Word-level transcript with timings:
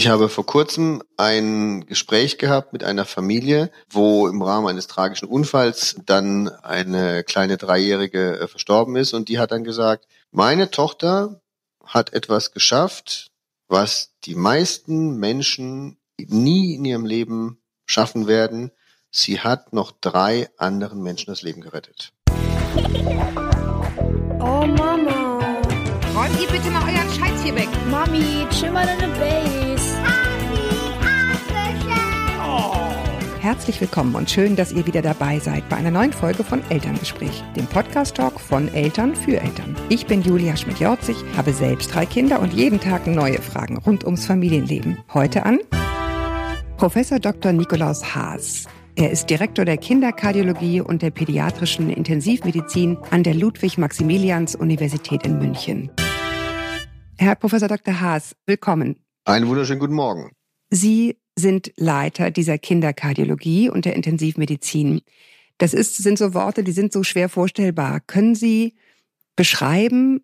Ich 0.00 0.06
habe 0.06 0.28
vor 0.28 0.46
kurzem 0.46 1.02
ein 1.16 1.84
Gespräch 1.86 2.38
gehabt 2.38 2.72
mit 2.72 2.84
einer 2.84 3.04
Familie, 3.04 3.68
wo 3.90 4.28
im 4.28 4.40
Rahmen 4.42 4.68
eines 4.68 4.86
tragischen 4.86 5.26
Unfalls 5.26 5.96
dann 6.06 6.48
eine 6.62 7.24
kleine 7.24 7.56
Dreijährige 7.56 8.38
äh, 8.38 8.46
verstorben 8.46 8.94
ist 8.94 9.12
und 9.12 9.28
die 9.28 9.40
hat 9.40 9.50
dann 9.50 9.64
gesagt, 9.64 10.06
meine 10.30 10.70
Tochter 10.70 11.40
hat 11.84 12.12
etwas 12.12 12.52
geschafft, 12.52 13.32
was 13.66 14.12
die 14.22 14.36
meisten 14.36 15.16
Menschen 15.16 15.98
nie 16.16 16.76
in 16.76 16.84
ihrem 16.84 17.04
Leben 17.04 17.60
schaffen 17.84 18.28
werden. 18.28 18.70
Sie 19.10 19.40
hat 19.40 19.72
noch 19.72 19.90
drei 19.90 20.48
anderen 20.58 21.02
Menschen 21.02 21.26
das 21.26 21.42
Leben 21.42 21.60
gerettet. 21.60 22.12
Oh 24.38 24.64
Mama. 24.64 25.40
Räumt 26.14 26.40
ihr 26.40 26.48
bitte 26.48 26.70
mal 26.70 26.84
euren 26.84 27.10
Scheiß 27.10 27.42
hier 27.42 27.56
weg. 27.56 27.68
Mami, 27.90 28.46
chill 28.50 28.70
mal 28.70 28.86
deine 28.86 29.12
Base. 29.18 29.77
Herzlich 33.48 33.80
willkommen 33.80 34.14
und 34.14 34.28
schön, 34.28 34.56
dass 34.56 34.72
ihr 34.72 34.86
wieder 34.86 35.00
dabei 35.00 35.38
seid 35.38 35.66
bei 35.70 35.76
einer 35.76 35.90
neuen 35.90 36.12
Folge 36.12 36.44
von 36.44 36.60
Elterngespräch, 36.68 37.42
dem 37.56 37.64
Podcast-Talk 37.64 38.38
von 38.38 38.68
Eltern 38.74 39.16
für 39.16 39.40
Eltern. 39.40 39.74
Ich 39.88 40.06
bin 40.06 40.20
Julia 40.20 40.54
Schmidt-Jorzig, 40.54 41.16
habe 41.34 41.54
selbst 41.54 41.94
drei 41.94 42.04
Kinder 42.04 42.40
und 42.40 42.52
jeden 42.52 42.78
Tag 42.78 43.06
neue 43.06 43.40
Fragen 43.40 43.78
rund 43.78 44.04
ums 44.04 44.26
Familienleben. 44.26 44.98
Heute 45.14 45.46
an 45.46 45.60
Professor 46.76 47.18
Dr. 47.20 47.52
Nikolaus 47.52 48.14
Haas. 48.14 48.66
Er 48.96 49.10
ist 49.10 49.30
Direktor 49.30 49.64
der 49.64 49.78
Kinderkardiologie 49.78 50.82
und 50.82 51.00
der 51.00 51.10
pädiatrischen 51.10 51.88
Intensivmedizin 51.88 52.98
an 53.10 53.22
der 53.22 53.32
Ludwig-Maximilians-Universität 53.32 55.24
in 55.24 55.38
München. 55.38 55.90
Herr 57.16 57.34
Professor 57.34 57.68
Dr. 57.68 57.98
Haas, 57.98 58.36
willkommen. 58.44 58.96
Einen 59.24 59.48
wunderschönen 59.48 59.80
guten 59.80 59.94
Morgen. 59.94 60.32
Sie 60.68 61.16
sind 61.38 61.72
Leiter 61.76 62.30
dieser 62.30 62.58
Kinderkardiologie 62.58 63.70
und 63.70 63.84
der 63.84 63.94
Intensivmedizin. 63.94 65.02
Das 65.58 65.74
ist, 65.74 65.96
sind 65.96 66.18
so 66.18 66.34
Worte, 66.34 66.62
die 66.62 66.72
sind 66.72 66.92
so 66.92 67.02
schwer 67.02 67.28
vorstellbar. 67.28 68.00
Können 68.00 68.34
Sie 68.34 68.74
beschreiben, 69.36 70.20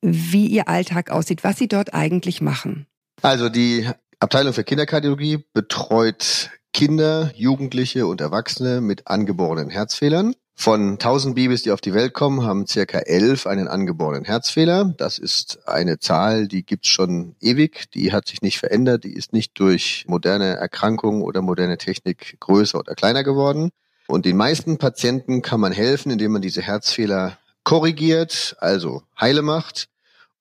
wie 0.00 0.46
Ihr 0.46 0.68
Alltag 0.68 1.10
aussieht, 1.10 1.44
was 1.44 1.58
Sie 1.58 1.68
dort 1.68 1.94
eigentlich 1.94 2.40
machen? 2.40 2.86
Also 3.22 3.48
die 3.48 3.88
Abteilung 4.18 4.52
für 4.52 4.64
Kinderkardiologie 4.64 5.44
betreut 5.52 6.50
Kinder, 6.72 7.32
Jugendliche 7.34 8.06
und 8.06 8.20
Erwachsene 8.20 8.80
mit 8.80 9.06
angeborenen 9.06 9.70
Herzfehlern. 9.70 10.34
Von 10.60 10.98
1000 10.98 11.36
Babys, 11.36 11.62
die 11.62 11.70
auf 11.70 11.80
die 11.80 11.94
Welt 11.94 12.12
kommen, 12.12 12.44
haben 12.44 12.66
circa 12.66 12.98
11 12.98 13.46
einen 13.46 13.66
angeborenen 13.66 14.26
Herzfehler. 14.26 14.92
Das 14.98 15.16
ist 15.16 15.66
eine 15.66 16.00
Zahl, 16.00 16.48
die 16.48 16.66
gibt's 16.66 16.88
schon 16.88 17.34
ewig. 17.40 17.90
Die 17.94 18.12
hat 18.12 18.28
sich 18.28 18.42
nicht 18.42 18.58
verändert. 18.58 19.04
Die 19.04 19.14
ist 19.14 19.32
nicht 19.32 19.58
durch 19.58 20.04
moderne 20.06 20.56
Erkrankungen 20.56 21.22
oder 21.22 21.40
moderne 21.40 21.78
Technik 21.78 22.36
größer 22.40 22.78
oder 22.78 22.94
kleiner 22.94 23.24
geworden. 23.24 23.70
Und 24.06 24.26
den 24.26 24.36
meisten 24.36 24.76
Patienten 24.76 25.40
kann 25.40 25.60
man 25.60 25.72
helfen, 25.72 26.12
indem 26.12 26.32
man 26.32 26.42
diese 26.42 26.60
Herzfehler 26.60 27.38
korrigiert, 27.64 28.54
also 28.60 29.02
heile 29.18 29.40
macht 29.40 29.88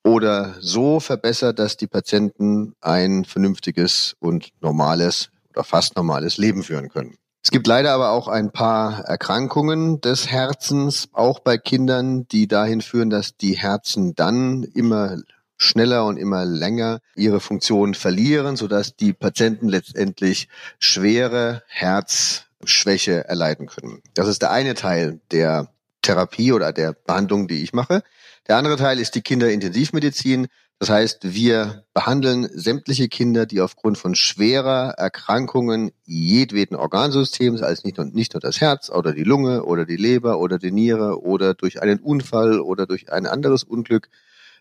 oder 0.04 0.56
so 0.60 1.00
verbessert, 1.00 1.60
dass 1.60 1.78
die 1.78 1.88
Patienten 1.88 2.76
ein 2.82 3.24
vernünftiges 3.24 4.18
und 4.20 4.50
normales 4.60 5.30
oder 5.52 5.64
fast 5.64 5.96
normales 5.96 6.38
Leben 6.38 6.64
führen 6.64 6.90
können. 6.90 7.19
Es 7.42 7.52
gibt 7.52 7.68
leider 7.68 7.94
aber 7.94 8.12
auch 8.12 8.28
ein 8.28 8.52
paar 8.52 9.06
Erkrankungen 9.06 10.02
des 10.02 10.30
Herzens, 10.30 11.08
auch 11.14 11.40
bei 11.40 11.58
Kindern, 11.58 12.28
die 12.28 12.48
dahin 12.48 12.82
führen, 12.82 13.10
dass 13.10 13.38
die 13.38 13.58
Herzen 13.58 14.14
dann 14.14 14.64
immer 14.64 15.18
schneller 15.58 16.06
und 16.06 16.18
immer 16.18 16.46
länger 16.46 17.00
ihre 17.16 17.40
Funktion 17.40 17.94
verlieren, 17.94 18.56
sodass 18.56 18.96
die 18.96 19.14
Patienten 19.14 19.68
letztendlich 19.68 20.48
schwere 20.80 21.64
Herzschwäche 21.68 23.28
erleiden 23.28 23.68
können. 23.68 24.02
Das 24.14 24.28
ist 24.28 24.42
der 24.42 24.52
eine 24.52 24.74
Teil 24.74 25.20
der 25.32 25.70
Therapie 26.02 26.54
oder 26.54 26.72
der 26.74 26.94
Behandlung, 26.94 27.48
die 27.48 27.62
ich 27.62 27.74
mache. 27.74 28.04
Der 28.48 28.58
andere 28.58 28.78
Teil 28.78 29.00
ist 29.00 29.16
die 29.16 29.22
Kinderintensivmedizin. 29.22 30.48
Das 30.80 30.90
heißt, 30.90 31.34
wir 31.34 31.84
behandeln 31.94 32.50
sämtliche 32.54 33.10
Kinder, 33.10 33.46
die 33.46 33.60
aufgrund 33.60 33.98
von 33.98 34.16
schwerer 34.16 34.92
Erkrankungen 34.98 35.92
jedweden 36.06 36.76
Organsystems, 36.76 37.62
als 37.62 37.84
nicht 37.84 37.98
nur, 37.98 38.06
nicht 38.06 38.34
nur 38.34 38.40
das 38.40 38.62
Herz 38.62 38.90
oder 38.90 39.12
die 39.12 39.26
Lunge 39.26 39.66
oder 39.66 39.86
die 39.86 39.98
Leber 39.98 40.40
oder 40.40 40.58
die 40.58 40.72
Niere 40.72 41.22
oder 41.22 41.54
durch 41.54 41.82
einen 41.82 42.00
Unfall 42.00 42.62
oder 42.62 42.88
durch 42.88 43.12
ein 43.12 43.28
anderes 43.28 43.64
Unglück 43.64 44.08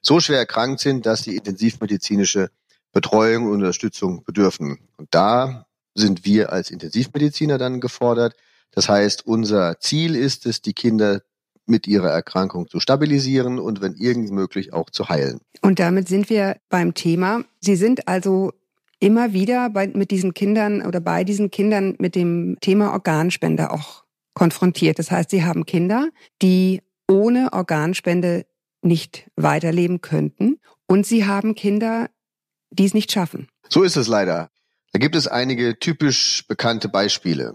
so 0.02 0.18
schwer 0.18 0.38
erkrankt 0.38 0.80
sind, 0.80 1.06
dass 1.06 1.22
sie 1.22 1.36
intensivmedizinische 1.36 2.50
Betreuung 2.92 3.44
und 3.46 3.52
Unterstützung 3.52 4.24
bedürfen. 4.24 4.78
Und 4.96 5.08
da 5.12 5.66
sind 5.94 6.24
wir 6.24 6.52
als 6.52 6.70
Intensivmediziner 6.70 7.58
dann 7.58 7.80
gefordert. 7.80 8.34
Das 8.72 8.88
heißt, 8.88 9.24
unser 9.24 9.78
Ziel 9.78 10.16
ist 10.16 10.46
es, 10.46 10.62
die 10.62 10.74
Kinder 10.74 11.22
mit 11.68 11.86
ihrer 11.86 12.10
Erkrankung 12.10 12.68
zu 12.68 12.80
stabilisieren 12.80 13.58
und 13.58 13.80
wenn 13.80 13.94
irgend 13.94 14.30
möglich 14.30 14.72
auch 14.72 14.90
zu 14.90 15.08
heilen. 15.08 15.40
Und 15.62 15.78
damit 15.78 16.08
sind 16.08 16.30
wir 16.30 16.56
beim 16.68 16.94
Thema. 16.94 17.44
Sie 17.60 17.76
sind 17.76 18.08
also 18.08 18.52
immer 19.00 19.32
wieder 19.32 19.70
bei, 19.70 19.86
mit 19.88 20.10
diesen 20.10 20.34
Kindern 20.34 20.82
oder 20.82 21.00
bei 21.00 21.24
diesen 21.24 21.50
Kindern 21.50 21.94
mit 21.98 22.14
dem 22.14 22.56
Thema 22.60 22.92
Organspende 22.92 23.70
auch 23.70 24.04
konfrontiert. 24.34 24.98
Das 24.98 25.10
heißt, 25.10 25.30
Sie 25.30 25.44
haben 25.44 25.66
Kinder, 25.66 26.08
die 26.42 26.82
ohne 27.08 27.52
Organspende 27.52 28.46
nicht 28.82 29.28
weiterleben 29.36 30.00
könnten 30.00 30.58
und 30.86 31.06
Sie 31.06 31.26
haben 31.26 31.54
Kinder, 31.54 32.10
die 32.70 32.84
es 32.84 32.94
nicht 32.94 33.12
schaffen. 33.12 33.48
So 33.68 33.82
ist 33.82 33.96
es 33.96 34.08
leider. 34.08 34.50
Da 34.92 34.98
gibt 34.98 35.16
es 35.16 35.26
einige 35.26 35.78
typisch 35.78 36.46
bekannte 36.48 36.88
Beispiele. 36.88 37.54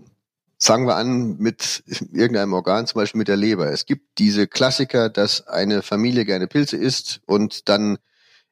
Fangen 0.65 0.87
wir 0.87 0.95
an 0.95 1.35
mit 1.39 1.83
irgendeinem 2.13 2.53
Organ, 2.53 2.87
zum 2.87 3.01
Beispiel 3.01 3.19
mit 3.19 3.27
der 3.27 3.35
Leber. 3.35 3.69
Es 3.73 3.85
gibt 3.85 4.17
diese 4.17 4.47
Klassiker, 4.47 5.09
dass 5.09 5.45
eine 5.45 5.81
Familie 5.81 6.23
gerne 6.23 6.47
Pilze 6.47 6.77
isst 6.77 7.19
und 7.25 7.67
dann 7.67 7.97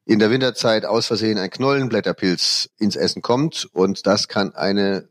in 0.03 0.19
der 0.19 0.29
Winterzeit 0.29 0.83
aus 0.83 1.05
Versehen 1.05 1.37
ein 1.37 1.49
Knollenblätterpilz 1.49 2.69
ins 2.77 2.97
Essen 2.97 3.21
kommt 3.21 3.69
und 3.71 4.07
das 4.07 4.27
kann 4.27 4.53
eine 4.55 5.07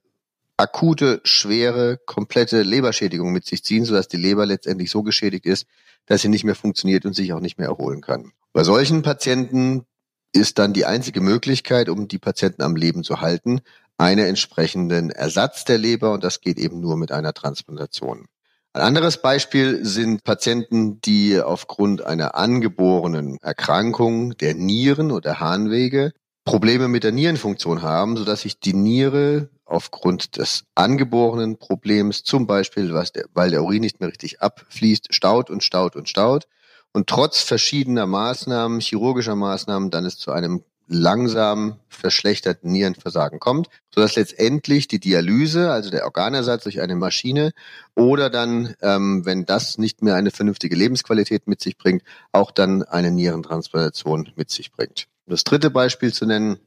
akute, 0.59 1.23
schwere, 1.25 1.99
komplette 2.05 2.61
Leberschädigung 2.61 3.33
mit 3.33 3.47
sich 3.47 3.65
ziehen, 3.65 3.87
sodass 3.87 4.09
die 4.09 4.19
Leber 4.19 4.45
letztendlich 4.45 4.91
so 4.91 5.03
geschädigt 5.03 5.47
ist, 5.47 5.65
dass 6.05 6.21
sie 6.21 6.29
nicht 6.29 6.45
mehr 6.45 6.55
funktioniert 6.55 7.07
und 7.07 7.17
sich 7.17 7.33
auch 7.33 7.41
nicht 7.41 7.57
mehr 7.57 7.69
erholen 7.69 8.03
kann. 8.03 8.33
Bei 8.53 8.63
solchen 8.63 9.01
Patienten 9.01 9.87
ist 10.33 10.59
dann 10.59 10.75
die 10.75 10.85
einzige 10.85 11.23
Möglichkeit, 11.23 11.89
um 11.89 12.09
die 12.09 12.19
Patienten 12.19 12.61
am 12.61 12.77
Leben 12.77 13.05
zu 13.05 13.23
halten, 13.23 13.63
einen 14.01 14.27
entsprechenden 14.27 15.11
Ersatz 15.11 15.67
der 15.67 15.77
Leber 15.77 16.13
und 16.13 16.25
das 16.25 16.41
geht 16.41 16.59
eben 16.59 16.81
nur 16.81 16.97
mit 16.97 17.13
einer 17.13 17.35
Transplantation. 17.35 18.27
Ein 18.73 18.83
anderes 18.83 19.21
Beispiel 19.21 19.85
sind 19.85 20.25
Patienten, 20.25 21.03
die 21.03 21.39
aufgrund 21.39 22.03
einer 22.07 22.35
angeborenen 22.35 23.37
Erkrankung 23.43 24.37
der 24.39 24.55
Nieren 24.55 25.11
oder 25.11 25.39
Harnwege 25.39 26.13
Probleme 26.47 26.89
mit 26.89 27.05
der 27.05 27.13
Nierenfunktion 27.13 27.83
haben, 27.83 28.17
sodass 28.17 28.41
sich 28.41 28.59
die 28.59 28.73
Niere 28.73 29.51
aufgrund 29.67 30.39
des 30.39 30.65
angeborenen 30.75 31.59
Problems, 31.59 32.25
zum 32.25 32.47
Beispiel, 32.47 32.95
weil 33.35 33.51
der 33.51 33.63
Urin 33.63 33.83
nicht 33.83 34.01
mehr 34.01 34.09
richtig 34.09 34.41
abfließt, 34.41 35.13
staut 35.15 35.51
und 35.51 35.63
staut 35.63 35.95
und 35.95 36.09
staut. 36.09 36.49
Und 36.93 37.07
trotz 37.07 37.43
verschiedener 37.43 38.07
Maßnahmen, 38.07 38.81
chirurgischer 38.81 39.37
Maßnahmen, 39.37 39.91
dann 39.91 40.07
es 40.07 40.17
zu 40.17 40.33
einem 40.33 40.65
langsam 40.93 41.77
verschlechterten 41.89 42.73
Nierenversagen 42.73 43.39
kommt, 43.39 43.69
sodass 43.95 44.17
letztendlich 44.17 44.89
die 44.89 44.99
Dialyse, 44.99 45.71
also 45.71 45.89
der 45.89 46.05
Organersatz 46.05 46.65
durch 46.65 46.81
eine 46.81 46.97
Maschine 46.97 47.53
oder 47.95 48.29
dann, 48.29 48.75
ähm, 48.83 49.25
wenn 49.25 49.47
das 49.47 49.79
nicht 49.79 50.03
mehr 50.03 50.17
eine 50.17 50.33
vernünftige 50.33 50.75
Lebensqualität 50.75 51.47
mit 51.47 51.61
sich 51.61 51.79
bringt, 51.79 52.03
auch 52.33 52.51
dann 52.51 52.83
eine 52.83 53.13
Nierentransplantation 53.13 54.33
mit 54.35 54.51
sich 54.51 54.73
bringt. 54.73 55.07
Um 55.27 55.31
das 55.31 55.45
dritte 55.45 55.71
Beispiel 55.71 56.13
zu 56.13 56.27
nennen, 56.27 56.59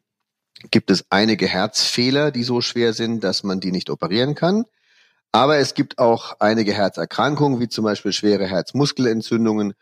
gibt 0.72 0.90
es 0.90 1.06
einige 1.10 1.46
Herzfehler, 1.46 2.32
die 2.32 2.44
so 2.44 2.62
schwer 2.62 2.94
sind, 2.94 3.26
dass 3.26 3.44
man 3.44 3.60
die 3.60 3.74
nicht 3.74 3.90
operieren 3.90 4.36
kann. 4.36 4.64
Aber 5.34 5.58
es 5.58 5.74
gibt 5.74 5.98
auch 5.98 6.40
einige 6.40 6.72
Herzerkrankungen, 6.72 7.60
wie 7.60 7.68
zum 7.68 7.84
Beispiel 7.84 8.14
schwere 8.14 8.48
Herzmuskelentzündungen 8.48 9.74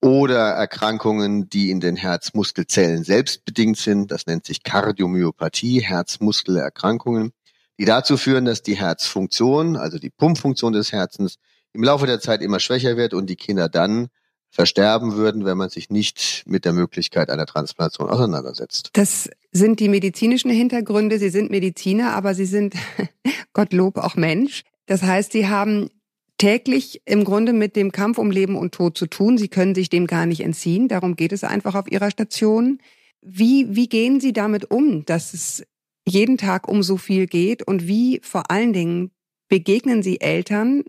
oder 0.00 0.50
Erkrankungen, 0.50 1.48
die 1.48 1.70
in 1.70 1.80
den 1.80 1.96
Herzmuskelzellen 1.96 3.04
selbst 3.04 3.44
bedingt 3.44 3.76
sind. 3.76 4.10
Das 4.10 4.26
nennt 4.26 4.46
sich 4.46 4.62
Kardiomyopathie, 4.62 5.80
Herzmuskelerkrankungen, 5.80 7.32
die 7.78 7.84
dazu 7.84 8.16
führen, 8.16 8.44
dass 8.44 8.62
die 8.62 8.76
Herzfunktion, 8.76 9.76
also 9.76 9.98
die 9.98 10.10
Pumpfunktion 10.10 10.72
des 10.72 10.92
Herzens, 10.92 11.36
im 11.72 11.84
Laufe 11.84 12.06
der 12.06 12.20
Zeit 12.20 12.42
immer 12.42 12.60
schwächer 12.60 12.96
wird 12.96 13.14
und 13.14 13.28
die 13.28 13.36
Kinder 13.36 13.68
dann 13.68 14.08
versterben 14.50 15.14
würden, 15.14 15.44
wenn 15.44 15.56
man 15.56 15.70
sich 15.70 15.90
nicht 15.90 16.42
mit 16.46 16.64
der 16.64 16.72
Möglichkeit 16.72 17.30
einer 17.30 17.46
Transplantation 17.46 18.10
auseinandersetzt. 18.10 18.90
Das 18.94 19.30
sind 19.52 19.78
die 19.78 19.88
medizinischen 19.88 20.50
Hintergründe. 20.50 21.18
Sie 21.18 21.28
sind 21.28 21.50
Mediziner, 21.50 22.14
aber 22.14 22.34
Sie 22.34 22.46
sind, 22.46 22.74
Gottlob, 23.52 23.98
auch 23.98 24.16
Mensch. 24.16 24.62
Das 24.86 25.02
heißt, 25.02 25.32
Sie 25.32 25.46
haben 25.46 25.88
täglich 26.40 27.02
im 27.04 27.24
Grunde 27.24 27.52
mit 27.52 27.76
dem 27.76 27.92
Kampf 27.92 28.16
um 28.16 28.30
Leben 28.30 28.56
und 28.56 28.72
Tod 28.72 28.96
zu 28.96 29.06
tun. 29.06 29.36
Sie 29.36 29.48
können 29.48 29.74
sich 29.74 29.90
dem 29.90 30.06
gar 30.06 30.24
nicht 30.24 30.40
entziehen. 30.40 30.88
Darum 30.88 31.14
geht 31.14 31.32
es 31.32 31.44
einfach 31.44 31.74
auf 31.74 31.92
Ihrer 31.92 32.10
Station. 32.10 32.78
Wie, 33.20 33.76
wie 33.76 33.88
gehen 33.88 34.20
Sie 34.20 34.32
damit 34.32 34.70
um, 34.70 35.04
dass 35.04 35.34
es 35.34 35.62
jeden 36.08 36.38
Tag 36.38 36.66
um 36.66 36.82
so 36.82 36.96
viel 36.96 37.26
geht 37.26 37.62
und 37.62 37.86
wie 37.86 38.20
vor 38.22 38.50
allen 38.50 38.72
Dingen 38.72 39.10
begegnen 39.48 40.02
Sie 40.02 40.22
Eltern, 40.22 40.82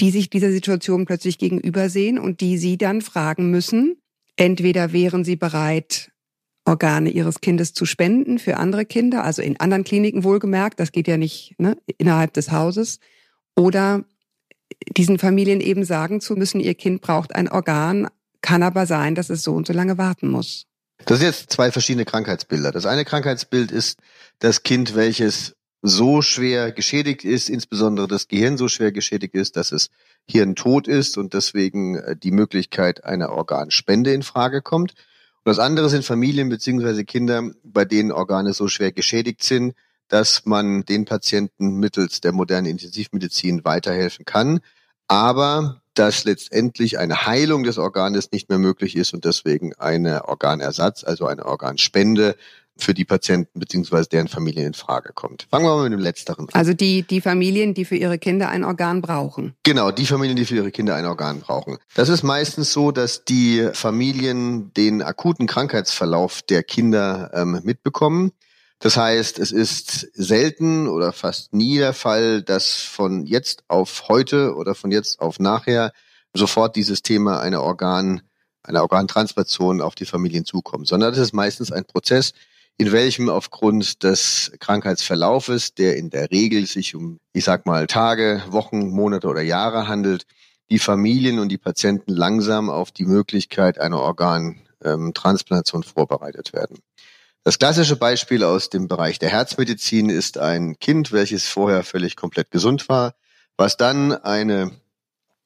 die 0.00 0.10
sich 0.10 0.28
dieser 0.28 0.50
Situation 0.50 1.06
plötzlich 1.06 1.38
gegenübersehen 1.38 2.18
und 2.18 2.40
die 2.40 2.58
Sie 2.58 2.76
dann 2.76 3.00
fragen 3.00 3.48
müssen, 3.52 3.96
entweder 4.34 4.92
wären 4.92 5.24
Sie 5.24 5.36
bereit, 5.36 6.10
Organe 6.68 7.10
Ihres 7.10 7.40
Kindes 7.40 7.74
zu 7.74 7.86
spenden 7.86 8.40
für 8.40 8.56
andere 8.56 8.84
Kinder, 8.84 9.22
also 9.22 9.40
in 9.40 9.60
anderen 9.60 9.84
Kliniken 9.84 10.24
wohlgemerkt, 10.24 10.80
das 10.80 10.90
geht 10.90 11.06
ja 11.06 11.16
nicht 11.16 11.54
ne, 11.58 11.78
innerhalb 11.96 12.32
des 12.32 12.50
Hauses, 12.50 12.98
oder 13.54 14.04
diesen 14.96 15.18
Familien 15.18 15.60
eben 15.60 15.84
sagen 15.84 16.20
zu 16.20 16.34
müssen, 16.34 16.60
ihr 16.60 16.74
Kind 16.74 17.00
braucht 17.00 17.34
ein 17.34 17.48
Organ, 17.48 18.08
kann 18.40 18.62
aber 18.62 18.86
sein, 18.86 19.14
dass 19.14 19.30
es 19.30 19.42
so 19.42 19.54
und 19.54 19.66
so 19.66 19.72
lange 19.72 19.98
warten 19.98 20.28
muss. 20.28 20.66
Das 21.04 21.18
sind 21.18 21.26
jetzt 21.26 21.52
zwei 21.52 21.70
verschiedene 21.70 22.04
Krankheitsbilder. 22.04 22.72
Das 22.72 22.86
eine 22.86 23.04
Krankheitsbild 23.04 23.70
ist 23.70 23.98
das 24.38 24.62
Kind, 24.62 24.94
welches 24.94 25.54
so 25.82 26.22
schwer 26.22 26.72
geschädigt 26.72 27.24
ist, 27.24 27.48
insbesondere 27.48 28.08
das 28.08 28.28
Gehirn 28.28 28.56
so 28.56 28.68
schwer 28.68 28.92
geschädigt 28.92 29.34
ist, 29.34 29.56
dass 29.56 29.72
es 29.72 29.88
hirntot 30.28 30.88
ist 30.88 31.16
und 31.16 31.34
deswegen 31.34 31.96
äh, 31.96 32.16
die 32.16 32.32
Möglichkeit 32.32 33.04
einer 33.04 33.30
Organspende 33.30 34.12
in 34.12 34.22
Frage 34.22 34.62
kommt. 34.62 34.92
Und 34.92 35.50
das 35.50 35.58
andere 35.58 35.88
sind 35.88 36.04
Familien 36.04 36.48
beziehungsweise 36.48 37.04
Kinder, 37.04 37.50
bei 37.62 37.84
denen 37.84 38.10
Organe 38.10 38.52
so 38.52 38.66
schwer 38.66 38.90
geschädigt 38.90 39.44
sind, 39.44 39.74
dass 40.08 40.44
man 40.44 40.84
den 40.84 41.04
Patienten 41.04 41.74
mittels 41.78 42.20
der 42.20 42.32
modernen 42.32 42.66
Intensivmedizin 42.66 43.64
weiterhelfen 43.64 44.24
kann, 44.24 44.60
aber 45.08 45.80
dass 45.94 46.24
letztendlich 46.24 46.98
eine 46.98 47.26
Heilung 47.26 47.62
des 47.62 47.78
Organes 47.78 48.30
nicht 48.32 48.48
mehr 48.48 48.58
möglich 48.58 48.96
ist 48.96 49.14
und 49.14 49.24
deswegen 49.24 49.74
eine 49.74 50.28
Organersatz, 50.28 51.04
also 51.04 51.26
eine 51.26 51.46
Organspende 51.46 52.36
für 52.78 52.94
die 52.94 53.04
Patienten 53.04 53.58
beziehungsweise 53.58 54.08
deren 54.08 54.28
Familien 54.28 54.66
in 54.66 54.74
Frage 54.74 55.12
kommt. 55.14 55.46
Fangen 55.50 55.64
wir 55.64 55.76
mal 55.76 55.84
mit 55.84 55.92
dem 55.92 56.00
Letzteren 56.00 56.46
an. 56.46 56.54
Also 56.54 56.74
die, 56.74 57.02
die 57.02 57.20
Familien, 57.20 57.74
die 57.74 57.84
für 57.84 57.96
ihre 57.96 58.18
Kinder 58.18 58.50
ein 58.50 58.64
Organ 58.64 59.00
brauchen. 59.00 59.54
Genau, 59.62 59.90
die 59.90 60.06
Familien, 60.06 60.36
die 60.36 60.44
für 60.44 60.56
ihre 60.56 60.70
Kinder 60.70 60.94
ein 60.94 61.06
Organ 61.06 61.40
brauchen. 61.40 61.78
Das 61.94 62.08
ist 62.08 62.22
meistens 62.22 62.72
so, 62.72 62.92
dass 62.92 63.24
die 63.24 63.70
Familien 63.72 64.72
den 64.74 65.02
akuten 65.02 65.46
Krankheitsverlauf 65.46 66.42
der 66.42 66.62
Kinder 66.62 67.30
ähm, 67.32 67.60
mitbekommen. 67.64 68.32
Das 68.78 68.96
heißt, 68.96 69.38
es 69.38 69.52
ist 69.52 70.08
selten 70.12 70.86
oder 70.86 71.12
fast 71.12 71.54
nie 71.54 71.78
der 71.78 71.94
Fall, 71.94 72.42
dass 72.42 72.74
von 72.76 73.24
jetzt 73.24 73.64
auf 73.68 74.08
heute 74.08 74.54
oder 74.54 74.74
von 74.74 74.90
jetzt 74.90 75.20
auf 75.20 75.38
nachher 75.38 75.92
sofort 76.34 76.76
dieses 76.76 77.02
Thema 77.02 77.40
einer 77.40 77.62
Organ, 77.62 78.20
einer 78.62 78.82
Organtransplantation 78.82 79.80
auf 79.80 79.94
die 79.94 80.04
Familien 80.04 80.44
zukommt, 80.44 80.86
sondern 80.86 81.12
das 81.12 81.18
ist 81.18 81.32
meistens 81.32 81.72
ein 81.72 81.86
Prozess, 81.86 82.32
in 82.78 82.92
welchem 82.92 83.30
aufgrund 83.30 84.02
des 84.02 84.52
Krankheitsverlaufes, 84.60 85.74
der 85.74 85.96
in 85.96 86.10
der 86.10 86.30
Regel 86.30 86.66
sich 86.66 86.94
um, 86.94 87.18
ich 87.32 87.44
sag 87.44 87.64
mal, 87.64 87.86
Tage, 87.86 88.42
Wochen, 88.48 88.90
Monate 88.90 89.28
oder 89.28 89.40
Jahre 89.40 89.88
handelt, 89.88 90.26
die 90.68 90.78
Familien 90.78 91.38
und 91.38 91.48
die 91.48 91.58
Patienten 91.58 92.12
langsam 92.12 92.68
auf 92.68 92.90
die 92.90 93.06
Möglichkeit 93.06 93.78
einer 93.78 94.00
Organtransplantation 94.00 95.82
ähm, 95.82 95.88
vorbereitet 95.88 96.52
werden. 96.52 96.80
Das 97.46 97.60
klassische 97.60 97.94
Beispiel 97.94 98.42
aus 98.42 98.70
dem 98.70 98.88
Bereich 98.88 99.20
der 99.20 99.28
Herzmedizin 99.28 100.08
ist 100.08 100.36
ein 100.36 100.80
Kind, 100.80 101.12
welches 101.12 101.46
vorher 101.46 101.84
völlig 101.84 102.16
komplett 102.16 102.50
gesund 102.50 102.88
war, 102.88 103.14
was 103.56 103.76
dann 103.76 104.12
eine 104.12 104.72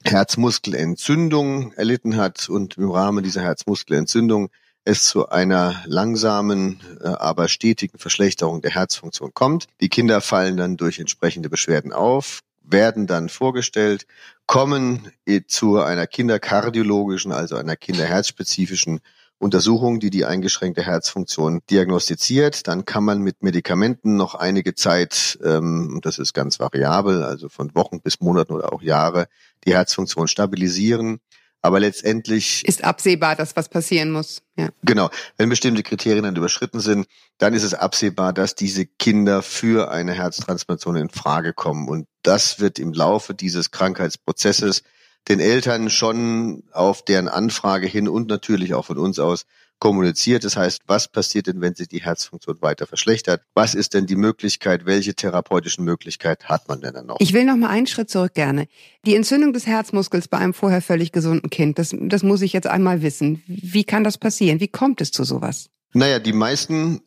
Herzmuskelentzündung 0.02 1.75
erlitten 1.75 2.17
hat 2.17 2.49
und 2.49 2.79
im 2.79 2.91
Rahmen 2.91 3.23
dieser 3.23 3.43
Herzmuskelentzündung 3.43 4.49
es 4.82 5.05
zu 5.05 5.29
einer 5.29 5.82
langsamen, 5.85 6.81
äh, 7.02 7.08
aber 7.08 7.49
stetigen 7.49 7.99
Verschlechterung 7.99 8.62
der 8.62 8.70
Herzfunktion 8.70 9.35
kommt. 9.35 9.67
Die 9.82 9.91
Kinder 9.91 10.23
fallen 10.23 10.56
dann 10.56 10.79
durch 10.79 11.00
entsprechende 11.00 11.50
Beschwerden 11.50 11.93
auf, 11.93 12.41
werden 12.62 13.06
dann 13.08 13.29
vorgestellt, 13.29 14.06
kommen 14.46 15.12
zu 15.49 15.79
einer 15.79 16.06
kinderkardiologischen, 16.06 17.31
also 17.31 17.56
einer 17.56 17.76
kinderherzspezifischen 17.76 19.00
Untersuchung, 19.40 20.00
die 20.00 20.10
die 20.10 20.26
eingeschränkte 20.26 20.82
Herzfunktion 20.82 21.62
diagnostiziert. 21.70 22.69
Dann 22.69 22.84
kann 22.84 23.04
man 23.04 23.20
mit 23.20 23.42
Medikamenten 23.42 24.16
noch 24.16 24.34
einige 24.34 24.75
Zeit, 24.75 25.38
ähm, 25.42 26.00
das 26.02 26.19
ist 26.19 26.34
ganz 26.34 26.60
variabel, 26.60 27.22
also 27.22 27.48
von 27.48 27.75
Wochen 27.75 28.02
bis 28.02 28.20
Monaten 28.20 28.52
oder 28.52 28.70
auch 28.72 28.82
Jahre, 28.82 29.28
die 29.64 29.72
Herzfunktion 29.72 30.28
stabilisieren. 30.28 31.20
Aber 31.62 31.81
letztendlich 31.81 32.66
ist 32.66 32.84
absehbar, 32.84 33.34
dass 33.34 33.56
was 33.56 33.70
passieren 33.70 34.10
muss. 34.10 34.42
Ja. 34.56 34.69
Genau. 34.82 35.10
Wenn 35.38 35.48
bestimmte 35.48 35.82
Kriterien 35.82 36.25
dann 36.25 36.36
überschritten 36.36 36.81
sind, 36.81 37.06
dann 37.38 37.54
ist 37.54 37.62
es 37.62 37.72
absehbar, 37.72 38.34
dass 38.34 38.54
diese 38.54 38.84
Kinder 38.84 39.43
für 39.43 39.90
eine 39.90 40.12
Herztransplantation 40.12 40.96
in 40.96 41.08
Frage 41.08 41.54
kommen. 41.54 41.88
Und 41.88 42.06
das 42.22 42.60
wird 42.60 42.78
im 42.78 42.93
Laufe 42.93 43.34
dieses 43.34 43.70
Krankheitsprozesses 43.70 44.82
den 45.28 45.40
Eltern 45.40 45.90
schon 45.90 46.64
auf 46.72 47.05
deren 47.05 47.28
Anfrage 47.28 47.87
hin 47.87 48.08
und 48.08 48.28
natürlich 48.28 48.75
auch 48.75 48.87
von 48.87 48.99
uns 48.99 49.19
aus 49.19 49.44
kommuniziert. 49.81 50.44
Das 50.44 50.56
heißt, 50.56 50.82
was 50.87 51.08
passiert 51.08 51.49
denn, 51.49 51.61
wenn 51.61 51.75
sich 51.75 51.88
die 51.88 52.02
Herzfunktion 52.02 52.61
weiter 52.61 52.87
verschlechtert? 52.87 53.43
Was 53.55 53.75
ist 53.75 53.94
denn 53.94 54.06
die 54.06 54.14
Möglichkeit? 54.14 54.87
Welche 54.87 55.14
therapeutischen 55.14 55.84
Möglichkeit 55.84 56.49
hat 56.49 56.69
man 56.69 56.81
denn 56.81 56.94
dann 56.94 57.06
noch? 57.06 57.17
Ich 57.19 57.32
will 57.32 57.44
noch 57.44 57.56
mal 57.56 57.70
einen 57.70 57.87
Schritt 57.87 58.11
zurück 58.11 58.34
gerne. 58.34 58.69
Die 59.05 59.17
Entzündung 59.17 59.52
des 59.52 59.67
Herzmuskels 59.67 60.28
bei 60.28 60.38
einem 60.38 60.55
vorher 60.55 60.82
völlig 60.82 61.11
gesunden 61.11 61.50
Kind, 61.50 61.78
das, 61.78 61.96
das 61.99 62.22
muss 62.22 62.43
ich 62.43 62.52
jetzt 62.52 62.67
einmal 62.67 63.02
wissen. 63.02 63.43
Wie 63.46 63.84
kann 63.84 64.05
das 64.05 64.19
passieren? 64.19 64.61
Wie 64.61 64.69
kommt 64.69 65.00
es 65.00 65.11
zu 65.11 65.25
sowas? 65.25 65.70
Naja, 65.93 66.19
die 66.19 66.34
meisten 66.34 67.00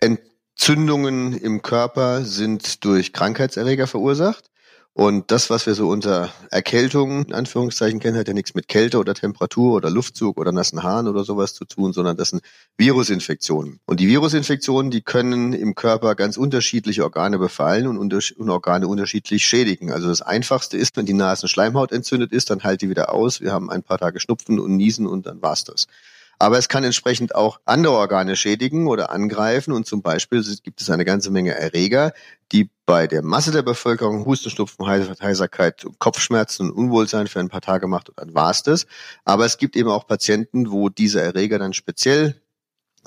Entzündungen 0.00 1.32
im 1.32 1.62
Körper 1.62 2.24
sind 2.24 2.84
durch 2.84 3.12
Krankheitserreger 3.12 3.86
verursacht. 3.86 4.50
Und 4.96 5.30
das, 5.30 5.50
was 5.50 5.66
wir 5.66 5.74
so 5.74 5.90
unter 5.90 6.30
Erkältung 6.50 7.26
in 7.26 7.34
Anführungszeichen 7.34 8.00
kennen, 8.00 8.16
hat 8.16 8.28
ja 8.28 8.32
nichts 8.32 8.54
mit 8.54 8.66
Kälte 8.66 8.98
oder 8.98 9.12
Temperatur 9.12 9.74
oder 9.74 9.90
Luftzug 9.90 10.38
oder 10.38 10.52
nassen 10.52 10.82
Haaren 10.82 11.06
oder 11.06 11.22
sowas 11.22 11.52
zu 11.52 11.66
tun, 11.66 11.92
sondern 11.92 12.16
das 12.16 12.30
sind 12.30 12.40
Virusinfektionen. 12.78 13.78
Und 13.84 14.00
die 14.00 14.08
Virusinfektionen, 14.08 14.90
die 14.90 15.02
können 15.02 15.52
im 15.52 15.74
Körper 15.74 16.14
ganz 16.14 16.38
unterschiedliche 16.38 17.04
Organe 17.04 17.38
befallen 17.38 17.86
und, 17.88 17.98
und 17.98 18.48
Organe 18.50 18.88
unterschiedlich 18.88 19.46
schädigen. 19.46 19.92
Also 19.92 20.08
das 20.08 20.22
Einfachste 20.22 20.78
ist, 20.78 20.96
wenn 20.96 21.04
die 21.04 21.12
Nasenschleimhaut 21.12 21.92
entzündet 21.92 22.32
ist, 22.32 22.48
dann 22.48 22.64
halt 22.64 22.80
die 22.80 22.88
wieder 22.88 23.12
aus. 23.12 23.42
Wir 23.42 23.52
haben 23.52 23.68
ein 23.68 23.82
paar 23.82 23.98
Tage 23.98 24.18
Schnupfen 24.18 24.58
und 24.58 24.76
Niesen 24.76 25.06
und 25.06 25.26
dann 25.26 25.42
war's 25.42 25.64
das. 25.64 25.88
Aber 26.38 26.58
es 26.58 26.68
kann 26.68 26.84
entsprechend 26.84 27.34
auch 27.34 27.60
andere 27.64 27.94
Organe 27.94 28.36
schädigen 28.36 28.86
oder 28.88 29.10
angreifen. 29.10 29.72
Und 29.72 29.86
zum 29.86 30.02
Beispiel 30.02 30.44
gibt 30.62 30.80
es 30.80 30.90
eine 30.90 31.04
ganze 31.04 31.30
Menge 31.30 31.54
Erreger, 31.54 32.12
die 32.52 32.70
bei 32.84 33.06
der 33.06 33.22
Masse 33.22 33.52
der 33.52 33.62
Bevölkerung 33.62 34.24
Husten, 34.26 34.50
Schnupfen, 34.50 34.86
Heiserkeit, 34.86 35.86
Kopfschmerzen 35.98 36.70
und 36.70 36.76
Unwohlsein 36.76 37.26
für 37.26 37.40
ein 37.40 37.48
paar 37.48 37.62
Tage 37.62 37.86
macht 37.86 38.08
und 38.08 38.18
dann 38.18 38.34
war's 38.34 38.62
das. 38.62 38.86
Aber 39.24 39.44
es 39.44 39.58
gibt 39.58 39.76
eben 39.76 39.88
auch 39.88 40.06
Patienten, 40.06 40.70
wo 40.70 40.88
diese 40.88 41.20
Erreger 41.20 41.58
dann 41.58 41.72
speziell 41.72 42.40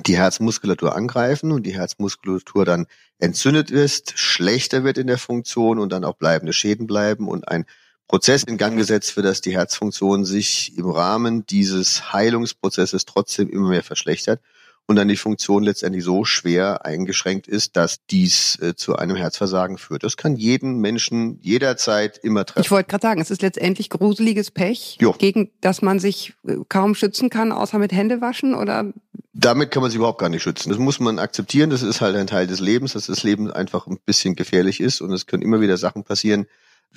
die 0.06 0.18
Herzmuskulatur 0.18 0.96
angreifen 0.96 1.52
und 1.52 1.64
die 1.64 1.74
Herzmuskulatur 1.74 2.66
dann 2.66 2.88
entzündet 3.20 3.70
ist, 3.70 4.18
schlechter 4.18 4.84
wird 4.84 4.98
in 4.98 5.08
der 5.08 5.18
Funktion 5.18 5.80
und 5.80 5.92
dann 5.92 6.06
auch 6.06 6.16
bleibende 6.16 6.54
Schäden 6.54 6.88
bleiben 6.88 7.28
und 7.28 7.48
ein 7.48 7.66
Prozess 8.10 8.42
in 8.44 8.58
Gang 8.58 8.76
gesetzt, 8.76 9.12
für 9.12 9.22
das 9.22 9.40
die 9.40 9.54
Herzfunktion 9.54 10.26
sich 10.26 10.76
im 10.78 10.90
Rahmen 10.90 11.46
dieses 11.46 12.12
Heilungsprozesses 12.12 13.06
trotzdem 13.06 13.48
immer 13.50 13.70
mehr 13.70 13.84
verschlechtert 13.84 14.42
und 14.88 14.96
dann 14.96 15.08
die 15.08 15.16
Funktion 15.16 15.62
letztendlich 15.62 16.04
so 16.04 16.26
schwer 16.26 16.84
eingeschränkt 16.88 17.48
ist, 17.48 17.78
dass 17.78 18.00
dies 18.10 18.58
äh, 18.60 18.76
zu 18.76 18.96
einem 18.96 19.16
Herzversagen 19.16 19.78
führt. 19.78 20.04
Das 20.04 20.18
kann 20.18 20.36
jeden 20.36 20.80
Menschen 20.80 21.38
jederzeit 21.44 22.18
immer 22.18 22.46
treffen. 22.46 22.66
Ich 22.66 22.72
wollte 22.72 22.90
gerade 22.90 23.04
sagen, 23.04 23.22
es 23.22 23.30
ist 23.30 23.44
letztendlich 23.44 23.92
gruseliges 23.92 24.50
Pech, 24.50 24.98
jo. 25.00 25.12
gegen 25.12 25.52
das 25.62 25.84
man 25.84 26.00
sich 26.00 26.34
äh, 26.48 26.56
kaum 26.68 26.96
schützen 26.96 27.30
kann, 27.30 27.52
außer 27.52 27.78
mit 27.78 27.92
Händewaschen 27.92 28.56
oder? 28.56 28.92
Damit 29.34 29.70
kann 29.70 29.84
man 29.84 29.92
sich 29.92 29.98
überhaupt 29.98 30.20
gar 30.20 30.30
nicht 30.30 30.42
schützen. 30.42 30.70
Das 30.70 30.80
muss 30.80 31.00
man 31.00 31.20
akzeptieren. 31.20 31.70
Das 31.70 31.84
ist 31.84 32.02
halt 32.02 32.16
ein 32.16 32.26
Teil 32.26 32.48
des 32.48 32.60
Lebens, 32.60 32.94
dass 32.94 33.06
das 33.06 33.22
Leben 33.22 33.52
einfach 33.52 33.86
ein 33.86 34.00
bisschen 34.04 34.34
gefährlich 34.34 34.80
ist 34.80 35.00
und 35.00 35.14
es 35.14 35.28
können 35.28 35.44
immer 35.44 35.62
wieder 35.62 35.78
Sachen 35.78 36.04
passieren, 36.04 36.48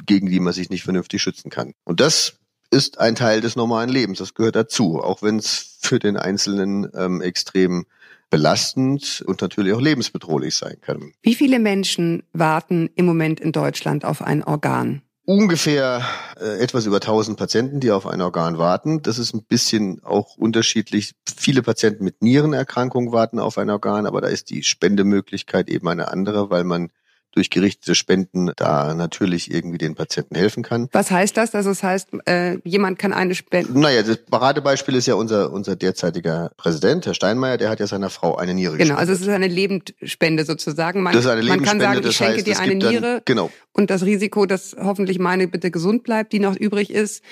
gegen 0.06 0.28
die 0.28 0.40
man 0.40 0.52
sich 0.52 0.70
nicht 0.70 0.84
vernünftig 0.84 1.22
schützen 1.22 1.50
kann. 1.50 1.74
Und 1.84 2.00
das 2.00 2.38
ist 2.70 2.98
ein 2.98 3.14
Teil 3.14 3.40
des 3.40 3.54
normalen 3.54 3.90
Lebens. 3.90 4.18
Das 4.18 4.34
gehört 4.34 4.56
dazu, 4.56 5.00
auch 5.00 5.22
wenn 5.22 5.36
es 5.36 5.78
für 5.80 5.98
den 5.98 6.16
Einzelnen 6.16 6.88
ähm, 6.94 7.20
extrem 7.20 7.84
belastend 8.30 9.22
und 9.26 9.42
natürlich 9.42 9.74
auch 9.74 9.80
lebensbedrohlich 9.80 10.56
sein 10.56 10.78
kann. 10.80 11.12
Wie 11.22 11.34
viele 11.34 11.58
Menschen 11.58 12.22
warten 12.32 12.88
im 12.94 13.04
Moment 13.04 13.40
in 13.40 13.52
Deutschland 13.52 14.06
auf 14.06 14.22
ein 14.22 14.42
Organ? 14.42 15.02
Ungefähr 15.24 16.02
äh, 16.40 16.58
etwas 16.58 16.86
über 16.86 16.96
1000 16.96 17.36
Patienten, 17.36 17.78
die 17.78 17.90
auf 17.90 18.06
ein 18.06 18.22
Organ 18.22 18.56
warten. 18.58 19.02
Das 19.02 19.18
ist 19.18 19.34
ein 19.34 19.44
bisschen 19.44 20.02
auch 20.02 20.36
unterschiedlich. 20.36 21.12
Viele 21.36 21.62
Patienten 21.62 22.04
mit 22.04 22.22
Nierenerkrankungen 22.22 23.12
warten 23.12 23.38
auf 23.38 23.58
ein 23.58 23.70
Organ, 23.70 24.06
aber 24.06 24.22
da 24.22 24.28
ist 24.28 24.48
die 24.50 24.64
Spendemöglichkeit 24.64 25.68
eben 25.68 25.86
eine 25.88 26.10
andere, 26.10 26.50
weil 26.50 26.64
man 26.64 26.90
durch 27.32 27.50
gerichtete 27.50 27.94
Spenden 27.94 28.50
da 28.56 28.94
natürlich 28.94 29.50
irgendwie 29.50 29.78
den 29.78 29.94
Patienten 29.94 30.34
helfen 30.34 30.62
kann. 30.62 30.88
Was 30.92 31.10
heißt 31.10 31.36
das? 31.36 31.54
Also 31.54 31.70
das 31.70 31.82
heißt, 31.82 32.08
äh, 32.26 32.58
jemand 32.64 32.98
kann 32.98 33.12
eine 33.12 33.34
Spende. 33.34 33.78
Naja, 33.78 34.02
das 34.02 34.18
Paradebeispiel 34.18 34.94
ist 34.94 35.06
ja 35.06 35.14
unser, 35.14 35.52
unser 35.52 35.74
derzeitiger 35.76 36.50
Präsident, 36.56 37.06
Herr 37.06 37.14
Steinmeier, 37.14 37.56
der 37.56 37.70
hat 37.70 37.80
ja 37.80 37.86
seiner 37.86 38.10
Frau 38.10 38.36
eine 38.36 38.54
Niere 38.54 38.76
Genau, 38.76 38.96
also 38.96 39.12
es 39.12 39.18
gespendet. 39.20 39.28
ist 39.28 39.44
eine 39.46 39.54
Lebendspende 39.54 40.44
sozusagen. 40.44 41.02
Man, 41.02 41.14
Das 41.14 41.24
ist 41.24 41.30
eine 41.30 41.42
man 41.42 41.62
kann 41.62 41.78
Lebensspende, 41.78 41.84
sagen, 41.84 42.06
ich 42.08 42.16
schenke 42.16 42.34
heißt, 42.34 42.46
dir 42.46 42.58
eine 42.60 42.70
gibt 42.72 42.82
dann- 42.84 42.90
Niere 42.92 43.22
genau. 43.24 43.50
und 43.72 43.90
das 43.90 44.02
Risiko, 44.04 44.46
dass 44.46 44.76
hoffentlich 44.78 45.18
meine 45.18 45.48
bitte 45.48 45.70
gesund 45.70 46.02
bleibt, 46.04 46.32
die 46.32 46.38
noch 46.38 46.56
übrig 46.56 46.90
ist. 46.90 47.22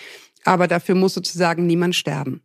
Aber 0.44 0.66
dafür 0.68 0.94
muss 0.94 1.12
sozusagen 1.12 1.66
niemand 1.66 1.94
sterben. 1.94 2.40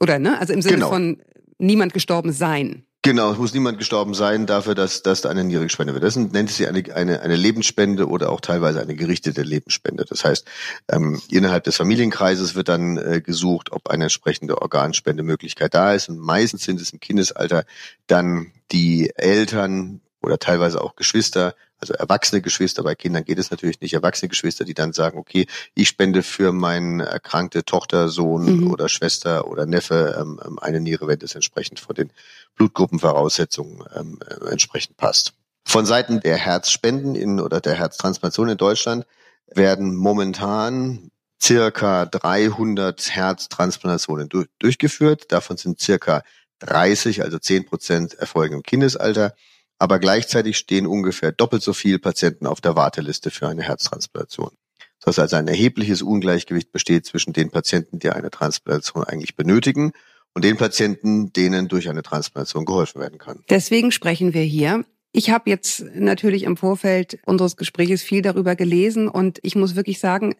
Oder 0.00 0.20
ne? 0.20 0.38
Also 0.38 0.52
im 0.52 0.62
Sinne 0.62 0.76
Genau. 0.76 0.88
von 0.90 1.20
niemand 1.58 1.92
gestorben 1.92 2.32
sein. 2.32 2.84
Genau, 3.02 3.32
es 3.32 3.38
muss 3.38 3.54
niemand 3.54 3.78
gestorben 3.78 4.12
sein 4.12 4.44
dafür, 4.44 4.74
dass, 4.74 5.02
dass 5.02 5.22
da 5.22 5.30
eine 5.30 5.42
Niere 5.42 5.62
gespendet 5.62 5.94
wird. 5.94 6.04
Das 6.04 6.16
nennt 6.16 6.50
sich 6.50 6.68
eine, 6.68 6.94
eine, 6.94 7.22
eine 7.22 7.36
Lebensspende 7.36 8.06
oder 8.06 8.30
auch 8.30 8.42
teilweise 8.42 8.82
eine 8.82 8.94
gerichtete 8.94 9.40
Lebensspende. 9.40 10.04
Das 10.04 10.22
heißt, 10.22 10.46
ähm, 10.90 11.18
innerhalb 11.30 11.64
des 11.64 11.76
Familienkreises 11.76 12.54
wird 12.56 12.68
dann 12.68 12.98
äh, 12.98 13.22
gesucht, 13.22 13.72
ob 13.72 13.88
eine 13.88 14.04
entsprechende 14.04 14.60
Organspendemöglichkeit 14.60 15.72
da 15.72 15.94
ist. 15.94 16.10
Und 16.10 16.18
meistens 16.18 16.64
sind 16.64 16.78
es 16.78 16.92
im 16.92 17.00
Kindesalter 17.00 17.64
dann 18.06 18.52
die 18.70 19.10
Eltern 19.16 20.02
oder 20.20 20.38
teilweise 20.38 20.82
auch 20.82 20.94
Geschwister, 20.94 21.54
also 21.80 21.94
erwachsene 21.94 22.42
Geschwister, 22.42 22.82
bei 22.82 22.94
Kindern 22.94 23.24
geht 23.24 23.38
es 23.38 23.50
natürlich 23.50 23.80
nicht, 23.80 23.94
erwachsene 23.94 24.28
Geschwister, 24.28 24.64
die 24.64 24.74
dann 24.74 24.92
sagen, 24.92 25.18
okay, 25.18 25.46
ich 25.74 25.88
spende 25.88 26.22
für 26.22 26.52
meine 26.52 27.04
erkrankte 27.06 27.64
Tochter, 27.64 28.08
Sohn 28.08 28.60
Mhm. 28.60 28.70
oder 28.70 28.88
Schwester 28.88 29.48
oder 29.48 29.66
Neffe 29.66 30.16
ähm, 30.20 30.40
ähm, 30.44 30.58
eine 30.58 30.80
Niere, 30.80 31.06
wenn 31.06 31.18
das 31.18 31.34
entsprechend 31.34 31.80
von 31.80 31.94
den 31.94 32.12
Blutgruppenvoraussetzungen 32.56 33.84
ähm, 33.94 34.18
äh, 34.26 34.50
entsprechend 34.50 34.96
passt. 34.96 35.32
Von 35.64 35.86
Seiten 35.86 36.20
der 36.20 36.36
Herzspenden 36.36 37.14
in 37.14 37.40
oder 37.40 37.60
der 37.60 37.74
Herztransplantation 37.74 38.48
in 38.48 38.56
Deutschland 38.56 39.06
werden 39.46 39.94
momentan 39.94 41.10
circa 41.42 42.06
300 42.06 43.10
Herztransplantationen 43.10 44.28
du 44.28 44.44
durchgeführt. 44.58 45.32
Davon 45.32 45.56
sind 45.56 45.80
circa 45.80 46.22
30, 46.60 47.22
also 47.22 47.38
10 47.38 47.66
Prozent 47.66 48.14
erfolgen 48.14 48.56
im 48.56 48.62
Kindesalter. 48.62 49.34
Aber 49.80 49.98
gleichzeitig 49.98 50.58
stehen 50.58 50.86
ungefähr 50.86 51.32
doppelt 51.32 51.62
so 51.62 51.72
viele 51.72 51.98
Patienten 51.98 52.46
auf 52.46 52.60
der 52.60 52.76
Warteliste 52.76 53.30
für 53.30 53.48
eine 53.48 53.62
Herztransplantation. 53.62 54.50
Das 54.98 55.06
heißt 55.06 55.18
also 55.20 55.36
ein 55.36 55.48
erhebliches 55.48 56.02
Ungleichgewicht 56.02 56.70
besteht 56.70 57.06
zwischen 57.06 57.32
den 57.32 57.50
Patienten, 57.50 57.98
die 57.98 58.10
eine 58.10 58.30
Transplantation 58.30 59.04
eigentlich 59.04 59.36
benötigen 59.36 59.92
und 60.34 60.44
den 60.44 60.58
Patienten, 60.58 61.32
denen 61.32 61.68
durch 61.68 61.88
eine 61.88 62.02
Transplantation 62.02 62.66
geholfen 62.66 63.00
werden 63.00 63.18
kann. 63.18 63.42
Deswegen 63.48 63.90
sprechen 63.90 64.34
wir 64.34 64.42
hier. 64.42 64.84
Ich 65.12 65.30
habe 65.30 65.50
jetzt 65.50 65.84
natürlich 65.94 66.44
im 66.44 66.56
Vorfeld 66.56 67.18
unseres 67.26 67.56
Gespräches 67.56 68.02
viel 68.02 68.22
darüber 68.22 68.54
gelesen 68.54 69.08
und 69.08 69.40
ich 69.42 69.56
muss 69.56 69.74
wirklich 69.74 69.98
sagen, 69.98 70.36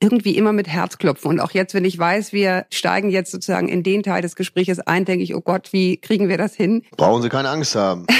irgendwie 0.00 0.36
immer 0.36 0.52
mit 0.52 0.68
Herzklopfen. 0.68 1.28
Und 1.28 1.40
auch 1.40 1.50
jetzt, 1.50 1.74
wenn 1.74 1.84
ich 1.84 1.98
weiß, 1.98 2.32
wir 2.32 2.66
steigen 2.70 3.10
jetzt 3.10 3.32
sozusagen 3.32 3.68
in 3.68 3.82
den 3.82 4.04
Teil 4.04 4.22
des 4.22 4.36
Gespräches 4.36 4.78
ein, 4.78 5.04
denke 5.04 5.24
ich, 5.24 5.34
oh 5.34 5.40
Gott, 5.40 5.72
wie 5.72 5.96
kriegen 5.96 6.28
wir 6.28 6.38
das 6.38 6.54
hin? 6.54 6.82
Brauchen 6.96 7.20
Sie 7.22 7.28
keine 7.28 7.48
Angst 7.48 7.74
haben. 7.74 8.06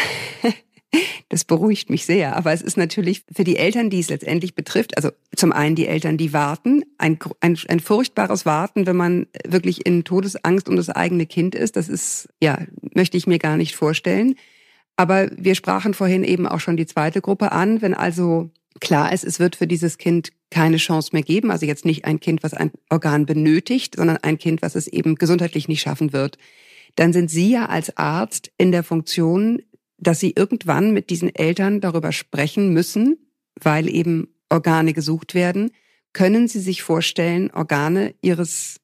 Das 1.28 1.44
beruhigt 1.44 1.90
mich 1.90 2.06
sehr. 2.06 2.36
Aber 2.36 2.52
es 2.52 2.62
ist 2.62 2.76
natürlich 2.76 3.24
für 3.34 3.44
die 3.44 3.56
Eltern, 3.56 3.90
die 3.90 3.98
es 3.98 4.08
letztendlich 4.08 4.54
betrifft, 4.54 4.96
also 4.96 5.10
zum 5.34 5.52
einen 5.52 5.74
die 5.74 5.88
Eltern, 5.88 6.16
die 6.16 6.32
warten, 6.32 6.84
ein, 6.98 7.18
ein, 7.40 7.58
ein 7.68 7.80
furchtbares 7.80 8.46
Warten, 8.46 8.86
wenn 8.86 8.96
man 8.96 9.26
wirklich 9.46 9.84
in 9.84 10.04
Todesangst 10.04 10.68
um 10.68 10.76
das 10.76 10.88
eigene 10.88 11.26
Kind 11.26 11.54
ist. 11.54 11.76
Das 11.76 11.88
ist, 11.88 12.28
ja, 12.40 12.60
möchte 12.94 13.16
ich 13.16 13.26
mir 13.26 13.38
gar 13.38 13.56
nicht 13.56 13.74
vorstellen. 13.74 14.36
Aber 14.96 15.30
wir 15.36 15.54
sprachen 15.54 15.94
vorhin 15.94 16.24
eben 16.24 16.46
auch 16.46 16.60
schon 16.60 16.76
die 16.76 16.86
zweite 16.86 17.20
Gruppe 17.20 17.52
an. 17.52 17.82
Wenn 17.82 17.94
also 17.94 18.50
klar 18.80 19.12
ist, 19.12 19.24
es 19.24 19.38
wird 19.38 19.56
für 19.56 19.66
dieses 19.66 19.98
Kind 19.98 20.30
keine 20.50 20.76
Chance 20.76 21.10
mehr 21.12 21.22
geben, 21.22 21.50
also 21.50 21.66
jetzt 21.66 21.84
nicht 21.84 22.04
ein 22.04 22.20
Kind, 22.20 22.42
was 22.42 22.54
ein 22.54 22.70
Organ 22.88 23.26
benötigt, 23.26 23.96
sondern 23.96 24.18
ein 24.18 24.38
Kind, 24.38 24.62
was 24.62 24.74
es 24.74 24.86
eben 24.86 25.16
gesundheitlich 25.16 25.68
nicht 25.68 25.82
schaffen 25.82 26.12
wird, 26.12 26.38
dann 26.94 27.12
sind 27.12 27.30
Sie 27.30 27.50
ja 27.50 27.66
als 27.66 27.96
Arzt 27.96 28.50
in 28.56 28.72
der 28.72 28.82
Funktion, 28.82 29.62
dass 29.98 30.20
Sie 30.20 30.32
irgendwann 30.36 30.92
mit 30.92 31.10
diesen 31.10 31.34
Eltern 31.34 31.80
darüber 31.80 32.12
sprechen 32.12 32.72
müssen, 32.72 33.18
weil 33.60 33.88
eben 33.88 34.28
Organe 34.48 34.92
gesucht 34.92 35.34
werden. 35.34 35.72
Können 36.12 36.48
Sie 36.48 36.60
sich 36.60 36.82
vorstellen, 36.82 37.50
Organe 37.50 38.14
Ihres 38.22 38.80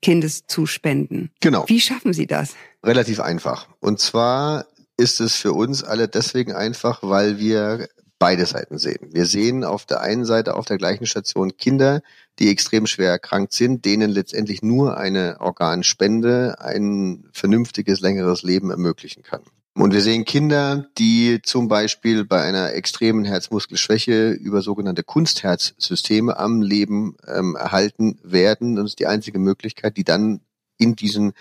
Kindes 0.00 0.46
zu 0.46 0.66
spenden? 0.66 1.30
Genau. 1.40 1.64
Wie 1.68 1.80
schaffen 1.80 2.12
Sie 2.12 2.26
das? 2.26 2.56
Relativ 2.82 3.20
einfach. 3.20 3.68
Und 3.78 4.00
zwar 4.00 4.66
ist 5.02 5.20
es 5.20 5.34
für 5.34 5.52
uns 5.52 5.82
alle 5.82 6.06
deswegen 6.06 6.52
einfach, 6.52 7.00
weil 7.02 7.38
wir 7.38 7.88
beide 8.20 8.46
Seiten 8.46 8.78
sehen. 8.78 9.08
Wir 9.10 9.26
sehen 9.26 9.64
auf 9.64 9.84
der 9.84 10.00
einen 10.00 10.24
Seite 10.24 10.54
auf 10.54 10.64
der 10.64 10.78
gleichen 10.78 11.06
Station 11.06 11.56
Kinder, 11.56 12.02
die 12.38 12.50
extrem 12.50 12.86
schwer 12.86 13.10
erkrankt 13.10 13.52
sind, 13.52 13.84
denen 13.84 14.12
letztendlich 14.12 14.62
nur 14.62 14.96
eine 14.96 15.40
Organspende 15.40 16.60
ein 16.60 17.28
vernünftiges, 17.32 17.98
längeres 17.98 18.44
Leben 18.44 18.70
ermöglichen 18.70 19.24
kann. 19.24 19.42
Und 19.74 19.92
wir 19.92 20.02
sehen 20.02 20.24
Kinder, 20.24 20.86
die 20.98 21.40
zum 21.42 21.66
Beispiel 21.66 22.24
bei 22.24 22.42
einer 22.42 22.74
extremen 22.74 23.24
Herzmuskelschwäche 23.24 24.30
über 24.30 24.62
sogenannte 24.62 25.02
Kunstherzsysteme 25.02 26.36
am 26.36 26.62
Leben 26.62 27.16
ähm, 27.26 27.56
erhalten 27.56 28.20
werden. 28.22 28.76
Das 28.76 28.84
ist 28.84 29.00
die 29.00 29.08
einzige 29.08 29.40
Möglichkeit, 29.40 29.96
die 29.96 30.04
dann 30.04 30.42
in 30.78 30.94
diesen, 30.94 31.32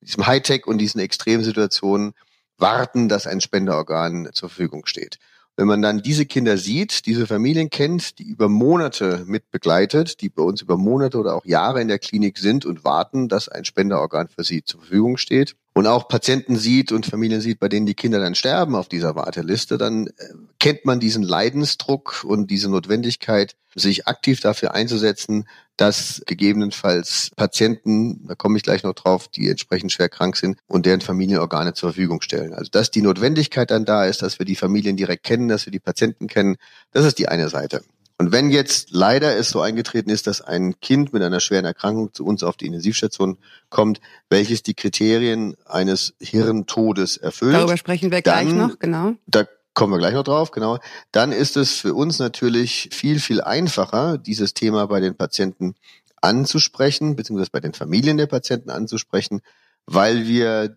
diesem 0.00 0.26
Hightech 0.26 0.66
und 0.66 0.78
diesen 0.78 1.00
extremen 1.00 1.44
Situationen 1.44 2.14
warten, 2.60 3.08
dass 3.08 3.26
ein 3.26 3.40
Spenderorgan 3.40 4.30
zur 4.32 4.48
Verfügung 4.48 4.86
steht. 4.86 5.18
Wenn 5.56 5.66
man 5.66 5.82
dann 5.82 6.00
diese 6.00 6.24
Kinder 6.24 6.56
sieht, 6.56 7.04
diese 7.04 7.26
Familien 7.26 7.68
kennt, 7.68 8.18
die 8.18 8.22
über 8.22 8.48
Monate 8.48 9.24
mit 9.26 9.50
begleitet, 9.50 10.22
die 10.22 10.30
bei 10.30 10.42
uns 10.42 10.62
über 10.62 10.78
Monate 10.78 11.18
oder 11.18 11.34
auch 11.34 11.44
Jahre 11.44 11.82
in 11.82 11.88
der 11.88 11.98
Klinik 11.98 12.38
sind 12.38 12.64
und 12.64 12.84
warten, 12.84 13.28
dass 13.28 13.48
ein 13.50 13.66
Spenderorgan 13.66 14.28
für 14.28 14.42
sie 14.42 14.64
zur 14.64 14.80
Verfügung 14.80 15.18
steht 15.18 15.56
und 15.74 15.86
auch 15.86 16.08
Patienten 16.08 16.56
sieht 16.56 16.92
und 16.92 17.04
Familien 17.04 17.42
sieht, 17.42 17.60
bei 17.60 17.68
denen 17.68 17.84
die 17.84 17.94
Kinder 17.94 18.20
dann 18.20 18.34
sterben 18.34 18.74
auf 18.74 18.88
dieser 18.88 19.16
Warteliste, 19.16 19.76
dann 19.76 20.06
äh, 20.06 20.12
kennt 20.58 20.84
man 20.84 20.98
diesen 20.98 21.22
Leidensdruck 21.22 22.24
und 22.24 22.50
diese 22.50 22.70
Notwendigkeit, 22.70 23.54
sich 23.74 24.08
aktiv 24.08 24.40
dafür 24.40 24.74
einzusetzen, 24.74 25.44
dass 25.80 26.22
gegebenenfalls 26.26 27.30
Patienten, 27.36 28.26
da 28.26 28.34
komme 28.34 28.58
ich 28.58 28.62
gleich 28.62 28.82
noch 28.82 28.92
drauf, 28.92 29.28
die 29.28 29.48
entsprechend 29.48 29.92
schwer 29.92 30.10
krank 30.10 30.36
sind 30.36 30.58
und 30.66 30.84
deren 30.84 31.00
Familienorgane 31.00 31.72
zur 31.72 31.90
Verfügung 31.90 32.20
stellen. 32.20 32.52
Also 32.52 32.70
dass 32.70 32.90
die 32.90 33.00
Notwendigkeit 33.00 33.70
dann 33.70 33.86
da 33.86 34.04
ist, 34.04 34.20
dass 34.20 34.38
wir 34.38 34.44
die 34.44 34.56
Familien 34.56 34.96
direkt 34.96 35.24
kennen, 35.24 35.48
dass 35.48 35.66
wir 35.66 35.70
die 35.70 35.80
Patienten 35.80 36.26
kennen, 36.26 36.56
das 36.92 37.06
ist 37.06 37.18
die 37.18 37.28
eine 37.28 37.48
Seite. 37.48 37.82
Und 38.18 38.32
wenn 38.32 38.50
jetzt 38.50 38.88
leider 38.90 39.34
es 39.34 39.48
so 39.48 39.62
eingetreten 39.62 40.10
ist, 40.10 40.26
dass 40.26 40.42
ein 40.42 40.78
Kind 40.80 41.14
mit 41.14 41.22
einer 41.22 41.40
schweren 41.40 41.64
Erkrankung 41.64 42.12
zu 42.12 42.26
uns 42.26 42.42
auf 42.42 42.58
die 42.58 42.66
Intensivstation 42.66 43.38
kommt, 43.70 44.02
welches 44.28 44.62
die 44.62 44.74
Kriterien 44.74 45.56
eines 45.64 46.12
Hirntodes 46.20 47.16
erfüllt, 47.16 47.54
Darüber 47.54 47.78
sprechen 47.78 48.10
wir 48.10 48.20
gleich 48.20 48.48
dann- 48.48 48.58
noch, 48.58 48.78
genau. 48.78 49.14
da 49.26 49.46
kommen 49.74 49.92
wir 49.92 49.98
gleich 49.98 50.14
noch 50.14 50.24
drauf, 50.24 50.50
genau. 50.50 50.78
Dann 51.12 51.32
ist 51.32 51.56
es 51.56 51.72
für 51.72 51.94
uns 51.94 52.18
natürlich 52.18 52.90
viel, 52.92 53.20
viel 53.20 53.40
einfacher, 53.40 54.18
dieses 54.18 54.54
Thema 54.54 54.86
bei 54.86 55.00
den 55.00 55.16
Patienten 55.16 55.74
anzusprechen, 56.20 57.16
beziehungsweise 57.16 57.50
bei 57.50 57.60
den 57.60 57.72
Familien 57.72 58.18
der 58.18 58.26
Patienten 58.26 58.70
anzusprechen, 58.70 59.40
weil 59.86 60.26
wir 60.26 60.76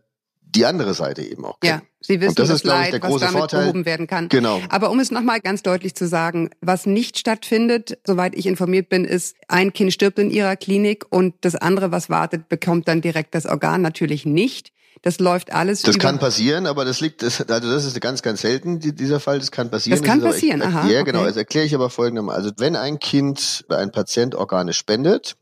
die 0.55 0.65
andere 0.65 0.93
Seite 0.93 1.21
eben 1.23 1.45
auch 1.45 1.59
kennen. 1.59 1.81
Ja, 1.81 1.87
Sie 2.01 2.19
wissen 2.19 2.29
Und 2.31 2.39
das 2.39 2.47
das, 2.49 2.55
ist, 2.57 2.63
glaube 2.63 2.79
ich, 2.79 2.83
Leid, 2.85 2.93
der 2.93 3.01
was 3.03 3.09
große 3.09 3.25
damit 3.25 3.37
Vorteil. 3.39 3.61
behoben 3.63 3.85
werden 3.85 4.07
kann. 4.07 4.29
Genau. 4.29 4.61
Aber 4.69 4.91
um 4.91 4.99
es 4.99 5.09
nochmal 5.11 5.39
ganz 5.39 5.63
deutlich 5.63 5.95
zu 5.95 6.07
sagen, 6.07 6.49
was 6.61 6.85
nicht 6.85 7.17
stattfindet, 7.17 7.97
soweit 8.05 8.35
ich 8.35 8.45
informiert 8.45 8.89
bin, 8.89 9.05
ist, 9.05 9.35
ein 9.47 9.73
Kind 9.73 9.93
stirbt 9.93 10.19
in 10.19 10.29
ihrer 10.29 10.55
Klinik 10.55 11.05
und 11.09 11.35
das 11.41 11.55
andere, 11.55 11.91
was 11.91 12.09
wartet, 12.09 12.49
bekommt 12.49 12.87
dann 12.87 13.01
direkt 13.01 13.33
das 13.35 13.45
Organ. 13.45 13.81
Natürlich 13.81 14.25
nicht. 14.25 14.71
Das 15.01 15.19
läuft 15.19 15.51
alles 15.51 15.81
Das 15.81 15.95
über 15.95 16.03
kann 16.05 16.19
passieren, 16.19 16.65
aber 16.65 16.85
das 16.85 17.01
liegt, 17.01 17.23
das, 17.23 17.41
also 17.41 17.69
das 17.69 17.83
ist 17.83 17.99
ganz, 17.99 18.21
ganz 18.21 18.39
selten, 18.41 18.79
die, 18.79 18.95
dieser 18.95 19.19
Fall. 19.19 19.39
Das 19.39 19.51
kann 19.51 19.69
passieren. 19.69 19.99
Das 19.99 20.07
kann 20.07 20.21
aber- 20.21 20.29
passieren, 20.31 20.61
ich, 20.61 20.65
aha, 20.67 20.87
Ja, 20.87 21.01
genau. 21.03 21.19
okay. 21.19 21.27
Das 21.27 21.37
erkläre 21.37 21.65
ich 21.65 21.75
aber 21.75 21.89
folgendermaßen. 21.89 22.41
Also 22.41 22.51
wenn 22.57 22.75
ein 22.77 22.99
Kind 22.99 23.65
ein 23.69 23.91
Patient 23.91 24.33
Organe 24.35 24.71
spendet, 24.71 25.35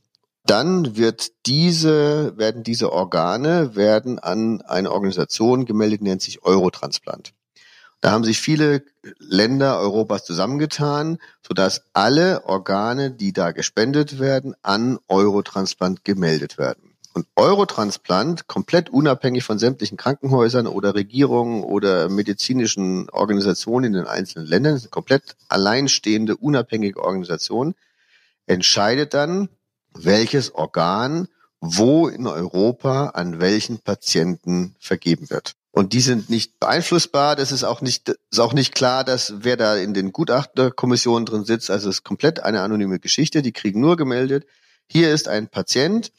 dann 0.45 0.97
wird 0.97 1.31
diese, 1.45 2.37
werden 2.37 2.63
diese 2.63 2.91
Organe 2.91 3.75
werden 3.75 4.19
an 4.19 4.61
eine 4.61 4.91
Organisation 4.91 5.65
gemeldet, 5.65 6.01
nennt 6.01 6.21
sich 6.21 6.43
Eurotransplant. 6.43 7.33
Da 8.01 8.11
haben 8.11 8.23
sich 8.23 8.39
viele 8.41 8.83
Länder 9.19 9.79
Europas 9.79 10.25
zusammengetan, 10.25 11.19
sodass 11.45 11.83
alle 11.93 12.45
Organe, 12.45 13.11
die 13.11 13.31
da 13.31 13.51
gespendet 13.51 14.19
werden, 14.19 14.55
an 14.63 14.97
Eurotransplant 15.07 16.03
gemeldet 16.03 16.57
werden. 16.57 16.95
Und 17.13 17.27
Eurotransplant, 17.35 18.47
komplett 18.47 18.89
unabhängig 18.89 19.43
von 19.43 19.59
sämtlichen 19.59 19.97
Krankenhäusern 19.97 20.65
oder 20.65 20.95
Regierungen 20.95 21.63
oder 21.63 22.09
medizinischen 22.09 23.09
Organisationen 23.09 23.85
in 23.85 23.93
den 23.93 24.07
einzelnen 24.07 24.47
Ländern, 24.47 24.75
ist 24.75 24.83
eine 24.83 24.89
komplett 24.91 25.35
alleinstehende, 25.49 26.37
unabhängige 26.37 27.03
Organisation, 27.03 27.75
entscheidet 28.47 29.13
dann, 29.13 29.49
welches 29.93 30.53
Organ 30.53 31.27
wo 31.61 32.07
in 32.07 32.25
Europa 32.25 33.09
an 33.09 33.39
welchen 33.39 33.79
Patienten 33.79 34.75
vergeben 34.79 35.29
wird. 35.29 35.53
Und 35.69 35.93
die 35.93 36.01
sind 36.01 36.29
nicht 36.29 36.59
beeinflussbar. 36.59 37.35
Das 37.35 37.51
ist 37.51 37.63
auch 37.63 37.81
nicht, 37.81 38.09
ist 38.09 38.39
auch 38.39 38.53
nicht 38.53 38.75
klar, 38.75 39.03
dass 39.05 39.35
wer 39.37 39.55
da 39.55 39.77
in 39.77 39.93
den 39.93 40.11
Gutachterkommissionen 40.11 41.25
drin 41.25 41.45
sitzt. 41.45 41.69
Also 41.69 41.89
es 41.89 41.97
ist 41.97 42.03
komplett 42.03 42.41
eine 42.41 42.61
anonyme 42.61 42.99
Geschichte. 42.99 43.41
Die 43.41 43.53
kriegen 43.53 43.79
nur 43.79 43.95
gemeldet. 43.95 44.45
Hier 44.87 45.13
ist 45.13 45.29
ein 45.29 45.47
Patient, 45.47 46.11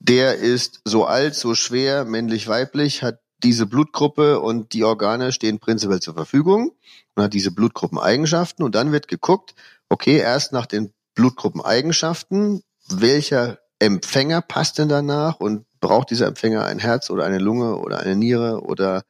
der 0.00 0.34
ist 0.34 0.82
so 0.84 1.06
alt, 1.06 1.34
so 1.34 1.54
schwer, 1.54 2.04
männlich, 2.04 2.48
weiblich, 2.48 3.02
hat 3.02 3.20
diese 3.42 3.64
Blutgruppe 3.64 4.40
und 4.40 4.74
die 4.74 4.84
Organe 4.84 5.32
stehen 5.32 5.60
prinzipiell 5.60 6.00
zur 6.00 6.14
Verfügung 6.14 6.72
und 7.14 7.22
hat 7.22 7.32
diese 7.32 7.52
Blutgruppeneigenschaften 7.52 8.62
und 8.62 8.74
dann 8.74 8.92
wird 8.92 9.08
geguckt, 9.08 9.54
okay, 9.88 10.18
erst 10.18 10.52
nach 10.52 10.66
den 10.66 10.92
Blutgruppeneigenschaften, 11.14 12.62
welcher 12.98 13.58
Empfänger 13.78 14.42
passt 14.42 14.78
denn 14.78 14.88
danach 14.88 15.40
und 15.40 15.64
braucht 15.80 16.10
dieser 16.10 16.26
Empfänger 16.26 16.64
ein 16.64 16.78
Herz 16.78 17.10
oder 17.10 17.24
eine 17.24 17.38
Lunge 17.38 17.76
oder 17.76 18.00
eine 18.00 18.16
Niere 18.16 18.62
oder, 18.62 19.02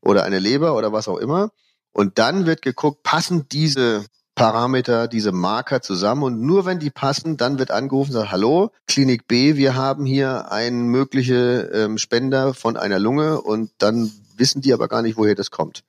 oder 0.00 0.24
eine 0.24 0.38
Leber 0.38 0.76
oder 0.76 0.92
was 0.92 1.08
auch 1.08 1.18
immer. 1.18 1.50
Und 1.92 2.18
dann 2.18 2.46
wird 2.46 2.62
geguckt, 2.62 3.02
passen 3.02 3.46
diese 3.50 4.04
Parameter, 4.34 5.08
diese 5.08 5.32
Marker 5.32 5.82
zusammen 5.82 6.22
und 6.22 6.40
nur 6.40 6.64
wenn 6.64 6.78
die 6.78 6.90
passen, 6.90 7.36
dann 7.36 7.58
wird 7.58 7.70
angerufen, 7.70 8.12
sagt, 8.12 8.30
hallo, 8.30 8.70
Klinik 8.86 9.26
B, 9.26 9.56
wir 9.56 9.74
haben 9.74 10.06
hier 10.06 10.50
einen 10.50 10.86
mögliche 10.86 11.70
ähm, 11.74 11.98
Spender 11.98 12.54
von 12.54 12.76
einer 12.76 12.98
Lunge 12.98 13.40
und 13.40 13.70
dann 13.78 14.10
wissen 14.36 14.62
die 14.62 14.72
aber 14.72 14.88
gar 14.88 15.02
nicht, 15.02 15.16
woher 15.18 15.34
das 15.34 15.50
kommt. 15.50 15.82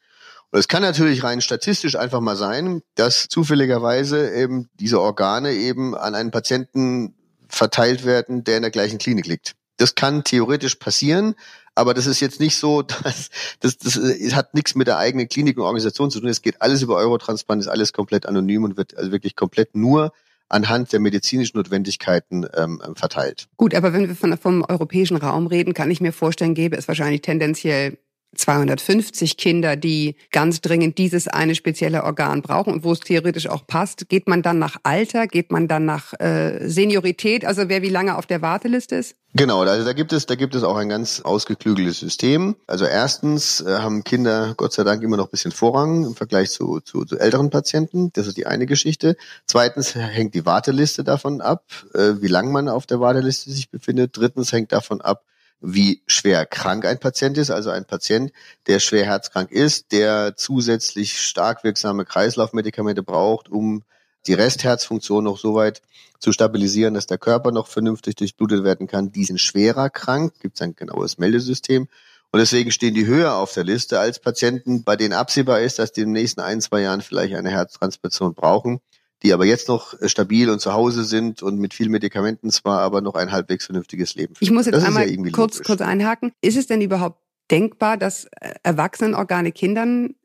Und 0.51 0.59
es 0.59 0.67
kann 0.67 0.81
natürlich 0.81 1.23
rein 1.23 1.39
statistisch 1.39 1.95
einfach 1.95 2.19
mal 2.19 2.35
sein, 2.35 2.81
dass 2.95 3.29
zufälligerweise 3.29 4.33
eben 4.33 4.69
diese 4.73 4.99
Organe 4.99 5.53
eben 5.53 5.95
an 5.95 6.13
einen 6.13 6.31
Patienten 6.31 7.15
verteilt 7.51 8.05
werden, 8.05 8.43
der 8.43 8.57
in 8.57 8.63
der 8.63 8.71
gleichen 8.71 8.97
Klinik 8.97 9.27
liegt. 9.27 9.53
Das 9.77 9.95
kann 9.95 10.23
theoretisch 10.23 10.75
passieren, 10.75 11.35
aber 11.75 11.93
das 11.93 12.05
ist 12.05 12.19
jetzt 12.19 12.39
nicht 12.39 12.55
so, 12.55 12.81
dass 13.03 13.29
das, 13.59 13.77
das 13.77 13.97
äh, 13.97 14.31
hat 14.31 14.53
nichts 14.53 14.75
mit 14.75 14.87
der 14.87 14.97
eigenen 14.97 15.27
Klinik 15.27 15.57
und 15.57 15.63
Organisation 15.63 16.11
zu 16.11 16.19
tun. 16.19 16.29
Es 16.29 16.41
geht 16.41 16.61
alles 16.61 16.81
über 16.81 16.95
Eurotransplant, 16.95 17.61
ist 17.61 17.67
alles 17.67 17.93
komplett 17.93 18.25
anonym 18.25 18.63
und 18.63 18.77
wird 18.77 18.97
also 18.97 19.11
wirklich 19.11 19.35
komplett 19.35 19.75
nur 19.75 20.11
anhand 20.49 20.91
der 20.91 20.99
medizinischen 20.99 21.57
Notwendigkeiten 21.57 22.45
ähm, 22.55 22.81
verteilt. 22.95 23.47
Gut, 23.55 23.73
aber 23.73 23.93
wenn 23.93 24.07
wir 24.07 24.15
von, 24.15 24.37
vom 24.37 24.65
europäischen 24.67 25.17
Raum 25.17 25.47
reden, 25.47 25.73
kann 25.73 25.89
ich 25.89 26.01
mir 26.01 26.11
vorstellen, 26.11 26.53
gäbe 26.53 26.75
es 26.75 26.87
wahrscheinlich 26.87 27.21
tendenziell 27.21 27.97
250 28.35 29.37
Kinder, 29.37 29.75
die 29.75 30.15
ganz 30.31 30.61
dringend 30.61 30.97
dieses 30.97 31.27
eine 31.27 31.55
spezielle 31.55 32.03
Organ 32.03 32.41
brauchen 32.41 32.73
und 32.73 32.83
wo 32.83 32.93
es 32.93 33.01
theoretisch 33.01 33.47
auch 33.47 33.67
passt. 33.67 34.07
Geht 34.09 34.27
man 34.27 34.41
dann 34.41 34.59
nach 34.59 34.77
Alter? 34.83 35.27
Geht 35.27 35.51
man 35.51 35.67
dann 35.67 35.85
nach 35.85 36.13
äh, 36.19 36.67
Seniorität? 36.67 37.45
Also 37.45 37.67
wer 37.67 37.81
wie 37.81 37.89
lange 37.89 38.17
auf 38.17 38.25
der 38.25 38.41
Warteliste 38.41 38.95
ist? 38.95 39.15
Genau, 39.33 39.61
also 39.61 39.85
da 39.85 39.93
gibt 39.93 40.11
es, 40.11 40.25
da 40.25 40.35
gibt 40.35 40.55
es 40.55 40.63
auch 40.63 40.75
ein 40.75 40.89
ganz 40.89 41.21
ausgeklügeltes 41.21 41.99
System. 41.99 42.55
Also 42.67 42.85
erstens 42.85 43.61
äh, 43.61 43.77
haben 43.77 44.03
Kinder 44.03 44.53
Gott 44.57 44.73
sei 44.73 44.83
Dank 44.83 45.03
immer 45.03 45.15
noch 45.15 45.27
ein 45.27 45.31
bisschen 45.31 45.53
Vorrang 45.53 46.05
im 46.05 46.15
Vergleich 46.15 46.51
zu, 46.51 46.81
zu, 46.81 47.05
zu 47.05 47.17
älteren 47.17 47.49
Patienten. 47.49 48.11
Das 48.13 48.27
ist 48.27 48.35
die 48.35 48.45
eine 48.45 48.65
Geschichte. 48.65 49.15
Zweitens 49.45 49.95
hängt 49.95 50.35
die 50.35 50.45
Warteliste 50.45 51.05
davon 51.05 51.39
ab, 51.39 51.63
äh, 51.93 52.15
wie 52.21 52.27
lang 52.27 52.51
man 52.51 52.67
auf 52.67 52.85
der 52.85 52.99
Warteliste 52.99 53.51
sich 53.51 53.69
befindet. 53.69 54.17
Drittens 54.17 54.51
hängt 54.51 54.73
davon 54.73 54.99
ab, 54.99 55.23
wie 55.61 56.01
schwer 56.07 56.45
krank 56.45 56.85
ein 56.85 56.99
Patient 56.99 57.37
ist, 57.37 57.51
also 57.51 57.69
ein 57.69 57.85
Patient, 57.85 58.31
der 58.67 58.79
schwer 58.79 59.05
herzkrank 59.05 59.51
ist, 59.51 59.91
der 59.91 60.35
zusätzlich 60.35 61.21
stark 61.21 61.63
wirksame 61.63 62.03
Kreislaufmedikamente 62.03 63.03
braucht, 63.03 63.49
um 63.49 63.83
die 64.27 64.33
Restherzfunktion 64.33 65.23
noch 65.23 65.37
so 65.37 65.55
weit 65.55 65.81
zu 66.19 66.31
stabilisieren, 66.31 66.93
dass 66.93 67.07
der 67.07 67.17
Körper 67.17 67.51
noch 67.51 67.67
vernünftig 67.67 68.15
durchblutet 68.15 68.63
werden 68.63 68.87
kann. 68.87 69.11
Die 69.11 69.25
sind 69.25 69.39
schwerer 69.39 69.89
krank, 69.89 70.33
gibt 70.39 70.55
es 70.55 70.61
ein 70.61 70.75
genaues 70.75 71.17
Meldesystem. 71.17 71.87
Und 72.31 72.39
deswegen 72.39 72.71
stehen 72.71 72.93
die 72.93 73.07
höher 73.07 73.35
auf 73.35 73.53
der 73.53 73.63
Liste 73.63 73.99
als 73.99 74.19
Patienten, 74.19 74.83
bei 74.83 74.95
denen 74.95 75.13
absehbar 75.13 75.61
ist, 75.61 75.79
dass 75.79 75.91
die 75.91 76.01
in 76.01 76.09
den 76.09 76.21
nächsten 76.21 76.41
ein, 76.41 76.61
zwei 76.61 76.81
Jahren 76.81 77.01
vielleicht 77.01 77.35
eine 77.35 77.49
Herztransplantation 77.49 78.33
brauchen 78.33 78.81
die 79.23 79.33
aber 79.33 79.45
jetzt 79.45 79.67
noch 79.67 79.99
äh, 80.01 80.09
stabil 80.09 80.49
und 80.49 80.59
zu 80.59 80.73
Hause 80.73 81.03
sind 81.03 81.43
und 81.43 81.59
mit 81.59 81.73
vielen 81.73 81.91
Medikamenten 81.91 82.51
zwar, 82.51 82.81
aber 82.81 83.01
noch 83.01 83.15
ein 83.15 83.31
halbwegs 83.31 83.65
vernünftiges 83.65 84.15
Leben 84.15 84.35
führen. 84.35 84.45
Ich 84.45 84.51
muss 84.51 84.65
jetzt 84.65 84.75
das 84.75 84.83
einmal 84.83 85.09
ja 85.09 85.31
kurz, 85.31 85.61
kurz 85.61 85.81
einhaken. 85.81 86.31
Ist 86.41 86.57
es 86.57 86.67
denn 86.67 86.81
überhaupt 86.81 87.19
denkbar, 87.49 87.97
dass 87.97 88.25
äh, 88.25 88.53
Erwachsenenorgane 88.63 89.51
Kindern 89.51 90.15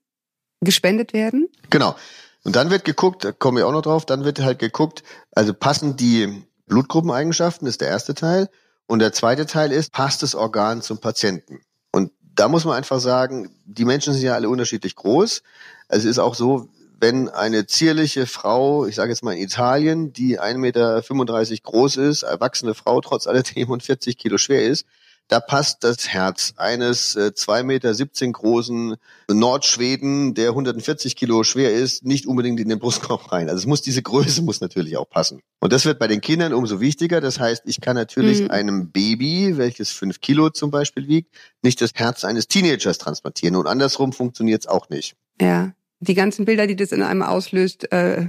gespendet 0.61 1.12
werden? 1.12 1.49
Genau. 1.71 1.97
Und 2.45 2.55
dann 2.55 2.71
wird 2.71 2.85
geguckt, 2.85 3.25
da 3.25 3.33
komme 3.33 3.61
ich 3.61 3.65
auch 3.65 3.73
noch 3.73 3.83
drauf, 3.83 4.07
dann 4.07 4.25
wird 4.25 4.41
halt 4.41 4.61
geguckt, 4.61 5.03
also 5.33 5.53
passen 5.53 5.97
die 5.97 6.44
Blutgruppeneigenschaften, 6.66 7.66
ist 7.66 7.81
der 7.81 7.88
erste 7.88 8.14
Teil. 8.14 8.49
Und 8.87 9.01
der 9.01 9.12
zweite 9.12 9.47
Teil 9.47 9.73
ist, 9.73 9.92
passt 9.92 10.23
das 10.23 10.37
Organ 10.37 10.81
zum 10.81 10.99
Patienten? 10.99 11.61
Und 11.90 12.12
da 12.20 12.49
muss 12.49 12.64
man 12.64 12.77
einfach 12.77 13.01
sagen, 13.01 13.51
die 13.64 13.85
Menschen 13.85 14.12
sind 14.12 14.23
ja 14.23 14.35
alle 14.35 14.49
unterschiedlich 14.49 14.94
groß. 14.94 15.42
Also 15.88 16.09
es 16.09 16.12
ist 16.12 16.18
auch 16.20 16.37
so, 16.37 16.68
wenn 16.98 17.28
eine 17.28 17.66
zierliche 17.66 18.26
Frau, 18.26 18.87
ich 18.87 18.94
sage 18.94 19.11
jetzt 19.11 19.22
mal 19.22 19.35
in 19.35 19.42
Italien, 19.42 20.12
die 20.12 20.40
1,35 20.40 20.59
Meter 20.59 21.62
groß 21.62 21.96
ist, 21.98 22.22
erwachsene 22.22 22.74
Frau 22.74 23.00
trotz 23.00 23.26
alledem 23.26 23.70
und 23.70 23.82
40 23.82 24.16
Kilo 24.16 24.38
schwer 24.38 24.66
ist, 24.66 24.87
da 25.28 25.40
passt 25.40 25.82
das 25.82 26.09
Herz 26.09 26.54
eines 26.56 27.16
äh, 27.16 27.32
2,17 27.35 27.64
Meter 27.64 28.32
großen 28.32 28.96
Nordschweden, 29.28 30.35
der 30.35 30.50
140 30.50 31.16
Kilo 31.16 31.42
schwer 31.42 31.74
ist, 31.74 32.04
nicht 32.04 32.26
unbedingt 32.26 32.61
in 32.61 32.68
den 32.68 32.78
Brustkorb 32.78 33.32
rein. 33.32 33.48
Also 33.48 33.59
es 33.59 33.66
muss 33.66 33.82
diese 33.82 34.02
Größe 34.02 34.42
muss 34.42 34.61
natürlich 34.61 34.96
auch 34.96 35.09
passen. 35.09 35.40
Und 35.61 35.72
das 35.72 35.85
wird 35.85 35.98
bei 35.98 36.06
den 36.06 36.20
Kindern 36.20 36.54
umso 36.54 36.80
wichtiger. 36.80 37.20
Das 37.20 37.40
heißt, 37.40 37.64
ich 37.66 37.80
kann 37.80 37.96
natürlich 37.96 38.42
mhm. 38.42 38.50
einem 38.50 38.92
Baby, 38.92 39.56
welches 39.56 39.90
fünf 39.90 40.20
Kilo 40.20 40.50
zum 40.50 40.70
Beispiel 40.70 41.09
wiegt, 41.09 41.35
nicht 41.61 41.80
das 41.80 41.90
Herz 41.94 42.24
eines 42.24 42.46
Teenagers 42.46 42.98
transplantieren. 42.98 43.56
Und 43.56 43.66
andersrum 43.66 44.12
funktioniert 44.12 44.62
es 44.62 44.66
auch 44.68 44.88
nicht. 44.90 45.16
Ja 45.40 45.72
die 46.09 46.14
ganzen 46.14 46.45
Bilder, 46.45 46.66
die 46.66 46.77
das 46.77 46.92
in 46.92 47.03
einem 47.03 47.23
auslöst, 47.23 47.92
äh, 47.92 48.27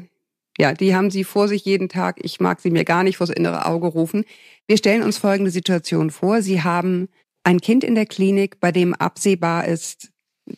ja, 0.58 0.74
die 0.74 0.96
haben 0.96 1.12
sie 1.12 1.24
vor 1.24 1.48
sich 1.48 1.66
jeden 1.66 1.88
Tag. 1.88 2.18
Ich 2.22 2.40
mag 2.40 2.60
sie 2.62 2.72
mir 2.72 2.84
gar 2.84 3.04
nicht 3.04 3.18
vors 3.18 3.30
innere 3.30 3.66
Auge 3.66 3.88
rufen. 3.88 4.26
Wir 4.68 4.78
stellen 4.78 5.04
uns 5.04 5.18
folgende 5.18 5.52
Situation 5.52 6.10
vor. 6.10 6.42
Sie 6.42 6.64
haben 6.64 7.10
ein 7.44 7.62
Kind 7.62 7.84
in 7.84 7.96
der 7.96 8.08
Klinik, 8.08 8.60
bei 8.60 8.72
dem 8.72 8.94
absehbar 8.94 9.68
ist, 9.68 10.10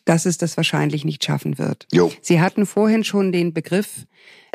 dass 0.04 0.24
es 0.24 0.38
das 0.38 0.56
wahrscheinlich 0.56 1.04
nicht 1.04 1.24
schaffen 1.24 1.58
wird. 1.58 1.86
Jo. 1.92 2.12
Sie 2.22 2.40
hatten 2.40 2.64
vorhin 2.64 3.04
schon 3.04 3.32
den 3.32 3.52
Begriff 3.52 4.06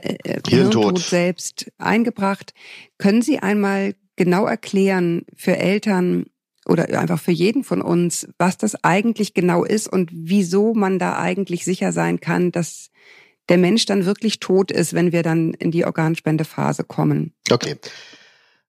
äh, 0.01 0.15
äh 0.23 0.41
Hirntod 0.47 0.99
selbst 0.99 1.71
eingebracht. 1.77 2.53
Können 2.97 3.21
Sie 3.21 3.39
einmal 3.39 3.95
genau 4.15 4.45
erklären 4.45 5.25
für 5.35 5.57
Eltern, 5.57 6.25
oder 6.65 6.99
einfach 6.99 7.19
für 7.19 7.31
jeden 7.31 7.63
von 7.63 7.81
uns, 7.81 8.27
was 8.37 8.57
das 8.57 8.83
eigentlich 8.83 9.33
genau 9.33 9.63
ist 9.63 9.87
und 9.87 10.09
wieso 10.13 10.73
man 10.73 10.99
da 10.99 11.17
eigentlich 11.17 11.63
sicher 11.65 11.91
sein 11.91 12.19
kann, 12.19 12.51
dass 12.51 12.89
der 13.49 13.57
Mensch 13.57 13.85
dann 13.85 14.05
wirklich 14.05 14.39
tot 14.39 14.71
ist, 14.71 14.93
wenn 14.93 15.11
wir 15.11 15.23
dann 15.23 15.53
in 15.53 15.71
die 15.71 15.85
Organspendephase 15.85 16.83
kommen. 16.83 17.33
Okay. 17.51 17.77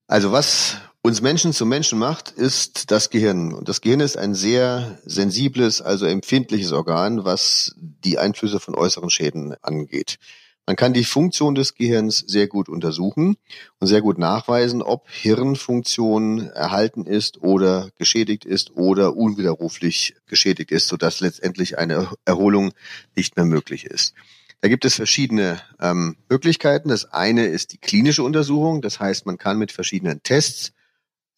Also 0.06 0.32
was 0.32 0.76
uns 1.02 1.22
Menschen 1.22 1.52
zu 1.52 1.64
Menschen 1.66 1.98
macht, 1.98 2.30
ist 2.30 2.90
das 2.90 3.10
Gehirn. 3.10 3.52
Und 3.52 3.68
das 3.68 3.80
Gehirn 3.80 4.00
ist 4.00 4.16
ein 4.16 4.34
sehr 4.34 4.98
sensibles, 5.04 5.80
also 5.80 6.04
empfindliches 6.04 6.72
Organ, 6.72 7.24
was 7.24 7.74
die 7.78 8.18
Einflüsse 8.18 8.60
von 8.60 8.74
äußeren 8.74 9.08
Schäden 9.08 9.54
angeht. 9.62 10.18
Man 10.66 10.74
kann 10.74 10.92
die 10.92 11.04
Funktion 11.04 11.54
des 11.54 11.74
Gehirns 11.74 12.18
sehr 12.18 12.48
gut 12.48 12.68
untersuchen 12.68 13.36
und 13.78 13.86
sehr 13.86 14.02
gut 14.02 14.18
nachweisen, 14.18 14.82
ob 14.82 15.08
Hirnfunktion 15.08 16.48
erhalten 16.48 17.06
ist 17.06 17.40
oder 17.40 17.90
geschädigt 17.98 18.44
ist 18.44 18.76
oder 18.76 19.16
unwiderruflich 19.16 20.16
geschädigt 20.26 20.72
ist, 20.72 20.88
sodass 20.88 21.20
letztendlich 21.20 21.78
eine 21.78 22.10
Erholung 22.24 22.72
nicht 23.14 23.36
mehr 23.36 23.44
möglich 23.44 23.84
ist. 23.86 24.14
Da 24.60 24.68
gibt 24.68 24.84
es 24.84 24.96
verschiedene 24.96 25.60
ähm, 25.80 26.16
Möglichkeiten. 26.28 26.88
Das 26.88 27.12
eine 27.12 27.46
ist 27.46 27.72
die 27.72 27.78
klinische 27.78 28.24
Untersuchung. 28.24 28.82
Das 28.82 28.98
heißt, 28.98 29.24
man 29.24 29.38
kann 29.38 29.58
mit 29.58 29.70
verschiedenen 29.70 30.24
Tests 30.24 30.72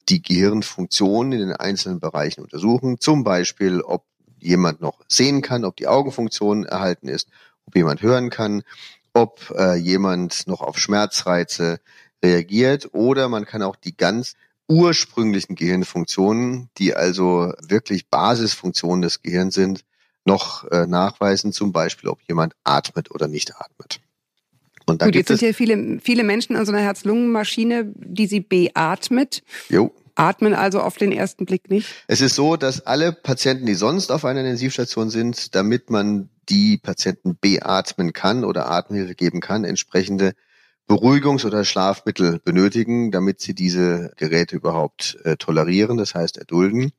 die 0.08 0.22
Gehirnfunktion 0.22 1.32
in 1.32 1.40
den 1.40 1.52
einzelnen 1.52 2.00
Bereichen 2.00 2.40
untersuchen. 2.40 2.98
Zum 2.98 3.24
Beispiel, 3.24 3.82
ob 3.82 4.04
jemand 4.40 4.80
noch 4.80 5.00
sehen 5.08 5.42
kann, 5.42 5.66
ob 5.66 5.76
die 5.76 5.88
Augenfunktion 5.88 6.64
erhalten 6.64 7.08
ist, 7.08 7.28
ob 7.66 7.76
jemand 7.76 8.00
hören 8.00 8.30
kann, 8.30 8.62
ob 9.18 9.52
äh, 9.58 9.74
jemand 9.74 10.46
noch 10.46 10.60
auf 10.60 10.78
Schmerzreize 10.78 11.80
reagiert 12.22 12.90
oder 12.94 13.28
man 13.28 13.46
kann 13.46 13.62
auch 13.62 13.74
die 13.74 13.96
ganz 13.96 14.34
ursprünglichen 14.68 15.56
Gehirnfunktionen, 15.56 16.70
die 16.78 16.94
also 16.94 17.52
wirklich 17.60 18.08
Basisfunktionen 18.08 19.02
des 19.02 19.22
Gehirns 19.22 19.54
sind, 19.54 19.84
noch 20.24 20.64
äh, 20.70 20.86
nachweisen, 20.86 21.52
zum 21.52 21.72
Beispiel, 21.72 22.08
ob 22.08 22.20
jemand 22.28 22.54
atmet 22.62 23.10
oder 23.10 23.26
nicht 23.26 23.56
atmet. 23.56 24.00
Und 24.86 25.02
da 25.02 25.06
Gut, 25.06 25.16
jetzt 25.16 25.28
sind 25.28 25.40
hier 25.40 25.54
viele, 25.54 25.98
viele 26.00 26.22
Menschen 26.22 26.54
an 26.54 26.64
so 26.64 26.72
einer 26.72 26.82
Herz-Lungen-Maschine, 26.82 27.92
die 27.96 28.26
sie 28.26 28.40
beatmet. 28.40 29.42
Jo. 29.68 29.92
Atmen 30.14 30.54
also 30.54 30.80
auf 30.80 30.96
den 30.96 31.12
ersten 31.12 31.44
Blick 31.44 31.70
nicht? 31.70 31.88
Es 32.06 32.20
ist 32.20 32.34
so, 32.34 32.56
dass 32.56 32.86
alle 32.86 33.12
Patienten, 33.12 33.66
die 33.66 33.74
sonst 33.74 34.12
auf 34.12 34.24
einer 34.24 34.40
Intensivstation 34.40 35.10
sind, 35.10 35.54
damit 35.54 35.90
man 35.90 36.28
die 36.48 36.78
Patienten 36.78 37.36
beatmen 37.40 38.12
kann 38.12 38.44
oder 38.44 38.70
Atemhilfe 38.70 39.14
geben 39.14 39.40
kann, 39.40 39.64
entsprechende 39.64 40.32
Beruhigungs- 40.88 41.44
oder 41.44 41.64
Schlafmittel 41.64 42.40
benötigen, 42.42 43.10
damit 43.10 43.40
sie 43.40 43.54
diese 43.54 44.10
Geräte 44.16 44.56
überhaupt 44.56 45.18
äh, 45.24 45.36
tolerieren, 45.36 45.98
das 45.98 46.14
heißt 46.14 46.38
erdulden. 46.38 46.92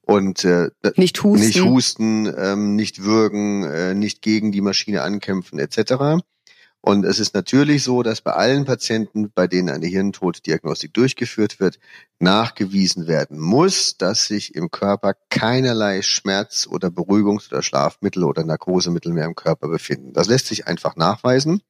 Und 0.00 0.44
äh, 0.44 0.70
Nicht 0.96 1.22
husten. 1.22 1.46
nicht 1.46 1.60
husten, 1.64 2.32
ähm, 2.36 2.76
nicht 2.76 3.02
würgen, 3.02 3.64
äh, 3.64 3.94
nicht 3.94 4.22
gegen 4.22 4.52
die 4.52 4.60
Maschine 4.60 5.02
ankämpfen 5.02 5.58
etc. 5.58 6.22
Und 6.84 7.04
es 7.04 7.20
ist 7.20 7.32
natürlich 7.32 7.84
so, 7.84 8.02
dass 8.02 8.20
bei 8.20 8.32
allen 8.32 8.64
Patienten, 8.64 9.30
bei 9.32 9.46
denen 9.46 9.68
eine 9.68 9.86
Hirntoddiagnostik 9.86 10.92
durchgeführt 10.92 11.60
wird, 11.60 11.78
nachgewiesen 12.18 13.06
werden 13.06 13.38
muss, 13.38 13.96
dass 13.96 14.26
sich 14.26 14.56
im 14.56 14.72
Körper 14.72 15.14
keinerlei 15.30 16.02
Schmerz- 16.02 16.66
oder 16.68 16.88
Beruhigungs- 16.88 17.52
oder 17.52 17.62
Schlafmittel 17.62 18.24
oder 18.24 18.42
Narkosemittel 18.42 19.12
mehr 19.12 19.26
im 19.26 19.36
Körper 19.36 19.68
befinden. 19.68 20.12
Das 20.12 20.26
lässt 20.26 20.48
sich 20.48 20.66
einfach 20.66 20.96
nachweisen. 20.96 21.62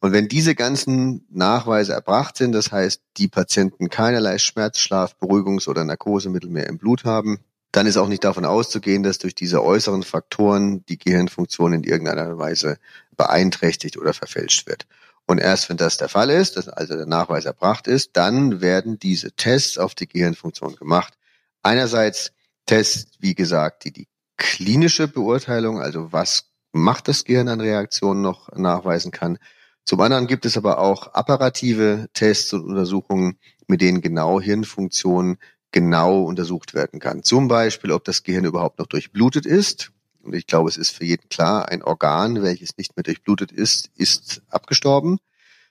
Und 0.00 0.12
wenn 0.12 0.28
diese 0.28 0.54
ganzen 0.54 1.26
Nachweise 1.30 1.94
erbracht 1.94 2.36
sind, 2.36 2.52
das 2.52 2.70
heißt, 2.70 3.02
die 3.16 3.28
Patienten 3.28 3.88
keinerlei 3.88 4.36
Schmerz, 4.36 4.78
Schlaf, 4.78 5.16
Beruhigungs- 5.18 5.68
oder 5.68 5.84
Narkosemittel 5.84 6.50
mehr 6.50 6.68
im 6.68 6.76
Blut 6.76 7.04
haben, 7.04 7.38
dann 7.72 7.86
ist 7.86 7.96
auch 7.96 8.08
nicht 8.08 8.24
davon 8.24 8.44
auszugehen, 8.44 9.02
dass 9.02 9.18
durch 9.18 9.34
diese 9.34 9.62
äußeren 9.62 10.02
Faktoren 10.02 10.84
die 10.86 10.98
Gehirnfunktion 10.98 11.72
in 11.72 11.84
irgendeiner 11.84 12.36
Weise 12.36 12.78
beeinträchtigt 13.20 13.98
oder 13.98 14.14
verfälscht 14.14 14.66
wird. 14.66 14.86
Und 15.26 15.38
erst 15.38 15.68
wenn 15.68 15.76
das 15.76 15.98
der 15.98 16.08
Fall 16.08 16.30
ist, 16.30 16.56
dass 16.56 16.70
also 16.70 16.96
der 16.96 17.04
Nachweis 17.04 17.44
erbracht 17.44 17.86
ist, 17.86 18.16
dann 18.16 18.62
werden 18.62 18.98
diese 18.98 19.32
Tests 19.32 19.76
auf 19.76 19.94
die 19.94 20.08
Gehirnfunktion 20.08 20.74
gemacht. 20.76 21.18
Einerseits 21.62 22.32
Tests, 22.64 23.12
wie 23.18 23.34
gesagt, 23.34 23.84
die 23.84 23.92
die 23.92 24.08
klinische 24.38 25.06
Beurteilung, 25.06 25.82
also 25.82 26.14
was 26.14 26.46
macht 26.72 27.08
das 27.08 27.24
Gehirn 27.24 27.48
an 27.48 27.60
Reaktionen 27.60 28.22
noch 28.22 28.50
nachweisen 28.56 29.10
kann. 29.10 29.36
Zum 29.84 30.00
anderen 30.00 30.26
gibt 30.26 30.46
es 30.46 30.56
aber 30.56 30.78
auch 30.78 31.12
apparative 31.12 32.08
Tests 32.14 32.54
und 32.54 32.64
Untersuchungen, 32.64 33.38
mit 33.66 33.82
denen 33.82 34.00
genau 34.00 34.40
Hirnfunktionen 34.40 35.36
genau 35.72 36.22
untersucht 36.24 36.72
werden 36.72 37.00
kann. 37.00 37.22
Zum 37.22 37.48
Beispiel, 37.48 37.92
ob 37.92 38.04
das 38.04 38.22
Gehirn 38.22 38.46
überhaupt 38.46 38.78
noch 38.78 38.86
durchblutet 38.86 39.44
ist. 39.44 39.92
Und 40.22 40.34
ich 40.34 40.46
glaube, 40.46 40.68
es 40.68 40.76
ist 40.76 40.90
für 40.90 41.04
jeden 41.04 41.28
klar, 41.28 41.68
ein 41.68 41.82
Organ, 41.82 42.42
welches 42.42 42.76
nicht 42.76 42.96
mehr 42.96 43.04
durchblutet 43.04 43.52
ist, 43.52 43.90
ist 43.96 44.42
abgestorben. 44.50 45.18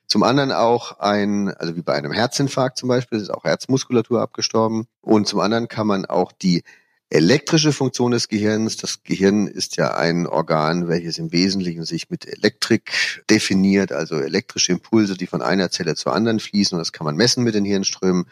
Zum 0.08 0.24
anderen 0.24 0.52
auch 0.52 1.00
ein, 1.00 1.50
also 1.50 1.76
wie 1.76 1.84
bei 1.84 1.94
einem 1.94 2.12
Herzinfarkt 2.12 2.78
zum 2.78 2.90
Beispiel, 2.90 3.20
ist 3.20 3.30
auch 3.30 3.44
Herzmuskulatur 3.44 4.22
abgestorben. 4.22 4.88
Und 5.02 5.28
zum 5.28 5.40
anderen 5.40 5.68
kann 5.68 5.86
man 5.86 6.06
auch 6.06 6.32
die 6.32 6.64
elektrische 7.12 7.74
Funktion 7.74 8.12
des 8.12 8.28
Gehirns, 8.28 8.78
das 8.78 9.04
Gehirn 9.04 9.48
ist 9.48 9.78
ja 9.78 9.96
ein 9.96 10.28
Organ, 10.28 10.88
welches 10.88 11.18
im 11.18 11.32
Wesentlichen 11.32 11.84
sich 11.84 12.10
mit 12.10 12.28
Elektrik 12.28 13.24
definiert, 13.30 13.92
also 13.92 14.16
elektrische 14.16 14.72
Impulse, 14.72 15.16
die 15.16 15.28
von 15.28 15.42
einer 15.42 15.72
Zelle 15.72 15.96
zur 15.96 16.14
anderen 16.14 16.40
fließen. 16.40 16.76
Und 16.76 16.80
das 16.80 16.92
kann 16.92 17.06
man 17.06 17.16
messen 17.16 17.44
mit 17.44 17.56
den 17.56 17.66
Hirnströmen. 17.66 18.26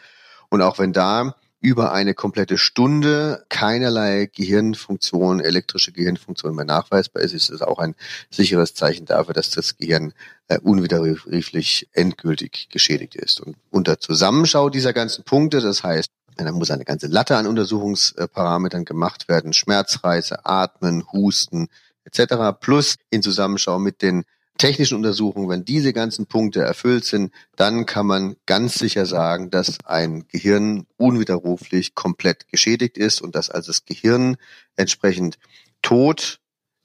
Und 0.48 0.62
auch 0.62 0.78
wenn 0.78 0.92
da 0.92 1.34
über 1.60 1.92
eine 1.92 2.14
komplette 2.14 2.56
Stunde 2.56 3.44
keinerlei 3.48 4.30
Gehirnfunktion, 4.32 5.40
elektrische 5.40 5.92
Gehirnfunktion 5.92 6.54
mehr 6.54 6.64
nachweisbar 6.64 7.22
ist, 7.22 7.32
ist 7.32 7.50
es 7.50 7.62
auch 7.62 7.78
ein 7.78 7.94
sicheres 8.30 8.74
Zeichen 8.74 9.06
dafür, 9.06 9.34
dass 9.34 9.50
das 9.50 9.76
Gehirn 9.76 10.12
äh, 10.46 10.58
unwiderruflich 10.58 11.88
endgültig 11.92 12.68
geschädigt 12.70 13.16
ist. 13.16 13.40
Und 13.40 13.56
unter 13.70 13.98
Zusammenschau 13.98 14.70
dieser 14.70 14.92
ganzen 14.92 15.24
Punkte, 15.24 15.60
das 15.60 15.82
heißt, 15.82 16.10
da 16.36 16.52
muss 16.52 16.70
eine 16.70 16.84
ganze 16.84 17.08
Latte 17.08 17.36
an 17.36 17.48
Untersuchungsparametern 17.48 18.84
gemacht 18.84 19.28
werden, 19.28 19.52
Schmerzreize, 19.52 20.46
Atmen, 20.46 21.04
Husten 21.12 21.68
etc. 22.04 22.56
Plus 22.60 22.94
in 23.10 23.22
Zusammenschau 23.22 23.80
mit 23.80 24.02
den 24.02 24.24
technischen 24.58 24.96
Untersuchungen, 24.96 25.48
wenn 25.48 25.64
diese 25.64 25.92
ganzen 25.92 26.26
Punkte 26.26 26.60
erfüllt 26.60 27.04
sind, 27.04 27.32
dann 27.56 27.86
kann 27.86 28.06
man 28.06 28.36
ganz 28.44 28.74
sicher 28.74 29.06
sagen, 29.06 29.50
dass 29.50 29.78
ein 29.84 30.26
Gehirn 30.28 30.86
unwiderruflich 30.96 31.94
komplett 31.94 32.48
geschädigt 32.48 32.98
ist 32.98 33.22
und 33.22 33.34
dass 33.34 33.50
also 33.50 33.68
das 33.68 33.84
Gehirn 33.84 34.36
entsprechend 34.76 35.38
tot 35.80 36.40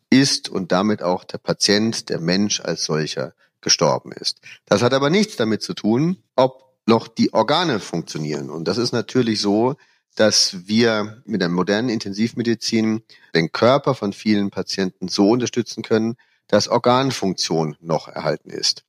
ist 0.09 0.49
und 0.49 0.71
damit 0.71 1.01
auch 1.01 1.23
der 1.23 1.39
Patient, 1.39 2.09
der 2.09 2.19
Mensch 2.19 2.61
als 2.61 2.85
solcher 2.85 3.33
gestorben 3.61 4.11
ist. 4.11 4.39
Das 4.65 4.83
hat 4.83 4.93
aber 4.93 5.09
nichts 5.09 5.35
damit 5.35 5.63
zu 5.63 5.73
tun, 5.73 6.17
ob 6.35 6.63
noch 6.85 7.07
die 7.07 7.33
Organe 7.33 7.79
funktionieren. 7.79 8.49
Und 8.49 8.67
das 8.67 8.77
ist 8.77 8.91
natürlich 8.91 9.41
so, 9.41 9.75
dass 10.15 10.67
wir 10.67 11.23
mit 11.25 11.41
der 11.41 11.49
modernen 11.49 11.89
Intensivmedizin 11.89 13.03
den 13.33 13.51
Körper 13.51 13.95
von 13.95 14.13
vielen 14.13 14.51
Patienten 14.51 15.07
so 15.07 15.31
unterstützen 15.31 15.81
können, 15.81 16.15
dass 16.47 16.67
Organfunktion 16.67 17.75
noch 17.79 18.07
erhalten 18.07 18.49
ist. 18.49 18.83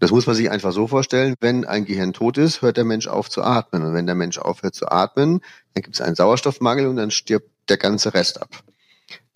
Das 0.00 0.12
muss 0.12 0.26
man 0.26 0.36
sich 0.36 0.50
einfach 0.50 0.72
so 0.72 0.86
vorstellen, 0.86 1.34
wenn 1.40 1.64
ein 1.64 1.84
Gehirn 1.84 2.12
tot 2.12 2.38
ist, 2.38 2.62
hört 2.62 2.76
der 2.76 2.84
Mensch 2.84 3.08
auf 3.08 3.28
zu 3.28 3.42
atmen. 3.42 3.82
Und 3.82 3.94
wenn 3.94 4.06
der 4.06 4.14
Mensch 4.14 4.38
aufhört 4.38 4.74
zu 4.74 4.88
atmen, 4.88 5.40
dann 5.74 5.82
gibt 5.82 5.96
es 5.96 6.00
einen 6.00 6.14
Sauerstoffmangel 6.14 6.86
und 6.86 6.96
dann 6.96 7.10
stirbt 7.10 7.50
der 7.68 7.78
ganze 7.78 8.14
Rest 8.14 8.40
ab. 8.40 8.62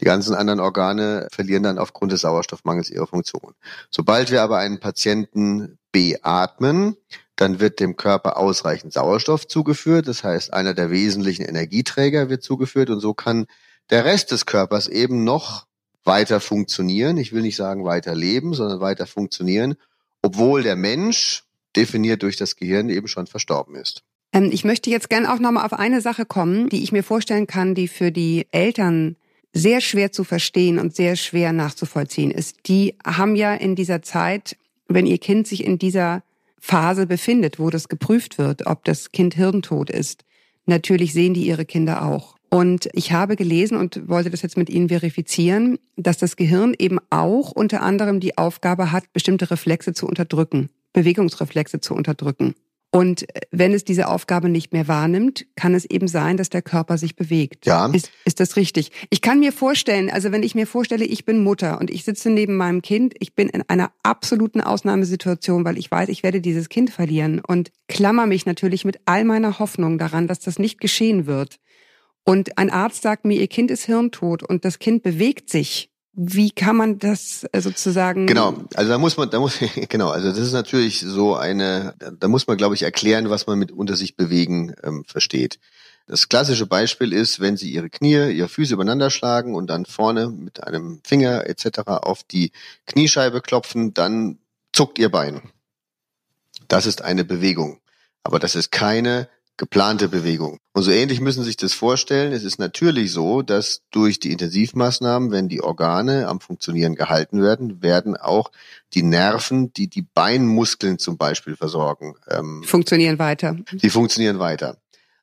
Die 0.00 0.04
ganzen 0.04 0.34
anderen 0.34 0.60
Organe 0.60 1.28
verlieren 1.32 1.62
dann 1.62 1.78
aufgrund 1.78 2.12
des 2.12 2.20
Sauerstoffmangels 2.20 2.90
ihre 2.90 3.06
Funktion. 3.06 3.54
Sobald 3.90 4.30
wir 4.30 4.42
aber 4.42 4.58
einen 4.58 4.78
Patienten 4.78 5.78
beatmen, 5.90 6.96
dann 7.36 7.58
wird 7.58 7.80
dem 7.80 7.96
Körper 7.96 8.36
ausreichend 8.36 8.92
Sauerstoff 8.92 9.46
zugeführt. 9.48 10.06
Das 10.06 10.22
heißt, 10.22 10.52
einer 10.52 10.74
der 10.74 10.90
wesentlichen 10.90 11.44
Energieträger 11.44 12.28
wird 12.28 12.42
zugeführt 12.42 12.90
und 12.90 13.00
so 13.00 13.14
kann 13.14 13.46
der 13.90 14.04
Rest 14.04 14.30
des 14.30 14.46
Körpers 14.46 14.88
eben 14.88 15.24
noch 15.24 15.66
weiter 16.04 16.40
funktionieren. 16.40 17.16
Ich 17.16 17.32
will 17.32 17.42
nicht 17.42 17.56
sagen 17.56 17.84
weiter 17.84 18.14
leben, 18.14 18.54
sondern 18.54 18.80
weiter 18.80 19.06
funktionieren, 19.06 19.76
obwohl 20.22 20.62
der 20.62 20.76
Mensch 20.76 21.44
definiert 21.76 22.22
durch 22.22 22.36
das 22.36 22.56
Gehirn 22.56 22.88
eben 22.88 23.08
schon 23.08 23.26
verstorben 23.26 23.74
ist. 23.74 24.02
Ähm, 24.32 24.50
ich 24.52 24.64
möchte 24.64 24.90
jetzt 24.90 25.10
gerne 25.10 25.32
auch 25.32 25.38
nochmal 25.38 25.64
auf 25.64 25.72
eine 25.72 26.00
Sache 26.00 26.24
kommen, 26.26 26.68
die 26.68 26.82
ich 26.82 26.92
mir 26.92 27.02
vorstellen 27.02 27.46
kann, 27.46 27.74
die 27.74 27.88
für 27.88 28.10
die 28.10 28.46
Eltern 28.50 29.16
sehr 29.52 29.80
schwer 29.80 30.12
zu 30.12 30.24
verstehen 30.24 30.78
und 30.78 30.96
sehr 30.96 31.16
schwer 31.16 31.52
nachzuvollziehen 31.52 32.30
ist. 32.30 32.56
Die 32.66 32.96
haben 33.04 33.36
ja 33.36 33.54
in 33.54 33.76
dieser 33.76 34.02
Zeit, 34.02 34.56
wenn 34.88 35.06
ihr 35.06 35.18
Kind 35.18 35.46
sich 35.46 35.64
in 35.64 35.78
dieser 35.78 36.22
Phase 36.58 37.06
befindet, 37.06 37.58
wo 37.58 37.70
das 37.70 37.88
geprüft 37.88 38.38
wird, 38.38 38.66
ob 38.66 38.84
das 38.84 39.12
Kind 39.12 39.34
hirntot 39.34 39.90
ist, 39.90 40.24
natürlich 40.64 41.12
sehen 41.12 41.34
die 41.34 41.46
ihre 41.46 41.64
Kinder 41.64 42.04
auch. 42.04 42.36
Und 42.52 42.90
ich 42.92 43.12
habe 43.12 43.36
gelesen 43.36 43.78
und 43.78 44.10
wollte 44.10 44.28
das 44.28 44.42
jetzt 44.42 44.58
mit 44.58 44.68
Ihnen 44.68 44.90
verifizieren, 44.90 45.78
dass 45.96 46.18
das 46.18 46.36
Gehirn 46.36 46.74
eben 46.78 46.98
auch 47.08 47.50
unter 47.50 47.80
anderem 47.80 48.20
die 48.20 48.36
Aufgabe 48.36 48.92
hat, 48.92 49.10
bestimmte 49.14 49.50
Reflexe 49.50 49.94
zu 49.94 50.06
unterdrücken, 50.06 50.68
Bewegungsreflexe 50.92 51.80
zu 51.80 51.94
unterdrücken. 51.94 52.54
Und 52.90 53.26
wenn 53.52 53.72
es 53.72 53.84
diese 53.84 54.06
Aufgabe 54.06 54.50
nicht 54.50 54.74
mehr 54.74 54.86
wahrnimmt, 54.86 55.46
kann 55.56 55.74
es 55.74 55.86
eben 55.86 56.08
sein, 56.08 56.36
dass 56.36 56.50
der 56.50 56.60
Körper 56.60 56.98
sich 56.98 57.16
bewegt. 57.16 57.64
Ja. 57.64 57.86
Ist, 57.86 58.10
ist 58.26 58.38
das 58.38 58.56
richtig? 58.56 58.92
Ich 59.08 59.22
kann 59.22 59.40
mir 59.40 59.52
vorstellen, 59.54 60.10
also 60.10 60.30
wenn 60.30 60.42
ich 60.42 60.54
mir 60.54 60.66
vorstelle, 60.66 61.06
ich 61.06 61.24
bin 61.24 61.42
Mutter 61.42 61.80
und 61.80 61.88
ich 61.90 62.04
sitze 62.04 62.28
neben 62.28 62.58
meinem 62.58 62.82
Kind, 62.82 63.14
ich 63.18 63.34
bin 63.34 63.48
in 63.48 63.62
einer 63.66 63.92
absoluten 64.02 64.60
Ausnahmesituation, 64.60 65.64
weil 65.64 65.78
ich 65.78 65.90
weiß, 65.90 66.10
ich 66.10 66.22
werde 66.22 66.42
dieses 66.42 66.68
Kind 66.68 66.90
verlieren 66.90 67.40
und 67.40 67.70
klammer 67.88 68.26
mich 68.26 68.44
natürlich 68.44 68.84
mit 68.84 69.00
all 69.06 69.24
meiner 69.24 69.58
Hoffnung 69.58 69.96
daran, 69.96 70.26
dass 70.26 70.40
das 70.40 70.58
nicht 70.58 70.78
geschehen 70.78 71.24
wird. 71.24 71.56
Und 72.24 72.56
ein 72.58 72.70
Arzt 72.70 73.02
sagt 73.02 73.24
mir, 73.24 73.40
ihr 73.40 73.48
Kind 73.48 73.70
ist 73.70 73.84
hirntot 73.84 74.42
und 74.42 74.64
das 74.64 74.78
Kind 74.78 75.02
bewegt 75.02 75.50
sich. 75.50 75.90
Wie 76.14 76.50
kann 76.50 76.76
man 76.76 76.98
das 76.98 77.46
äh, 77.52 77.60
sozusagen? 77.62 78.26
Genau, 78.26 78.54
also 78.74 78.90
da 78.90 78.98
muss 78.98 79.16
man, 79.16 79.30
da 79.30 79.40
muss 79.40 79.58
genau, 79.88 80.10
also 80.10 80.28
das 80.28 80.38
ist 80.38 80.52
natürlich 80.52 81.00
so 81.00 81.34
eine, 81.34 81.94
da 82.18 82.28
muss 82.28 82.46
man, 82.46 82.58
glaube 82.58 82.74
ich, 82.74 82.82
erklären, 82.82 83.30
was 83.30 83.46
man 83.46 83.58
mit 83.58 83.72
unter 83.72 83.96
sich 83.96 84.16
bewegen 84.16 84.74
ähm, 84.82 85.04
versteht. 85.06 85.58
Das 86.06 86.28
klassische 86.28 86.66
Beispiel 86.66 87.12
ist, 87.12 87.40
wenn 87.40 87.56
Sie 87.56 87.70
Ihre 87.72 87.88
Knie, 87.88 88.30
Ihre 88.30 88.48
Füße 88.48 88.74
übereinander 88.74 89.08
schlagen 89.08 89.54
und 89.54 89.68
dann 89.68 89.86
vorne 89.86 90.28
mit 90.28 90.62
einem 90.62 91.00
Finger 91.04 91.46
etc. 91.46 91.80
auf 91.86 92.24
die 92.24 92.52
Kniescheibe 92.86 93.40
klopfen, 93.40 93.94
dann 93.94 94.38
zuckt 94.72 94.98
Ihr 94.98 95.10
Bein. 95.10 95.40
Das 96.68 96.84
ist 96.86 97.02
eine 97.02 97.24
Bewegung, 97.24 97.80
aber 98.22 98.38
das 98.38 98.54
ist 98.54 98.70
keine 98.70 99.28
geplante 99.56 100.08
Bewegung. 100.08 100.58
Und 100.72 100.82
so 100.82 100.90
ähnlich 100.90 101.20
müssen 101.20 101.42
Sie 101.42 101.48
sich 101.48 101.56
das 101.56 101.74
vorstellen. 101.74 102.32
Es 102.32 102.44
ist 102.44 102.58
natürlich 102.58 103.12
so, 103.12 103.42
dass 103.42 103.82
durch 103.90 104.18
die 104.18 104.32
Intensivmaßnahmen, 104.32 105.30
wenn 105.30 105.48
die 105.48 105.62
Organe 105.62 106.26
am 106.28 106.40
Funktionieren 106.40 106.94
gehalten 106.94 107.42
werden, 107.42 107.82
werden 107.82 108.16
auch 108.16 108.50
die 108.94 109.02
Nerven, 109.02 109.72
die 109.72 109.88
die 109.88 110.02
Beinmuskeln 110.02 110.98
zum 110.98 111.18
Beispiel 111.18 111.56
versorgen, 111.56 112.14
ähm, 112.28 112.62
funktionieren 112.64 113.18
weiter. 113.18 113.56
die 113.72 113.90
funktionieren 113.90 114.38
weiter. 114.38 114.78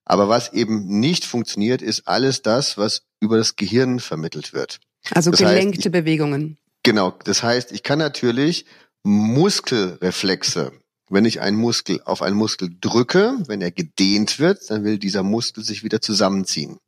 Aber 0.05 0.27
was 0.27 0.53
eben 0.53 0.99
nicht 0.99 1.25
funktioniert, 1.25 1.81
ist 1.81 2.07
alles 2.07 2.41
das, 2.41 2.77
was 2.77 3.03
über 3.19 3.37
das 3.37 3.55
Gehirn 3.55 3.99
vermittelt 3.99 4.53
wird. 4.53 4.79
Also 5.13 5.31
Das 5.31 5.41
heißt, 5.41 5.49
gelenkte 5.53 5.89
Bewegungen. 5.89 6.57
Genau, 6.83 7.13
das 7.25 7.43
heißt, 7.43 7.71
ich 7.71 7.83
kann 7.83 7.99
natürlich 7.99 8.65
Muskelreflexe, 9.03 10.71
wenn 11.09 11.25
ich 11.25 11.41
einen 11.41 11.57
Muskel 11.57 12.01
auf 12.05 12.21
einen 12.21 12.35
Muskel 12.37 12.69
drücke, 12.79 13.37
wenn 13.47 13.61
er 13.61 13.71
gedehnt 13.71 14.39
wird, 14.39 14.69
dann 14.69 14.83
will 14.83 14.97
dieser 14.97 15.23
Muskel 15.23 15.63
sich 15.63 15.83
wieder 15.83 16.01
zusammenziehen. 16.01 16.79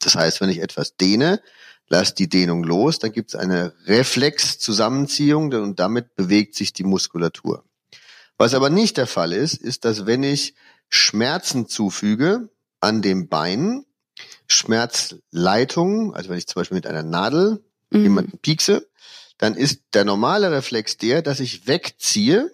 Das 0.00 0.14
heißt, 0.14 0.40
wenn 0.40 0.50
ich 0.50 0.60
etwas 0.60 0.96
dehne, 0.96 1.40
lasse 1.88 2.14
die 2.14 2.28
Dehnung 2.28 2.64
los, 2.64 2.98
dann 2.98 3.12
gibt 3.12 3.30
es 3.30 3.36
eine 3.36 3.74
Reflexzusammenziehung 3.86 5.52
und 5.52 5.78
damit 5.78 6.14
bewegt 6.14 6.54
sich 6.54 6.72
die 6.72 6.84
Muskulatur. 6.84 7.64
Was 8.38 8.54
aber 8.54 8.70
nicht 8.70 8.96
der 8.96 9.06
Fall 9.06 9.32
ist, 9.32 9.54
ist, 9.54 9.84
dass 9.84 10.06
wenn 10.06 10.22
ich 10.22 10.54
Schmerzen 10.88 11.68
zufüge 11.68 12.48
an 12.80 13.02
dem 13.02 13.28
Bein, 13.28 13.84
Schmerzleitungen, 14.46 16.14
also 16.14 16.30
wenn 16.30 16.38
ich 16.38 16.46
zum 16.46 16.60
Beispiel 16.60 16.76
mit 16.76 16.86
einer 16.86 17.02
Nadel 17.02 17.62
Mhm. 17.92 18.02
jemanden 18.02 18.38
piekse, 18.38 18.88
dann 19.38 19.54
ist 19.54 19.82
der 19.94 20.04
normale 20.04 20.50
Reflex 20.50 20.96
der, 20.96 21.22
dass 21.22 21.40
ich 21.40 21.66
wegziehe, 21.66 22.50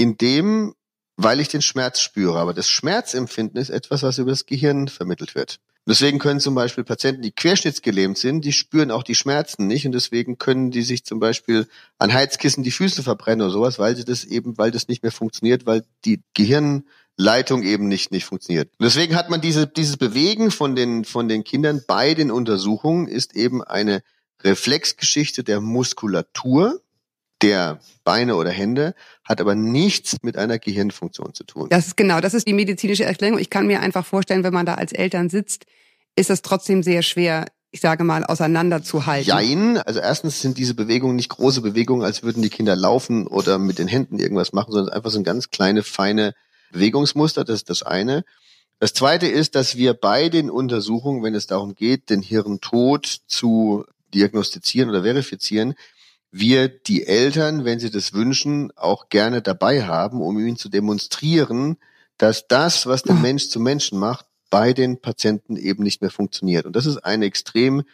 indem, 0.00 0.74
weil 1.16 1.40
ich 1.40 1.48
den 1.48 1.62
Schmerz 1.62 2.00
spüre. 2.00 2.38
Aber 2.38 2.54
das 2.54 2.68
Schmerzempfinden 2.68 3.60
ist 3.60 3.70
etwas, 3.70 4.02
was 4.02 4.18
über 4.18 4.30
das 4.30 4.46
Gehirn 4.46 4.88
vermittelt 4.88 5.34
wird. 5.34 5.60
Deswegen 5.86 6.18
können 6.18 6.40
zum 6.40 6.54
Beispiel 6.54 6.84
Patienten, 6.84 7.22
die 7.22 7.32
querschnittsgelähmt 7.32 8.16
sind, 8.16 8.44
die 8.44 8.52
spüren 8.52 8.90
auch 8.90 9.02
die 9.02 9.14
Schmerzen 9.14 9.66
nicht 9.66 9.86
und 9.86 9.92
deswegen 9.92 10.38
können 10.38 10.70
die 10.70 10.82
sich 10.82 11.04
zum 11.04 11.20
Beispiel 11.20 11.66
an 11.98 12.12
Heizkissen 12.12 12.62
die 12.62 12.70
Füße 12.70 13.02
verbrennen 13.02 13.42
oder 13.42 13.50
sowas, 13.50 13.78
weil 13.78 13.96
sie 13.96 14.04
das 14.04 14.24
eben, 14.24 14.56
weil 14.58 14.70
das 14.70 14.88
nicht 14.88 15.02
mehr 15.02 15.10
funktioniert, 15.10 15.66
weil 15.66 15.84
die 16.04 16.22
Gehirnleitung 16.34 17.62
eben 17.62 17.88
nicht, 17.88 18.12
nicht 18.12 18.26
funktioniert. 18.26 18.68
Und 18.78 18.84
deswegen 18.84 19.16
hat 19.16 19.30
man 19.30 19.40
diese, 19.40 19.66
dieses 19.66 19.96
Bewegen 19.96 20.50
von 20.50 20.76
den, 20.76 21.04
von 21.04 21.28
den 21.28 21.44
Kindern 21.44 21.82
bei 21.86 22.14
den 22.14 22.30
Untersuchungen 22.30 23.08
ist 23.08 23.34
eben 23.34 23.64
eine 23.64 24.02
Reflexgeschichte 24.42 25.44
der 25.44 25.60
Muskulatur 25.60 26.80
der 27.42 27.80
Beine 28.04 28.36
oder 28.36 28.50
Hände, 28.50 28.94
hat 29.24 29.40
aber 29.40 29.54
nichts 29.54 30.16
mit 30.22 30.36
einer 30.36 30.58
Gehirnfunktion 30.58 31.34
zu 31.34 31.44
tun. 31.44 31.68
Das 31.70 31.86
ist 31.86 31.96
genau, 31.96 32.20
das 32.20 32.34
ist 32.34 32.46
die 32.46 32.52
medizinische 32.52 33.04
Erklärung. 33.04 33.38
Ich 33.38 33.50
kann 33.50 33.66
mir 33.66 33.80
einfach 33.80 34.04
vorstellen, 34.04 34.44
wenn 34.44 34.52
man 34.52 34.66
da 34.66 34.74
als 34.74 34.92
Eltern 34.92 35.30
sitzt, 35.30 35.66
ist 36.16 36.30
es 36.30 36.42
trotzdem 36.42 36.82
sehr 36.82 37.02
schwer, 37.02 37.46
ich 37.70 37.80
sage 37.80 38.04
mal, 38.04 38.24
auseinanderzuhalten. 38.24 39.28
Jein, 39.28 39.78
also 39.78 40.00
erstens 40.00 40.40
sind 40.40 40.58
diese 40.58 40.74
Bewegungen 40.74 41.16
nicht 41.16 41.30
große 41.30 41.60
Bewegungen, 41.60 42.04
als 42.04 42.22
würden 42.22 42.42
die 42.42 42.50
Kinder 42.50 42.76
laufen 42.76 43.26
oder 43.26 43.58
mit 43.58 43.78
den 43.78 43.88
Händen 43.88 44.18
irgendwas 44.18 44.52
machen, 44.52 44.72
sondern 44.72 44.94
einfach 44.94 45.10
so 45.10 45.18
ein 45.18 45.24
ganz 45.24 45.50
kleine, 45.50 45.82
feine 45.82 46.34
Bewegungsmuster, 46.72 47.44
das 47.44 47.56
ist 47.56 47.70
das 47.70 47.82
eine. 47.82 48.24
Das 48.78 48.94
zweite 48.94 49.26
ist, 49.26 49.54
dass 49.54 49.76
wir 49.76 49.94
bei 49.94 50.28
den 50.28 50.50
Untersuchungen, 50.50 51.22
wenn 51.22 51.34
es 51.34 51.46
darum 51.46 51.74
geht, 51.74 52.10
den 52.10 52.22
Hirntod 52.22 53.20
zu 53.26 53.84
diagnostizieren 54.14 54.88
oder 54.88 55.02
verifizieren, 55.02 55.74
wir 56.32 56.68
die 56.68 57.06
Eltern, 57.06 57.64
wenn 57.64 57.80
sie 57.80 57.90
das 57.90 58.12
wünschen, 58.12 58.72
auch 58.76 59.08
gerne 59.08 59.42
dabei 59.42 59.84
haben, 59.84 60.20
um 60.22 60.38
ihnen 60.38 60.56
zu 60.56 60.68
demonstrieren, 60.68 61.76
dass 62.18 62.46
das, 62.46 62.86
was 62.86 63.02
der. 63.02 63.14
Mensch 63.14 63.48
zum 63.48 63.62
Menschen 63.62 63.98
macht, 63.98 64.26
bei 64.50 64.72
den 64.72 65.00
Patienten 65.00 65.56
eben 65.56 65.82
nicht 65.82 66.02
mehr 66.02 66.10
funktioniert. 66.10 66.66
Und 66.66 66.76
das 66.76 66.86
ist 66.86 66.98
ein 66.98 67.22
extrem 67.22 67.84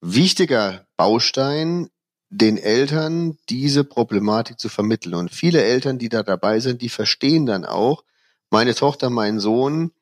wichtiger 0.00 0.86
Baustein, 0.96 1.88
den 2.28 2.58
Eltern 2.58 3.38
diese 3.48 3.84
Problematik 3.84 4.58
zu 4.58 4.68
vermitteln. 4.68 5.14
Und 5.14 5.30
viele 5.32 5.62
Eltern, 5.62 5.98
die 5.98 6.08
da 6.08 6.22
dabei 6.22 6.60
sind, 6.60 6.82
die 6.82 6.88
verstehen 6.88 7.46
dann 7.46 7.64
auch, 7.64 8.04
meine 8.50 8.74
Tochter, 8.74 9.10
mein 9.10 9.40
Sohn 9.40 9.92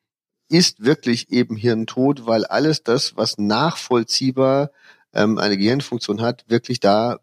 ist 0.49 0.83
wirklich 0.83 1.31
eben 1.31 1.55
hirntot, 1.55 2.25
weil 2.25 2.45
alles 2.45 2.83
das, 2.83 3.15
was 3.15 3.37
nachvollziehbar 3.37 4.71
ähm, 5.13 5.37
eine 5.37 5.57
Gehirnfunktion 5.57 6.21
hat, 6.21 6.43
wirklich 6.47 6.79
da 6.79 7.19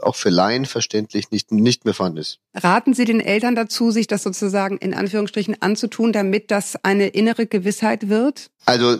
auch 0.00 0.16
für 0.16 0.30
Laien 0.30 0.64
verständlich 0.66 1.30
nicht, 1.30 1.52
nicht 1.52 1.84
mehr 1.84 1.94
vorhanden 1.94 2.18
ist. 2.18 2.38
Raten 2.54 2.94
Sie 2.94 3.04
den 3.04 3.20
Eltern 3.20 3.54
dazu, 3.54 3.90
sich 3.90 4.06
das 4.06 4.22
sozusagen 4.22 4.78
in 4.78 4.94
Anführungsstrichen 4.94 5.60
anzutun, 5.60 6.12
damit 6.12 6.50
das 6.50 6.76
eine 6.84 7.08
innere 7.08 7.46
Gewissheit 7.46 8.08
wird? 8.08 8.50
Also 8.64 8.98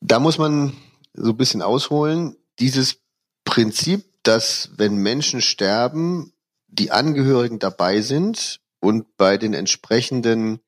da 0.00 0.20
muss 0.20 0.38
man 0.38 0.74
so 1.14 1.30
ein 1.30 1.36
bisschen 1.36 1.62
ausholen. 1.62 2.36
Dieses 2.60 2.98
Prinzip, 3.44 4.04
dass 4.22 4.70
wenn 4.76 4.96
Menschen 4.96 5.40
sterben, 5.40 6.32
die 6.68 6.90
Angehörigen 6.90 7.58
dabei 7.58 8.02
sind 8.02 8.60
und 8.80 9.16
bei 9.16 9.36
den 9.36 9.54
entsprechenden 9.54 10.60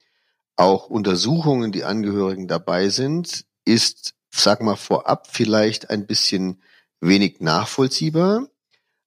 auch 0.56 0.90
Untersuchungen 0.90 1.72
die 1.72 1.84
Angehörigen 1.84 2.48
dabei 2.48 2.88
sind, 2.88 3.44
ist, 3.64 4.14
sag 4.30 4.60
mal, 4.62 4.76
vorab 4.76 5.28
vielleicht 5.30 5.90
ein 5.90 6.06
bisschen 6.06 6.60
wenig 7.00 7.40
nachvollziehbar. 7.40 8.46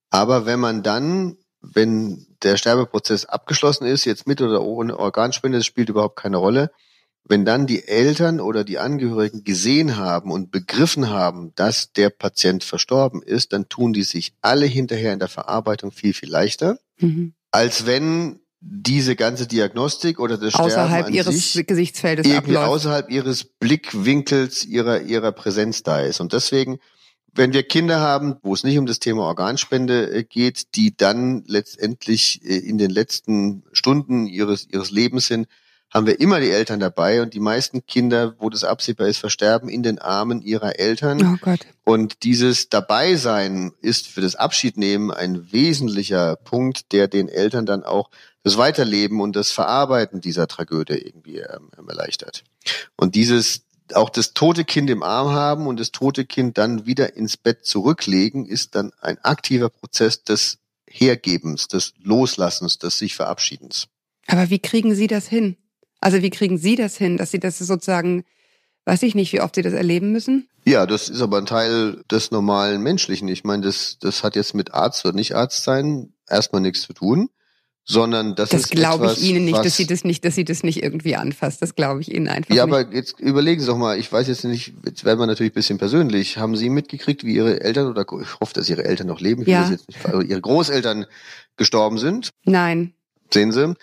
Aber 0.10 0.45
wenn 0.45 0.60
man 0.60 0.84
dann, 0.84 1.38
wenn 1.62 2.27
der 2.43 2.58
Sterbeprozess 2.58 3.25
abgeschlossen 3.25 3.86
ist, 3.86 4.06
jetzt 4.06 4.27
mit 4.27 4.41
oder 4.41 4.62
ohne 4.62 4.97
Organspende, 4.99 5.58
das 5.60 5.65
spielt 5.65 5.89
überhaupt 5.89 6.17
keine 6.17 6.38
Rolle, 6.38 6.71
wenn 7.25 7.45
dann 7.45 7.67
die 7.67 7.88
Eltern 7.88 8.41
oder 8.41 8.65
die 8.65 8.79
Angehörigen 8.79 9.45
gesehen 9.45 9.95
haben 9.95 10.29
und 10.29 10.51
begriffen 10.51 11.10
haben, 11.10 11.53
dass 11.56 11.93
der 11.93 12.10
Patient 12.10 12.65
verstorben 12.65 13.21
ist, 13.23 13.53
dann 13.53 13.69
tun 13.69 13.93
die 13.93 14.03
sich 14.03 14.34
alle 14.41 14.65
hinterher 14.65 15.13
in 15.13 15.19
der 15.19 15.29
Verarbeitung 15.29 15.91
viel, 15.91 16.13
viel 16.13 16.29
leichter, 16.29 16.79
Mhm. 16.99 17.34
als 17.51 17.86
wenn 17.86 18.41
diese 18.60 19.15
ganze 19.15 19.47
Diagnostik 19.47 20.19
oder 20.19 20.38
das 20.38 20.49
Sterben 20.53 20.67
Außerhalb 20.71 21.06
an 21.08 21.13
Ihres 21.13 21.53
sich 21.53 21.65
Gesichtsfeldes 21.67 22.25
irgendwie 22.27 22.58
abläuft. 22.58 22.69
außerhalb 22.69 23.10
ihres 23.12 23.43
Blickwinkels 23.45 24.63
ihrer, 24.65 25.01
ihrer 25.01 25.32
Präsenz 25.34 25.84
da 25.84 25.99
ist. 26.01 26.19
Und 26.21 26.32
deswegen, 26.34 26.79
wenn 27.36 27.54
wir 27.54 27.63
Kinder 27.63 28.00
haben, 28.00 28.38
wo 28.43 28.54
es 28.54 28.63
nicht 28.63 28.78
um 28.78 28.86
das 28.86 29.00
Thema 29.00 29.24
Organspende 29.24 30.12
äh, 30.12 30.24
geht, 30.24 30.76
die 30.76 30.96
dann 30.96 31.43
letztendlich 31.48 32.41
äh, 32.43 32.58
in 32.58 32.78
den 32.78 32.91
letzten 32.91 33.63
Stunden 33.72 34.28
ihres, 34.28 34.67
ihres 34.69 34.91
Lebens 34.91 35.28
sind, 35.28 35.48
haben 35.93 36.08
wir 36.08 36.19
immer 36.19 36.39
die 36.39 36.50
Eltern 36.50 36.80
dabei 36.80 37.22
und 37.22 37.36
die 37.36 37.39
meisten 37.39 37.86
Kinder, 37.86 38.36
wo 38.39 38.50
das 38.50 38.63
absehbar 38.63 39.08
ist, 39.08 39.19
versterben 39.19 39.69
in 39.69 39.84
den 39.84 40.00
Armen 40.00 40.41
ihrer 40.41 40.80
Eltern. 40.80 41.36
Oh 41.36 41.38
Gott. 41.39 41.60
Und 41.84 42.24
dieses 42.24 42.69
Dabeisein 42.69 43.74
ist 43.80 44.08
für 44.08 44.22
das 44.22 44.36
Abschiednehmen 44.36 45.12
ein 45.12 45.52
wesentlicher 45.52 46.36
Punkt, 46.36 46.91
der 46.93 47.08
den 47.08 47.30
Eltern 47.30 47.67
dann 47.67 47.84
auch 47.84 48.10
das 48.41 48.58
Weiterleben 48.58 49.22
und 49.22 49.36
das 49.36 49.52
Verarbeiten 49.52 50.19
dieser 50.19 50.48
Tragödie 50.48 50.96
irgendwie 50.96 51.38
ähm, 51.38 51.69
erleichtert. 51.88 52.43
Und 52.96 53.13
dieses 53.13 53.62
auch 53.95 54.10
das 54.10 54.34
tote 54.34 54.65
Kind 54.65 54.89
im 54.89 55.03
Arm 55.03 55.29
haben 55.32 55.67
und 55.67 55.79
das 55.79 55.91
tote 55.91 56.25
Kind 56.25 56.58
dann 56.58 56.86
wieder 56.86 57.15
ins 57.15 57.38
Bett 57.38 57.65
zurücklegen, 57.65 58.45
ist 58.45 58.75
dann 58.75 58.91
ein 59.01 59.17
aktiver 59.19 59.69
Prozess 59.69 60.23
des 60.23 60.60
Hergebens, 60.88 61.67
des 61.67 61.93
Loslassens, 62.01 62.77
des 62.77 62.97
sich 62.97 63.15
Verabschiedens. 63.15 63.88
Aber 64.27 64.49
wie 64.49 64.60
kriegen 64.60 64.95
Sie 64.95 65.08
das 65.08 65.27
hin? 65.27 65.58
Also 65.99 66.21
wie 66.21 66.29
kriegen 66.29 66.58
Sie 66.58 66.75
das 66.75 66.97
hin, 66.97 67.17
dass 67.17 67.32
Sie 67.32 67.39
das 67.39 67.58
sozusagen, 67.58 68.25
weiß 68.86 69.03
ich 69.03 69.15
nicht, 69.15 69.34
wie 69.34 69.41
oft 69.41 69.56
Sie 69.56 69.62
das 69.62 69.73
erleben 69.73 70.12
müssen? 70.12 70.47
Ja, 70.65 70.86
das 70.86 71.10
ist 71.10 71.21
aber 71.21 71.38
ein 71.38 71.45
Teil 71.45 72.03
des 72.12 72.32
normalen 72.32 72.82
Menschlichen. 72.82 73.27
Ich 73.27 73.43
meine, 73.43 73.63
das, 73.63 73.97
das 73.99 74.23
hat 74.23 74.36
jetzt 74.36 74.53
mit 74.53 74.73
Arzt 74.73 75.06
oder 75.06 75.15
nicht 75.15 75.36
Arzt 75.36 75.63
sein 75.63 76.13
erstmal 76.29 76.62
nichts 76.62 76.82
zu 76.82 76.93
tun, 76.93 77.29
sondern 77.86 78.36
das, 78.36 78.50
Das 78.50 78.62
ist 78.62 78.72
glaube 78.72 79.12
ich 79.12 79.22
Ihnen 79.24 79.46
nicht, 79.46 79.58
dass 79.63 79.76
Sie 79.76 79.86
das 79.86 80.04
nicht, 80.04 80.24
dass 80.24 80.36
Sie 80.36 80.46
das 80.46 80.63
nicht 80.63 80.82
irgendwie 80.82 81.15
anfasst. 81.15 81.62
Das 81.62 81.76
glaube 81.76 82.02
ich 82.02 82.13
Ihnen 82.13 82.28
einfach 82.30 82.54
Ja, 82.56 82.65
nicht. 82.65 82.74
aber 82.76 82.93
jetzt 82.96 83.19
überlegen 83.19 83.60
Sie 83.62 83.67
doch 83.67 83.78
mal, 83.78 83.98
ich 84.00 84.12
weiß 84.12 84.28
jetzt 84.28 84.46
nicht, 84.46 84.74
jetzt 84.86 85.04
werden 85.04 85.19
wir 85.19 85.28
natürlich 85.28 85.52
ein 85.52 85.56
bisschen 85.56 85.78
persönlich. 85.78 86.38
Haben 86.38 86.56
Sie 86.56 86.69
mitgekriegt, 86.69 87.24
wie 87.26 87.36
Ihre 87.36 87.62
Eltern 87.62 87.88
oder 87.88 88.06
ich 88.22 88.39
hoffe, 88.39 88.54
dass 88.54 88.69
Ihre 88.69 88.86
Eltern 88.86 89.08
noch 89.08 89.19
leben, 89.19 89.43
Ja. 89.46 89.69
nicht, 89.69 89.84
also 90.06 90.22
Ihre 90.22 90.39
Großeltern 90.41 91.06
gestorben 91.58 91.98
sind? 91.98 92.30
Nein. 92.46 92.93
Sehen 93.34 93.52
Sie? 93.52 93.74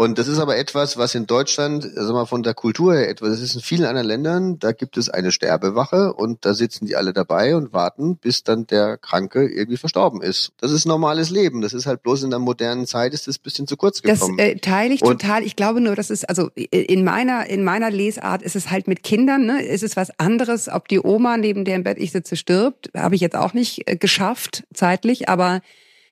Und 0.00 0.16
das 0.20 0.28
ist 0.28 0.38
aber 0.38 0.56
etwas, 0.56 0.96
was 0.96 1.16
in 1.16 1.26
Deutschland, 1.26 1.84
also 1.96 2.12
mal 2.12 2.24
von 2.24 2.44
der 2.44 2.54
Kultur 2.54 2.94
her 2.94 3.08
etwas, 3.08 3.30
das 3.30 3.40
ist 3.40 3.56
in 3.56 3.60
vielen 3.62 3.84
anderen 3.84 4.06
Ländern, 4.06 4.60
da 4.60 4.70
gibt 4.70 4.96
es 4.96 5.08
eine 5.08 5.32
Sterbewache 5.32 6.12
und 6.14 6.44
da 6.44 6.54
sitzen 6.54 6.86
die 6.86 6.94
alle 6.94 7.12
dabei 7.12 7.56
und 7.56 7.72
warten, 7.72 8.16
bis 8.16 8.44
dann 8.44 8.64
der 8.68 8.96
Kranke 8.96 9.48
irgendwie 9.48 9.76
verstorben 9.76 10.22
ist. 10.22 10.52
Das 10.60 10.70
ist 10.70 10.84
normales 10.86 11.30
Leben. 11.30 11.62
Das 11.62 11.72
ist 11.72 11.86
halt 11.86 12.04
bloß 12.04 12.22
in 12.22 12.30
der 12.30 12.38
modernen 12.38 12.86
Zeit 12.86 13.12
ist 13.12 13.26
das 13.26 13.38
ein 13.38 13.42
bisschen 13.42 13.66
zu 13.66 13.76
kurz 13.76 14.00
Das 14.00 14.20
gekommen. 14.20 14.38
äh, 14.38 14.54
teile 14.60 14.94
ich 14.94 15.02
Und- 15.02 15.20
total. 15.20 15.42
Ich 15.42 15.56
glaube 15.56 15.80
nur, 15.80 15.96
das 15.96 16.10
ist 16.10 16.28
also 16.28 16.48
in 16.54 17.02
meiner 17.02 17.46
in 17.50 17.64
meiner 17.64 17.90
Lesart 17.90 18.42
ist 18.42 18.54
es 18.54 18.70
halt 18.70 18.86
mit 18.86 19.02
Kindern. 19.02 19.46
Ne, 19.46 19.64
ist 19.64 19.82
es 19.82 19.96
was 19.96 20.16
anderes, 20.20 20.68
ob 20.68 20.86
die 20.86 21.00
Oma 21.00 21.36
neben 21.38 21.64
der 21.64 21.74
im 21.74 21.82
Bett 21.82 21.98
ich 21.98 22.12
sitze 22.12 22.36
stirbt, 22.36 22.88
habe 22.96 23.16
ich 23.16 23.20
jetzt 23.20 23.34
auch 23.34 23.52
nicht 23.52 23.90
äh, 23.90 23.96
geschafft 23.96 24.62
zeitlich, 24.72 25.28
aber 25.28 25.60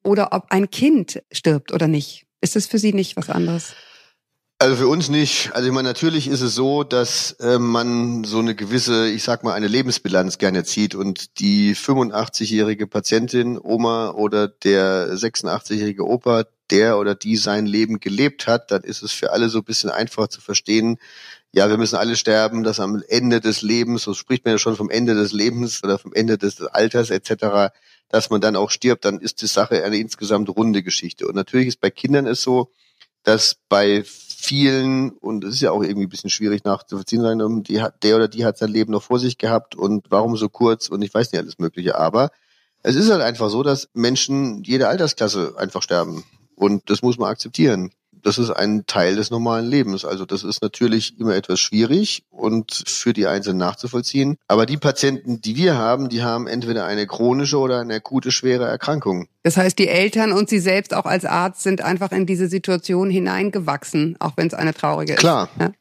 oder 0.03 0.33
ob 0.33 0.47
ein 0.51 0.71
Kind 0.73 1.23
stirbt 1.31 1.73
oder 1.73 1.87
nicht. 1.87 2.26
Ist 2.47 2.55
es 2.55 2.69
für 2.69 2.79
Sie 2.79 2.93
nicht 2.93 3.17
was 3.17 3.29
anderes? 3.29 3.75
Also 4.61 4.77
für 4.77 4.87
uns 4.87 5.09
nicht. 5.09 5.51
Also 5.53 5.67
ich 5.67 5.75
meine, 5.75 5.89
natürlich 5.89 6.29
ist 6.29 6.43
es 6.43 6.55
so, 6.55 6.85
dass 6.85 7.33
äh, 7.41 7.59
man 7.59 8.23
so 8.23 8.39
eine 8.39 8.55
gewisse, 8.55 9.09
ich 9.09 9.25
sag 9.25 9.43
mal, 9.43 9.53
eine 9.53 9.67
Lebensbilanz 9.67 10.39
gerne 10.39 10.63
zieht 10.63 10.95
und 10.95 11.41
die 11.41 11.75
85-jährige 11.75 12.87
Patientin, 12.87 13.59
Oma 13.61 14.11
oder 14.11 14.47
der 14.47 15.13
86-jährige 15.15 16.07
Opa, 16.07 16.45
der 16.71 16.99
oder 16.99 17.17
die 17.17 17.35
sein 17.35 17.67
Leben 17.67 17.99
gelebt 17.99 18.47
hat, 18.47 18.71
dann 18.71 18.85
ist 18.85 19.03
es 19.03 19.11
für 19.11 19.33
alle 19.33 19.49
so 19.49 19.59
ein 19.59 19.65
bisschen 19.65 19.91
einfach 19.91 20.29
zu 20.29 20.41
verstehen, 20.41 20.99
ja, 21.53 21.69
wir 21.69 21.79
müssen 21.79 21.97
alle 21.97 22.15
sterben, 22.15 22.63
dass 22.63 22.79
am 22.79 23.03
Ende 23.09 23.41
des 23.41 23.63
Lebens, 23.63 24.05
so 24.05 24.15
spricht 24.15 24.45
man 24.45 24.55
ja 24.55 24.59
schon 24.59 24.77
vom 24.77 24.91
Ende 24.91 25.17
des 25.17 25.33
Lebens 25.33 25.83
oder 25.83 25.99
vom 25.99 26.13
Ende 26.13 26.39
des 26.39 26.61
Alters 26.61 27.11
etc., 27.11 27.75
dass 28.09 28.31
man 28.31 28.41
dann 28.41 28.57
auch 28.57 28.71
stirbt, 28.71 29.05
dann 29.05 29.21
ist 29.21 29.43
die 29.43 29.47
Sache 29.47 29.85
eine 29.85 29.97
insgesamt 29.97 30.49
runde 30.49 30.83
Geschichte. 30.83 31.27
Und 31.27 31.35
natürlich 31.35 31.69
ist 31.69 31.81
bei 31.81 31.91
Kindern 31.91 32.27
es 32.27 32.43
so, 32.43 32.71
dass 33.23 33.57
bei 33.69 34.05
vielen, 34.05 35.11
und 35.11 35.43
es 35.45 35.55
ist 35.55 35.61
ja 35.61 35.73
auch 35.73 35.83
irgendwie 35.83 36.07
ein 36.07 36.09
bisschen 36.11 36.31
schwierig 36.31 36.65
nachzuvollziehen, 36.65 37.23
sagen, 37.23 37.65
die 37.65 37.83
hat, 37.83 38.05
der 38.05 38.17
oder 38.17 38.29
die 38.29 38.45
hat 38.45 38.59
sein 38.59 38.71
Leben 38.71 38.93
noch 38.93 39.03
vor 39.03 39.19
sich 39.19 39.39
gehabt 39.39 39.75
und 39.75 40.07
warum 40.11 40.37
so 40.37 40.49
kurz 40.49 40.89
und 40.89 41.03
ich 41.03 41.13
weiß 41.13 41.33
nicht 41.33 41.41
alles 41.41 41.59
Mögliche. 41.59 41.99
Aber 41.99 42.31
es 42.83 42.95
ist 42.95 43.11
halt 43.11 43.23
einfach 43.23 43.51
so, 43.51 43.65
dass 43.65 43.89
Menschen 43.95 44.63
jede 44.63 44.87
Altersklasse 44.87 45.55
einfach 45.59 45.83
sterben. 45.83 46.25
Und 46.55 46.89
das 46.89 47.03
muss 47.03 47.19
man 47.19 47.29
akzeptieren. 47.29 47.91
Das 48.23 48.39
ist 48.39 48.51
ein 48.51 48.87
Teil 48.87 49.17
des 49.17 49.31
normalen 49.31 49.67
Lebens. 49.67 50.05
Also 50.05 50.25
das 50.25 50.45
ist 50.45 50.63
natürlich 50.63 51.19
immer 51.19 51.35
etwas 51.35 51.61
schwierig 51.61 52.25
und 52.31 52.83
für 52.87 53.13
die 53.13 53.27
Einzelnen 53.27 53.59
nachzuvollziehen. 53.59 54.37
Aber 54.49 54.67
die 54.67 54.77
Patienten, 54.77 55.41
die 55.41 55.57
wir 55.57 55.77
haben, 55.77 56.09
die 56.09 56.23
haben 56.23 56.47
entweder 56.47 56.85
eine 56.87 57.07
chronische 57.07 57.59
oder 57.59 57.81
eine 57.81 57.95
akute 57.95 58.31
schwere 58.31 58.67
Erkrankung. 58.67 59.29
Das 59.43 59.57
heißt, 59.57 59.79
die 59.79 59.89
Eltern 59.89 60.33
und 60.33 60.49
Sie 60.49 60.59
selbst 60.59 60.95
auch 60.95 61.07
als 61.07 61.25
Arzt 61.25 61.63
sind 61.63 61.81
einfach 61.83 62.13
in 62.13 62.27
diese 62.27 62.49
Situation 62.49 63.11
hineingewachsen, 63.11 64.17
auch 64.19 64.33
wenn 64.37 64.49
es 64.49 64.55
eine 64.55 64.75
traurige 64.75 65.15
Klar. 65.15 65.49
ist. 65.55 65.61
Ja? 65.61 65.73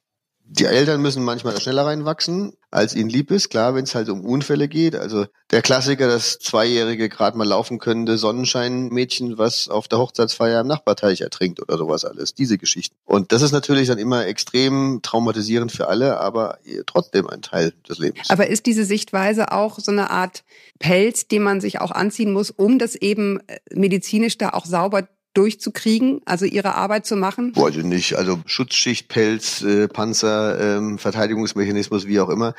Die 0.47 0.65
Eltern 0.65 1.01
müssen 1.01 1.23
manchmal 1.23 1.59
schneller 1.59 1.87
reinwachsen, 1.87 2.53
als 2.75 2.95
ihnen 2.95 3.09
lieb 3.09 3.31
ist. 3.31 3.49
Klar, 3.49 3.73
wenn 3.73 3.85
es 3.85 3.95
halt 3.95 4.09
um 4.09 4.25
Unfälle 4.25 4.67
geht. 4.67 4.95
Also 4.95 5.25
der 5.51 5.61
Klassiker, 5.61 6.07
das 6.07 6.39
Zweijährige 6.39 7.09
gerade 7.09 7.37
mal 7.37 7.47
laufen 7.47 7.79
könnende 7.79 8.17
Sonnenscheinmädchen, 8.17 9.37
was 9.37 9.69
auf 9.69 9.87
der 9.87 9.99
Hochzeitsfeier 9.99 10.61
im 10.61 10.67
Nachbarteich 10.67 11.21
ertrinkt 11.21 11.61
oder 11.61 11.77
sowas 11.77 12.03
alles. 12.03 12.33
Diese 12.33 12.57
Geschichten. 12.57 12.95
Und 13.05 13.31
das 13.31 13.41
ist 13.41 13.51
natürlich 13.51 13.87
dann 13.87 13.97
immer 13.97 14.25
extrem 14.25 14.99
traumatisierend 15.01 15.71
für 15.71 15.87
alle, 15.87 16.19
aber 16.19 16.59
trotzdem 16.85 17.27
ein 17.27 17.41
Teil 17.41 17.73
des 17.87 17.97
Lebens. 17.97 18.29
Aber 18.29 18.47
ist 18.47 18.65
diese 18.65 18.85
Sichtweise 18.85 19.51
auch 19.51 19.79
so 19.79 19.91
eine 19.91 20.09
Art 20.09 20.43
Pelz, 20.79 21.27
den 21.27 21.43
man 21.43 21.61
sich 21.61 21.79
auch 21.79 21.91
anziehen 21.91 22.33
muss, 22.33 22.51
um 22.51 22.79
das 22.79 22.95
eben 22.95 23.39
äh, 23.47 23.59
medizinisch 23.73 24.37
da 24.37 24.49
auch 24.49 24.65
sauber 24.65 25.07
durchzukriegen, 25.35 26.21
also 26.25 26.45
ihre 26.45 26.75
Arbeit 26.75 27.05
zu 27.05 27.15
machen? 27.15 27.53
Ich 27.55 27.83
nicht. 27.83 28.15
Also 28.15 28.39
Schutzschicht, 28.45 29.09
Pelz, 29.09 29.61
äh, 29.61 29.87
Panzer, 29.87 30.77
ähm, 30.77 30.97
Verteidigungsmechanismus, 30.97 32.07
wie 32.07 32.19
auch 32.19 32.29
immer. 32.29 32.53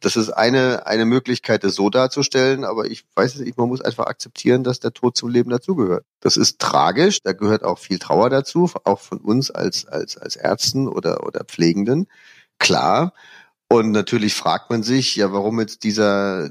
Das 0.00 0.16
ist 0.16 0.30
eine, 0.30 0.86
eine 0.86 1.04
Möglichkeit, 1.04 1.64
das 1.64 1.76
so 1.76 1.88
darzustellen, 1.88 2.64
aber 2.64 2.86
ich 2.86 3.04
weiß 3.14 3.36
es 3.36 3.40
nicht, 3.40 3.56
man 3.56 3.68
muss 3.68 3.80
einfach 3.80 4.06
akzeptieren, 4.06 4.64
dass 4.64 4.80
der 4.80 4.92
Tod 4.92 5.16
zum 5.16 5.30
Leben 5.30 5.50
dazugehört. 5.50 6.04
Das 6.20 6.36
ist 6.36 6.58
tragisch, 6.58 7.22
da 7.22 7.32
gehört 7.32 7.62
auch 7.62 7.78
viel 7.78 7.98
Trauer 7.98 8.28
dazu, 8.28 8.70
auch 8.84 9.00
von 9.00 9.18
uns 9.18 9.50
als, 9.50 9.86
als, 9.86 10.18
als 10.18 10.34
Ärzten 10.36 10.88
oder, 10.88 11.24
oder 11.24 11.44
Pflegenden. 11.44 12.08
Klar. 12.58 13.12
Und 13.68 13.92
natürlich 13.92 14.34
fragt 14.34 14.70
man 14.70 14.82
sich, 14.82 15.16
ja, 15.16 15.32
warum 15.32 15.60
jetzt 15.60 15.84
dieser, 15.84 16.50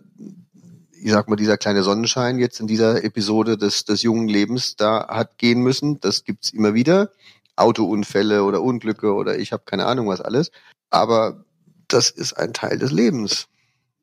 ich 1.05 1.11
sag 1.11 1.29
mal, 1.29 1.35
dieser 1.35 1.57
kleine 1.57 1.83
Sonnenschein 1.83 2.39
jetzt 2.39 2.59
in 2.59 2.65
dieser 2.65 3.03
Episode 3.03 3.59
des, 3.59 3.85
des 3.85 4.01
jungen 4.01 4.27
Lebens 4.27 4.75
da 4.75 5.07
hat 5.07 5.37
gehen 5.37 5.61
müssen. 5.61 5.99
Das 5.99 6.23
gibt's 6.23 6.49
immer 6.49 6.73
wieder. 6.73 7.11
Autounfälle 7.55 8.43
oder 8.43 8.63
Unglücke 8.63 9.13
oder 9.13 9.37
ich 9.37 9.51
habe 9.51 9.61
keine 9.67 9.85
Ahnung 9.85 10.07
was 10.07 10.19
alles. 10.19 10.49
Aber 10.89 11.45
das 11.87 12.09
ist 12.09 12.33
ein 12.33 12.53
Teil 12.53 12.79
des 12.79 12.91
Lebens. 12.91 13.45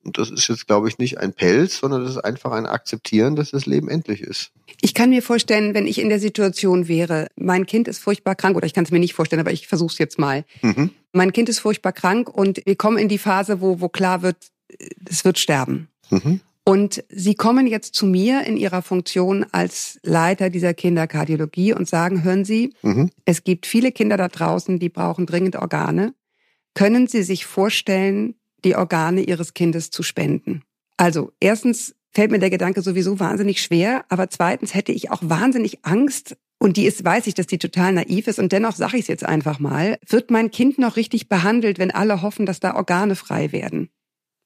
Und 0.04 0.16
das 0.16 0.30
ist 0.30 0.46
jetzt, 0.46 0.68
glaube 0.68 0.88
ich, 0.88 0.98
nicht 0.98 1.18
ein 1.18 1.32
Pelz, 1.32 1.78
sondern 1.78 2.04
das 2.04 2.12
ist 2.12 2.24
einfach 2.24 2.52
ein 2.52 2.66
Akzeptieren, 2.66 3.34
dass 3.34 3.50
das 3.50 3.66
Leben 3.66 3.88
endlich 3.88 4.20
ist. 4.20 4.52
Ich 4.80 4.94
kann 4.94 5.10
mir 5.10 5.22
vorstellen, 5.22 5.74
wenn 5.74 5.88
ich 5.88 5.98
in 5.98 6.08
der 6.08 6.20
Situation 6.20 6.86
wäre, 6.86 7.26
mein 7.34 7.66
Kind 7.66 7.88
ist 7.88 7.98
furchtbar 7.98 8.36
krank, 8.36 8.56
oder 8.56 8.66
ich 8.66 8.74
kann 8.74 8.84
es 8.84 8.92
mir 8.92 9.00
nicht 9.00 9.14
vorstellen, 9.14 9.40
aber 9.40 9.52
ich 9.52 9.66
versuche 9.66 9.92
es 9.92 9.98
jetzt 9.98 10.20
mal. 10.20 10.44
Mhm. 10.60 10.90
Mein 11.12 11.32
Kind 11.32 11.48
ist 11.48 11.58
furchtbar 11.58 11.92
krank 11.92 12.28
und 12.28 12.62
wir 12.64 12.76
kommen 12.76 12.98
in 12.98 13.08
die 13.08 13.18
Phase, 13.18 13.60
wo, 13.60 13.80
wo 13.80 13.88
klar 13.88 14.22
wird, 14.22 14.36
es 15.04 15.24
wird 15.24 15.40
sterben. 15.40 15.88
Mhm. 16.10 16.40
Und 16.64 17.02
Sie 17.08 17.34
kommen 17.34 17.66
jetzt 17.66 17.94
zu 17.94 18.06
mir 18.06 18.46
in 18.46 18.56
Ihrer 18.56 18.82
Funktion 18.82 19.44
als 19.50 19.98
Leiter 20.04 20.48
dieser 20.48 20.74
Kinderkardiologie 20.74 21.74
und 21.74 21.88
sagen, 21.88 22.22
hören 22.22 22.44
Sie, 22.44 22.72
Mhm. 22.82 23.10
es 23.24 23.42
gibt 23.42 23.66
viele 23.66 23.90
Kinder 23.90 24.16
da 24.16 24.28
draußen, 24.28 24.78
die 24.78 24.88
brauchen 24.88 25.26
dringend 25.26 25.56
Organe. 25.56 26.14
Können 26.74 27.08
Sie 27.08 27.22
sich 27.24 27.46
vorstellen, 27.46 28.36
die 28.64 28.76
Organe 28.76 29.22
Ihres 29.22 29.54
Kindes 29.54 29.90
zu 29.90 30.02
spenden? 30.04 30.62
Also 30.96 31.32
erstens 31.40 31.96
fällt 32.12 32.30
mir 32.30 32.38
der 32.38 32.50
Gedanke 32.50 32.80
sowieso 32.82 33.18
wahnsinnig 33.18 33.60
schwer, 33.60 34.04
aber 34.08 34.30
zweitens 34.30 34.74
hätte 34.74 34.92
ich 34.92 35.10
auch 35.10 35.20
wahnsinnig 35.22 35.84
Angst, 35.84 36.36
und 36.58 36.76
die 36.76 36.86
ist, 36.86 37.04
weiß 37.04 37.26
ich, 37.26 37.34
dass 37.34 37.48
die 37.48 37.58
total 37.58 37.92
naiv 37.92 38.28
ist, 38.28 38.38
und 38.38 38.52
dennoch 38.52 38.76
sage 38.76 38.96
ich 38.96 39.02
es 39.02 39.08
jetzt 39.08 39.26
einfach 39.26 39.58
mal, 39.58 39.98
wird 40.08 40.30
mein 40.30 40.52
Kind 40.52 40.78
noch 40.78 40.94
richtig 40.94 41.28
behandelt, 41.28 41.80
wenn 41.80 41.90
alle 41.90 42.22
hoffen, 42.22 42.46
dass 42.46 42.60
da 42.60 42.76
Organe 42.76 43.16
frei 43.16 43.50
werden? 43.50 43.88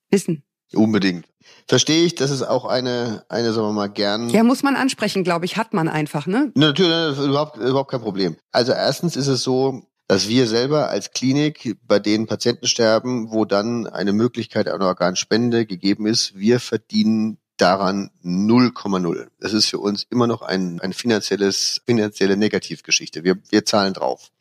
Wissen. 0.09 0.41
Unbedingt. 0.73 1.25
Verstehe 1.67 2.05
ich, 2.05 2.15
das 2.15 2.31
ist 2.31 2.43
auch 2.43 2.65
eine, 2.65 3.25
eine, 3.29 3.53
sagen 3.53 3.67
wir 3.67 3.73
mal, 3.73 3.87
gern. 3.87 4.29
Ja, 4.29 4.43
muss 4.43 4.63
man 4.63 4.75
ansprechen, 4.75 5.23
glaube 5.23 5.45
ich, 5.45 5.57
hat 5.57 5.73
man 5.73 5.87
einfach, 5.87 6.27
ne? 6.27 6.51
Natürlich, 6.55 7.19
ist 7.19 7.25
überhaupt, 7.25 7.57
überhaupt 7.57 7.91
kein 7.91 8.01
Problem. 8.01 8.37
Also 8.51 8.71
erstens 8.71 9.15
ist 9.15 9.27
es 9.27 9.43
so, 9.43 9.83
dass 10.07 10.29
wir 10.29 10.47
selber 10.47 10.89
als 10.89 11.11
Klinik 11.11 11.77
bei 11.85 11.99
den 11.99 12.27
Patienten 12.27 12.67
sterben, 12.67 13.31
wo 13.31 13.43
dann 13.45 13.87
eine 13.87 14.13
Möglichkeit 14.13 14.67
einer 14.69 14.85
Organspende 14.85 15.65
gegeben 15.65 16.05
ist, 16.05 16.37
wir 16.37 16.59
verdienen 16.59 17.37
daran 17.57 18.11
0,0. 18.23 19.27
Das 19.39 19.53
ist 19.53 19.67
für 19.67 19.79
uns 19.79 20.03
immer 20.09 20.27
noch 20.27 20.41
ein, 20.41 20.79
ein 20.79 20.93
finanzielles, 20.93 21.81
finanzielle 21.85 22.37
Negativgeschichte. 22.37 23.23
Wir, 23.23 23.37
wir 23.49 23.65
zahlen 23.65 23.93
drauf. 23.93 24.31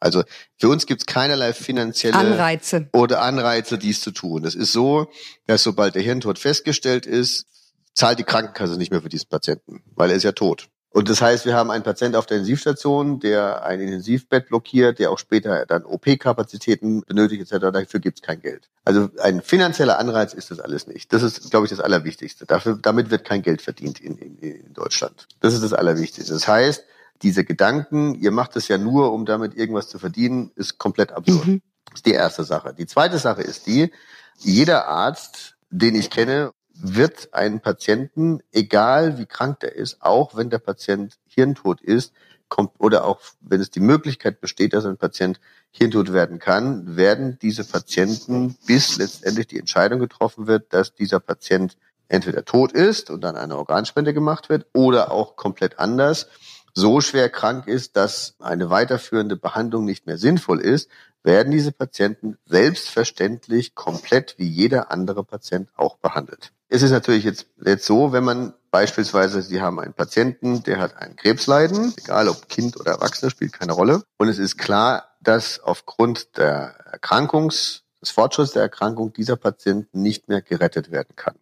Also 0.00 0.24
für 0.58 0.68
uns 0.68 0.86
gibt 0.86 1.02
es 1.02 1.06
keinerlei 1.06 1.52
finanzielle 1.52 2.16
Anreize. 2.16 2.88
oder 2.92 3.22
Anreize, 3.22 3.78
dies 3.78 4.00
zu 4.00 4.10
tun. 4.10 4.44
Es 4.44 4.54
ist 4.54 4.72
so, 4.72 5.10
dass 5.46 5.62
sobald 5.62 5.94
der 5.94 6.02
Hirntod 6.02 6.38
festgestellt 6.38 7.06
ist, 7.06 7.46
zahlt 7.94 8.18
die 8.18 8.24
Krankenkasse 8.24 8.76
nicht 8.76 8.90
mehr 8.90 9.02
für 9.02 9.08
diesen 9.08 9.28
Patienten, 9.28 9.82
weil 9.94 10.10
er 10.10 10.16
ist 10.16 10.22
ja 10.22 10.32
tot. 10.32 10.68
Und 10.92 11.08
das 11.08 11.22
heißt, 11.22 11.46
wir 11.46 11.54
haben 11.54 11.70
einen 11.70 11.84
Patienten 11.84 12.16
auf 12.16 12.26
der 12.26 12.38
Intensivstation, 12.38 13.20
der 13.20 13.64
ein 13.64 13.80
Intensivbett 13.80 14.48
blockiert, 14.48 14.98
der 14.98 15.12
auch 15.12 15.20
später 15.20 15.64
dann 15.64 15.84
OP-Kapazitäten 15.84 17.02
benötigt 17.02 17.42
etc. 17.42 17.66
Dafür 17.72 18.00
gibt 18.00 18.18
es 18.18 18.22
kein 18.22 18.40
Geld. 18.40 18.68
Also 18.84 19.08
ein 19.22 19.40
finanzieller 19.40 20.00
Anreiz 20.00 20.34
ist 20.34 20.50
das 20.50 20.58
alles 20.58 20.88
nicht. 20.88 21.12
Das 21.12 21.22
ist, 21.22 21.48
glaube 21.50 21.66
ich, 21.66 21.70
das 21.70 21.78
Allerwichtigste. 21.78 22.44
Dafür, 22.44 22.76
damit 22.82 23.10
wird 23.10 23.24
kein 23.24 23.42
Geld 23.42 23.62
verdient 23.62 24.00
in, 24.00 24.18
in, 24.18 24.38
in 24.38 24.72
Deutschland. 24.72 25.28
Das 25.38 25.54
ist 25.54 25.62
das 25.62 25.72
Allerwichtigste. 25.72 26.32
Das 26.32 26.48
heißt, 26.48 26.84
diese 27.22 27.44
Gedanken, 27.44 28.14
ihr 28.14 28.30
macht 28.30 28.56
es 28.56 28.68
ja 28.68 28.78
nur, 28.78 29.12
um 29.12 29.26
damit 29.26 29.54
irgendwas 29.54 29.88
zu 29.88 29.98
verdienen, 29.98 30.50
ist 30.54 30.78
komplett 30.78 31.12
absurd. 31.12 31.46
Mhm. 31.46 31.62
Das 31.86 32.00
ist 32.00 32.06
die 32.06 32.12
erste 32.12 32.44
Sache. 32.44 32.74
Die 32.74 32.86
zweite 32.86 33.18
Sache 33.18 33.42
ist 33.42 33.66
die, 33.66 33.92
jeder 34.38 34.88
Arzt, 34.88 35.56
den 35.70 35.94
ich 35.94 36.10
kenne, 36.10 36.52
wird 36.72 37.34
einen 37.34 37.60
Patienten, 37.60 38.40
egal 38.52 39.18
wie 39.18 39.26
krank 39.26 39.60
der 39.60 39.74
ist, 39.76 40.00
auch 40.00 40.34
wenn 40.34 40.48
der 40.48 40.58
Patient 40.58 41.18
hirntot 41.26 41.80
ist, 41.82 42.12
kommt, 42.48 42.72
oder 42.78 43.04
auch 43.04 43.20
wenn 43.40 43.60
es 43.60 43.70
die 43.70 43.80
Möglichkeit 43.80 44.40
besteht, 44.40 44.72
dass 44.72 44.86
ein 44.86 44.96
Patient 44.96 45.40
hirntot 45.70 46.12
werden 46.12 46.38
kann, 46.38 46.96
werden 46.96 47.38
diese 47.40 47.64
Patienten, 47.64 48.56
bis 48.66 48.96
letztendlich 48.96 49.46
die 49.46 49.58
Entscheidung 49.58 50.00
getroffen 50.00 50.46
wird, 50.46 50.72
dass 50.72 50.94
dieser 50.94 51.20
Patient 51.20 51.76
entweder 52.08 52.44
tot 52.44 52.72
ist 52.72 53.08
und 53.08 53.22
dann 53.22 53.36
eine 53.36 53.56
Organspende 53.56 54.12
gemacht 54.12 54.48
wird 54.48 54.66
oder 54.72 55.12
auch 55.12 55.36
komplett 55.36 55.78
anders, 55.78 56.26
so 56.74 57.00
schwer 57.00 57.28
krank 57.28 57.66
ist, 57.66 57.96
dass 57.96 58.34
eine 58.40 58.70
weiterführende 58.70 59.36
Behandlung 59.36 59.84
nicht 59.84 60.06
mehr 60.06 60.18
sinnvoll 60.18 60.60
ist, 60.60 60.88
werden 61.22 61.52
diese 61.52 61.72
Patienten 61.72 62.38
selbstverständlich 62.46 63.74
komplett 63.74 64.36
wie 64.38 64.48
jeder 64.48 64.90
andere 64.90 65.24
Patient 65.24 65.68
auch 65.76 65.96
behandelt. 65.98 66.52
Es 66.68 66.82
ist 66.82 66.92
natürlich 66.92 67.24
jetzt, 67.24 67.46
jetzt 67.64 67.84
so, 67.84 68.12
wenn 68.12 68.24
man 68.24 68.54
beispielsweise, 68.70 69.42
Sie 69.42 69.60
haben 69.60 69.80
einen 69.80 69.92
Patienten, 69.92 70.62
der 70.62 70.78
hat 70.78 70.96
ein 70.96 71.16
Krebsleiden, 71.16 71.94
egal 71.98 72.28
ob 72.28 72.48
Kind 72.48 72.78
oder 72.78 72.92
Erwachsener, 72.92 73.30
spielt 73.30 73.52
keine 73.52 73.72
Rolle. 73.72 74.02
Und 74.18 74.28
es 74.28 74.38
ist 74.38 74.56
klar, 74.56 75.16
dass 75.20 75.60
aufgrund 75.60 76.36
der 76.38 76.76
Erkrankungs, 76.92 77.82
des 78.00 78.12
Fortschritts 78.12 78.52
der 78.52 78.62
Erkrankung 78.62 79.12
dieser 79.12 79.36
Patient 79.36 79.92
nicht 79.94 80.28
mehr 80.28 80.40
gerettet 80.40 80.90
werden 80.90 81.16
kann 81.16 81.34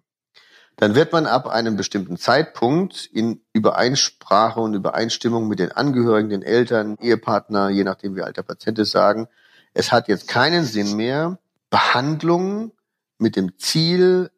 dann 0.78 0.94
wird 0.94 1.12
man 1.12 1.26
ab 1.26 1.48
einem 1.48 1.76
bestimmten 1.76 2.16
Zeitpunkt 2.16 3.06
in 3.06 3.40
Übereinsprache 3.52 4.60
und 4.60 4.74
Übereinstimmung 4.74 5.48
mit 5.48 5.58
den 5.58 5.72
Angehörigen, 5.72 6.30
den 6.30 6.42
Eltern, 6.42 6.96
Ehepartner, 7.00 7.68
je 7.68 7.82
nachdem 7.82 8.14
wie 8.14 8.22
alt 8.22 8.36
der 8.36 8.44
Patient 8.44 8.78
ist, 8.78 8.92
sagen, 8.92 9.26
es 9.74 9.90
hat 9.90 10.06
jetzt 10.06 10.28
keinen 10.28 10.64
Sinn 10.64 10.94
mehr, 10.96 11.38
Behandlungen 11.68 12.70
mit 13.18 13.34
dem 13.34 13.58
Ziel 13.58 14.30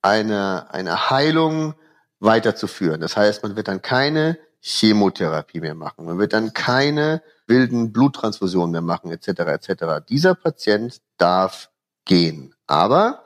einer, 0.00 0.68
einer 0.70 1.10
Heilung 1.10 1.74
weiterzuführen. 2.20 3.00
Das 3.00 3.16
heißt, 3.16 3.42
man 3.42 3.56
wird 3.56 3.66
dann 3.66 3.82
keine 3.82 4.38
Chemotherapie 4.60 5.60
mehr 5.60 5.74
machen. 5.74 6.04
Man 6.04 6.18
wird 6.18 6.32
dann 6.32 6.52
keine 6.52 7.20
wilden 7.48 7.92
Bluttransfusionen 7.92 8.70
mehr 8.70 8.80
machen, 8.80 9.10
etc. 9.10 9.28
etc. 9.40 9.84
Dieser 10.08 10.36
Patient 10.36 11.00
darf 11.16 11.70
gehen. 12.04 12.54
Aber 12.68 13.24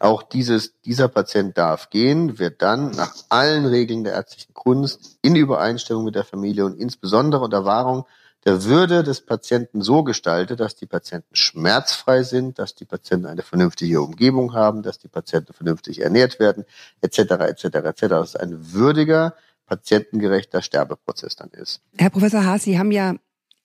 auch 0.00 0.22
dieses, 0.22 0.80
dieser 0.80 1.08
Patient 1.08 1.56
darf 1.56 1.90
gehen, 1.90 2.38
wird 2.38 2.62
dann 2.62 2.90
nach 2.92 3.14
allen 3.28 3.66
Regeln 3.66 4.02
der 4.02 4.14
ärztlichen 4.14 4.54
Kunst 4.54 5.18
in 5.22 5.36
Übereinstimmung 5.36 6.04
mit 6.04 6.14
der 6.14 6.24
Familie 6.24 6.64
und 6.64 6.78
insbesondere 6.78 7.44
unter 7.44 7.64
Wahrung 7.64 8.06
der 8.46 8.64
Würde 8.64 9.02
des 9.02 9.20
Patienten 9.20 9.82
so 9.82 10.02
gestaltet, 10.02 10.60
dass 10.60 10.74
die 10.74 10.86
Patienten 10.86 11.36
schmerzfrei 11.36 12.22
sind, 12.22 12.58
dass 12.58 12.74
die 12.74 12.86
Patienten 12.86 13.26
eine 13.26 13.42
vernünftige 13.42 14.00
Umgebung 14.00 14.54
haben, 14.54 14.82
dass 14.82 14.98
die 14.98 15.08
Patienten 15.08 15.52
vernünftig 15.52 16.00
ernährt 16.00 16.40
werden, 16.40 16.64
etc. 17.02 17.18
etc. 17.18 17.64
etc. 17.64 18.00
Dass 18.08 18.28
es 18.30 18.36
ein 18.36 18.72
würdiger, 18.72 19.34
patientengerechter 19.66 20.62
Sterbeprozess 20.62 21.36
dann 21.36 21.50
ist. 21.50 21.82
Herr 21.98 22.10
Professor 22.10 22.44
Haas, 22.44 22.64
Sie 22.64 22.78
haben 22.78 22.90
ja 22.90 23.14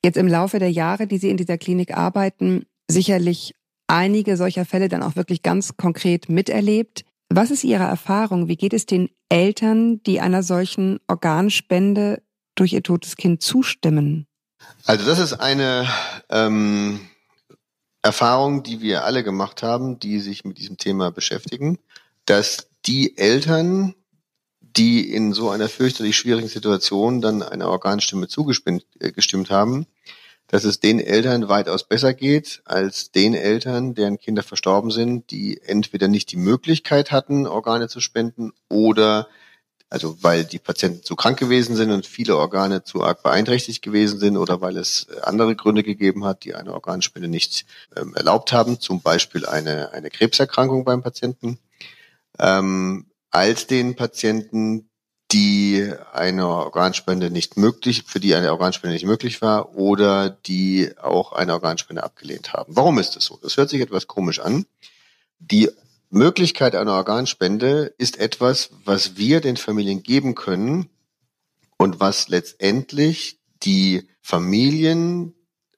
jetzt 0.03 0.17
im 0.17 0.27
Laufe 0.27 0.59
der 0.59 0.69
Jahre, 0.71 1.07
die 1.07 1.17
Sie 1.17 1.29
in 1.29 1.38
dieser 1.38 1.57
Klinik 1.57 1.97
arbeiten, 1.97 2.65
sicherlich 2.88 3.55
einige 3.88 4.38
solcher 4.38 4.65
Fälle 4.65 4.89
dann 4.89 5.03
auch 5.03 5.15
wirklich 5.15 5.41
ganz 5.41 5.77
konkret 5.77 6.29
miterlebt. 6.29 7.05
Was 7.29 7.51
ist 7.51 7.63
Ihre 7.63 7.83
Erfahrung? 7.83 8.47
Wie 8.47 8.57
geht 8.57 8.73
es 8.73 8.86
den 8.86 9.09
Eltern, 9.29 10.01
die 10.03 10.21
einer 10.21 10.43
solchen 10.43 10.99
Organspende 11.07 12.21
durch 12.55 12.73
ihr 12.73 12.83
totes 12.83 13.15
Kind 13.15 13.41
zustimmen? 13.41 14.27
Also 14.86 15.05
das 15.05 15.19
ist 15.19 15.33
eine 15.33 15.88
ähm, 16.29 16.99
Erfahrung, 18.01 18.63
die 18.63 18.81
wir 18.81 19.03
alle 19.03 19.23
gemacht 19.23 19.63
haben, 19.63 19.99
die 19.99 20.19
sich 20.19 20.45
mit 20.45 20.57
diesem 20.57 20.77
Thema 20.77 21.11
beschäftigen, 21.11 21.79
dass 22.25 22.67
die 22.86 23.17
Eltern, 23.17 23.95
die 24.61 25.11
in 25.11 25.33
so 25.33 25.49
einer 25.49 25.69
fürchterlich 25.69 26.15
schwierigen 26.15 26.47
Situation 26.47 27.21
dann 27.21 27.41
einer 27.41 27.67
Organstimme 27.67 28.27
zugestimmt 28.27 28.86
äh, 28.99 29.49
haben, 29.49 29.88
dass 30.47 30.63
es 30.63 30.79
den 30.79 30.99
Eltern 30.99 31.47
weitaus 31.49 31.87
besser 31.87 32.13
geht 32.13 32.61
als 32.65 33.11
den 33.11 33.33
Eltern, 33.33 33.95
deren 33.95 34.17
Kinder 34.17 34.43
verstorben 34.43 34.91
sind, 34.91 35.31
die 35.31 35.59
entweder 35.61 36.07
nicht 36.07 36.31
die 36.31 36.37
Möglichkeit 36.37 37.11
hatten, 37.11 37.47
Organe 37.47 37.87
zu 37.87 37.99
spenden 37.99 38.51
oder 38.69 39.27
also 39.89 40.17
weil 40.21 40.43
die 40.43 40.59
Patienten 40.59 41.03
zu 41.03 41.15
krank 41.15 41.39
gewesen 41.39 41.75
sind 41.75 41.91
und 41.91 42.05
viele 42.05 42.37
Organe 42.37 42.83
zu 42.83 43.03
arg 43.03 43.23
beeinträchtigt 43.23 43.81
gewesen 43.81 44.19
sind 44.19 44.35
oder 44.35 44.59
weil 44.59 44.77
es 44.77 45.07
andere 45.21 45.55
Gründe 45.55 45.83
gegeben 45.83 46.25
hat, 46.25 46.43
die 46.43 46.55
eine 46.55 46.73
Organspende 46.73 47.27
nicht 47.27 47.65
ähm, 47.95 48.13
erlaubt 48.15 48.51
haben, 48.51 48.79
zum 48.79 49.01
Beispiel 49.01 49.45
eine, 49.45 49.91
eine 49.93 50.09
Krebserkrankung 50.09 50.85
beim 50.85 51.03
Patienten, 51.03 51.59
ähm, 52.39 53.05
als 53.29 53.67
den 53.67 53.95
Patienten, 53.95 54.89
die 55.32 55.91
eine 56.13 56.47
Organspende 56.47 57.30
nicht 57.32 57.57
möglich, 57.57 58.03
für 58.05 58.19
die 58.19 58.36
eine 58.36 58.51
Organspende 58.51 58.93
nicht 58.93 59.05
möglich 59.05 59.41
war 59.41 59.76
oder 59.76 60.30
die 60.30 60.91
auch 61.01 61.34
eine 61.34 61.53
Organspende 61.53 62.03
abgelehnt 62.03 62.53
haben. 62.53 62.76
Warum 62.76 62.99
ist 62.99 63.15
das 63.15 63.26
so? 63.26 63.39
Das 63.41 63.57
hört 63.57 63.69
sich 63.69 63.82
etwas 63.82 64.07
komisch 64.07 64.39
an. 64.39 64.65
Die 65.39 65.69
Möglichkeit 66.09 66.76
einer 66.76 66.93
Organspende 66.93 67.93
ist 67.97 68.17
etwas, 68.19 68.69
was 68.86 69.17
wir 69.17 69.41
den 69.41 69.57
Familien 69.57 70.03
geben 70.03 70.36
können 70.36 70.89
und 71.78 71.99
was 71.99 72.30
letztendlich 72.30 73.39
die 73.63 74.07
Familien 74.21 75.34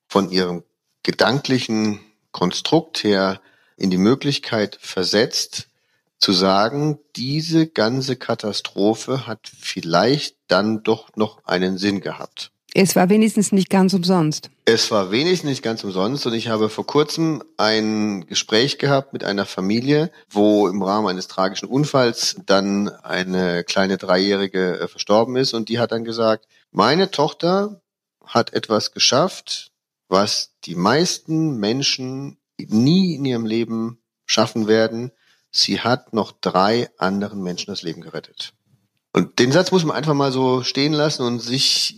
von 0.08 0.30
ihrem 0.30 0.64
gedanklichen 1.04 2.00
Konstrukt 2.32 3.04
her 3.04 3.42
in 3.78 3.90
die 3.90 3.98
Möglichkeit 3.98 4.78
versetzt, 4.82 5.70
zu 6.20 6.34
sagen, 6.34 7.00
diese 7.16 7.68
ganze 7.68 8.16
Katastrophe 8.16 9.28
hat 9.28 9.52
vielleicht 9.60 10.36
dann 10.48 10.84
doch 10.84 11.10
noch 11.16 11.44
einen 11.46 11.78
Sinn 11.78 12.02
gehabt. 12.02 12.52
Es 12.74 12.96
war 12.96 13.10
wenigstens 13.10 13.52
nicht 13.52 13.70
ganz 13.70 13.94
umsonst. 13.94 14.52
Es 14.66 14.92
war 14.92 15.10
wenigstens 15.10 15.50
nicht 15.50 15.64
ganz 15.64 15.84
umsonst 15.84 16.28
und 16.28 16.34
ich 16.34 16.50
habe 16.50 16.70
vor 16.70 16.86
kurzem 16.86 17.42
ein 17.58 18.28
Gespräch 18.28 18.78
gehabt 18.78 19.14
mit 19.14 19.24
einer 19.24 19.46
Familie, 19.46 20.12
wo 20.30 20.68
im 20.68 20.84
Rahmen 20.84 21.08
eines 21.08 21.28
tragischen 21.28 21.68
Unfalls 21.68 22.36
dann 22.46 22.90
eine 22.90 23.64
kleine 23.64 23.98
Dreijährige 23.98 24.80
äh, 24.80 24.88
verstorben 24.88 25.38
ist 25.38 25.54
und 25.54 25.70
die 25.70 25.80
hat 25.80 25.92
dann 25.92 26.04
gesagt, 26.04 26.48
meine 26.72 27.10
Tochter 27.10 27.82
hat 28.24 28.54
etwas 28.54 28.92
geschafft, 28.92 29.72
was 30.10 30.54
die 30.66 30.76
meisten 30.76 31.58
Menschen 31.58 32.38
nie 32.60 33.16
in 33.16 33.26
ihrem 33.26 33.46
Leben 33.46 34.04
schaffen 34.26 34.68
werden. 34.68 35.12
Sie 35.52 35.82
hat 35.82 36.14
noch 36.14 36.32
drei 36.32 36.90
anderen 36.98 37.42
Menschen 37.42 37.72
das 37.72 37.82
Leben 37.82 38.02
gerettet. 38.02 38.54
Und 39.14 39.40
den 39.40 39.52
Satz 39.52 39.72
muss 39.72 39.84
man 39.84 39.96
einfach 39.96 40.14
mal 40.14 40.32
so 40.32 40.62
stehen 40.62 40.94
lassen 40.94 41.24
und 41.24 41.40
sich, 41.40 41.96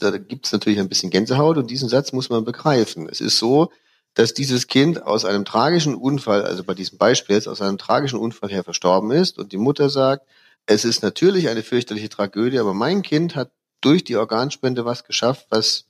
da 0.00 0.16
gibt 0.16 0.46
es 0.46 0.52
natürlich 0.52 0.78
ein 0.78 0.88
bisschen 0.88 1.10
Gänsehaut 1.10 1.58
und 1.58 1.70
diesen 1.70 1.88
Satz 1.88 2.12
muss 2.12 2.30
man 2.30 2.44
begreifen. 2.44 3.06
Es 3.10 3.20
ist 3.20 3.38
so, 3.38 3.70
dass 4.14 4.32
dieses 4.32 4.66
Kind 4.68 5.02
aus 5.02 5.24
einem 5.24 5.44
tragischen 5.44 5.94
Unfall, 5.94 6.44
also 6.44 6.64
bei 6.64 6.74
diesem 6.74 6.98
Beispiel 6.98 7.36
jetzt 7.36 7.48
aus 7.48 7.60
einem 7.60 7.78
tragischen 7.78 8.18
Unfall 8.18 8.50
her 8.50 8.64
verstorben 8.64 9.10
ist 9.10 9.38
und 9.38 9.52
die 9.52 9.58
Mutter 9.58 9.90
sagt, 9.90 10.26
es 10.66 10.84
ist 10.84 11.02
natürlich 11.02 11.48
eine 11.48 11.62
fürchterliche 11.62 12.08
Tragödie, 12.08 12.58
aber 12.58 12.72
mein 12.72 13.02
Kind 13.02 13.36
hat 13.36 13.50
durch 13.80 14.04
die 14.04 14.16
Organspende 14.16 14.84
was 14.84 15.04
geschafft, 15.04 15.46
was 15.50 15.86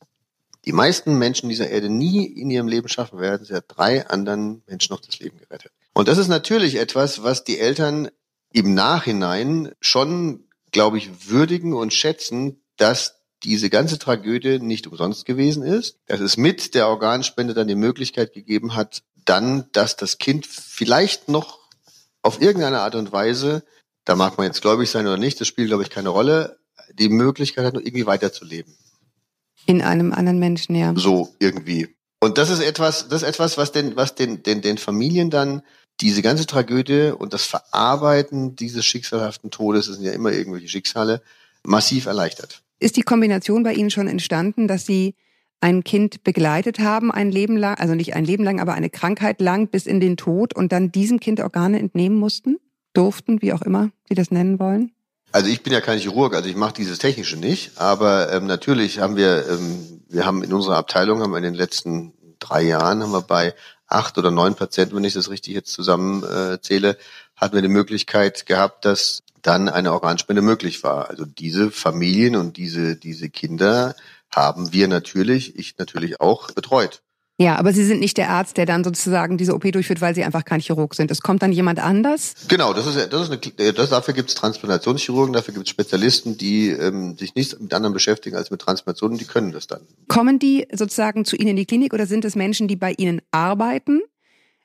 die 0.64 0.72
meisten 0.72 1.18
Menschen 1.18 1.48
dieser 1.48 1.68
Erde 1.68 1.90
nie 1.90 2.24
in 2.24 2.50
ihrem 2.50 2.66
Leben 2.66 2.88
schaffen 2.88 3.20
werden. 3.20 3.44
Sie 3.44 3.54
hat 3.54 3.66
drei 3.68 4.08
anderen 4.08 4.62
Menschen 4.66 4.92
noch 4.92 5.00
das 5.00 5.18
Leben 5.20 5.38
gerettet. 5.38 5.72
Und 5.94 6.08
das 6.08 6.18
ist 6.18 6.28
natürlich 6.28 6.76
etwas, 6.76 7.22
was 7.22 7.44
die 7.44 7.58
Eltern 7.58 8.10
im 8.52 8.74
Nachhinein 8.74 9.72
schon 9.80 10.44
glaube 10.74 10.98
ich, 10.98 11.30
würdigen 11.30 11.72
und 11.72 11.94
schätzen, 11.94 12.60
dass 12.76 13.22
diese 13.42 13.70
ganze 13.70 13.98
Tragödie 13.98 14.58
nicht 14.58 14.86
umsonst 14.86 15.24
gewesen 15.24 15.62
ist, 15.62 15.98
dass 16.06 16.20
es 16.20 16.36
mit 16.36 16.74
der 16.74 16.88
Organspende 16.88 17.54
dann 17.54 17.68
die 17.68 17.74
Möglichkeit 17.74 18.34
gegeben 18.34 18.74
hat, 18.74 19.02
dann, 19.24 19.66
dass 19.72 19.96
das 19.96 20.18
Kind 20.18 20.46
vielleicht 20.46 21.28
noch 21.28 21.60
auf 22.22 22.42
irgendeine 22.42 22.80
Art 22.80 22.94
und 22.94 23.12
Weise, 23.12 23.64
da 24.04 24.16
mag 24.16 24.36
man 24.36 24.46
jetzt 24.46 24.60
gläubig 24.60 24.90
sein 24.90 25.06
oder 25.06 25.16
nicht, 25.16 25.40
das 25.40 25.48
spielt, 25.48 25.68
glaube 25.68 25.82
ich, 25.82 25.90
keine 25.90 26.10
Rolle, 26.10 26.58
die 26.92 27.08
Möglichkeit 27.08 27.64
hat, 27.64 27.74
noch 27.74 27.80
irgendwie 27.80 28.06
weiterzuleben. 28.06 28.76
In 29.66 29.80
einem 29.80 30.12
anderen 30.12 30.38
Menschen, 30.38 30.74
ja. 30.74 30.92
So 30.96 31.34
irgendwie. 31.38 31.94
Und 32.20 32.36
das 32.38 32.50
ist 32.50 32.60
etwas, 32.60 33.08
das 33.08 33.22
ist 33.22 33.28
etwas, 33.28 33.56
was 33.56 33.72
den, 33.72 33.96
was 33.96 34.14
den, 34.14 34.42
den, 34.42 34.60
den 34.60 34.78
Familien 34.78 35.30
dann 35.30 35.62
diese 36.00 36.22
ganze 36.22 36.46
Tragödie 36.46 37.12
und 37.16 37.32
das 37.32 37.44
Verarbeiten 37.44 38.56
dieses 38.56 38.84
schicksalhaften 38.84 39.50
Todes, 39.50 39.86
das 39.86 39.96
sind 39.96 40.04
ja 40.04 40.12
immer 40.12 40.32
irgendwelche 40.32 40.68
Schicksale, 40.68 41.22
massiv 41.62 42.06
erleichtert. 42.06 42.62
Ist 42.80 42.96
die 42.96 43.02
Kombination 43.02 43.62
bei 43.62 43.74
Ihnen 43.74 43.90
schon 43.90 44.08
entstanden, 44.08 44.68
dass 44.68 44.84
Sie 44.86 45.14
ein 45.60 45.82
Kind 45.84 46.24
begleitet 46.24 46.78
haben, 46.80 47.10
ein 47.10 47.30
Leben 47.30 47.56
lang, 47.56 47.76
also 47.78 47.94
nicht 47.94 48.14
ein 48.14 48.24
Leben 48.24 48.44
lang, 48.44 48.60
aber 48.60 48.74
eine 48.74 48.90
Krankheit 48.90 49.40
lang 49.40 49.68
bis 49.68 49.86
in 49.86 50.00
den 50.00 50.16
Tod 50.16 50.54
und 50.54 50.72
dann 50.72 50.92
diesem 50.92 51.20
Kind 51.20 51.40
Organe 51.40 51.78
entnehmen 51.78 52.18
mussten? 52.18 52.58
Durften, 52.92 53.40
wie 53.40 53.52
auch 53.52 53.62
immer 53.62 53.90
Sie 54.08 54.14
das 54.14 54.30
nennen 54.30 54.58
wollen? 54.58 54.92
Also 55.32 55.48
ich 55.48 55.62
bin 55.62 55.72
ja 55.72 55.80
kein 55.80 55.98
Chirurg, 55.98 56.34
also 56.34 56.48
ich 56.48 56.54
mache 56.54 56.74
dieses 56.74 56.98
Technische 56.98 57.36
nicht, 57.36 57.80
aber 57.80 58.32
ähm, 58.32 58.46
natürlich 58.46 59.00
haben 59.00 59.16
wir, 59.16 59.48
ähm, 59.48 60.02
wir 60.08 60.26
haben 60.26 60.44
in 60.44 60.52
unserer 60.52 60.76
Abteilung, 60.76 61.22
haben 61.22 61.32
wir 61.32 61.38
in 61.38 61.44
den 61.44 61.54
letzten 61.54 62.12
drei 62.38 62.62
Jahren, 62.62 63.02
haben 63.02 63.10
wir 63.10 63.22
bei 63.22 63.54
acht 63.94 64.18
oder 64.18 64.30
neun 64.30 64.54
Patienten, 64.54 64.96
wenn 64.96 65.04
ich 65.04 65.14
das 65.14 65.30
richtig 65.30 65.54
jetzt 65.54 65.72
zusammenzähle, 65.72 66.90
äh, 66.90 66.96
hatten 67.36 67.54
wir 67.54 67.62
die 67.62 67.68
Möglichkeit 67.68 68.46
gehabt, 68.46 68.84
dass 68.84 69.22
dann 69.42 69.68
eine 69.68 69.92
Organspende 69.92 70.42
möglich 70.42 70.82
war. 70.82 71.10
Also 71.10 71.24
diese 71.24 71.70
Familien 71.70 72.36
und 72.36 72.56
diese, 72.56 72.96
diese 72.96 73.28
Kinder 73.28 73.94
haben 74.30 74.72
wir 74.72 74.88
natürlich, 74.88 75.56
ich 75.56 75.78
natürlich 75.78 76.20
auch 76.20 76.50
betreut. 76.50 77.02
Ja, 77.36 77.56
aber 77.56 77.72
Sie 77.72 77.84
sind 77.84 77.98
nicht 77.98 78.16
der 78.16 78.30
Arzt, 78.30 78.56
der 78.56 78.64
dann 78.64 78.84
sozusagen 78.84 79.36
diese 79.36 79.54
OP 79.54 79.70
durchführt, 79.72 80.00
weil 80.00 80.14
Sie 80.14 80.22
einfach 80.22 80.44
kein 80.44 80.60
Chirurg 80.60 80.94
sind. 80.94 81.10
Es 81.10 81.20
kommt 81.20 81.42
dann 81.42 81.50
jemand 81.50 81.80
anders? 81.80 82.34
Genau, 82.46 82.72
das 82.72 82.86
ist, 82.86 83.12
das 83.12 83.28
ist 83.28 83.56
eine, 83.58 83.72
das, 83.72 83.90
dafür 83.90 84.14
gibt 84.14 84.28
es 84.28 84.36
Transplantationschirurgen, 84.36 85.32
dafür 85.32 85.52
gibt 85.52 85.66
es 85.66 85.70
Spezialisten, 85.70 86.38
die 86.38 86.68
ähm, 86.68 87.16
sich 87.18 87.34
nicht 87.34 87.60
mit 87.60 87.74
anderen 87.74 87.92
beschäftigen 87.92 88.36
als 88.36 88.52
mit 88.52 88.60
Transplantationen, 88.60 89.18
die 89.18 89.24
können 89.24 89.50
das 89.50 89.66
dann. 89.66 89.80
Kommen 90.06 90.38
die 90.38 90.68
sozusagen 90.72 91.24
zu 91.24 91.34
Ihnen 91.34 91.50
in 91.50 91.56
die 91.56 91.66
Klinik 91.66 91.92
oder 91.92 92.06
sind 92.06 92.24
es 92.24 92.36
Menschen, 92.36 92.68
die 92.68 92.76
bei 92.76 92.92
Ihnen 92.92 93.20
arbeiten 93.32 94.00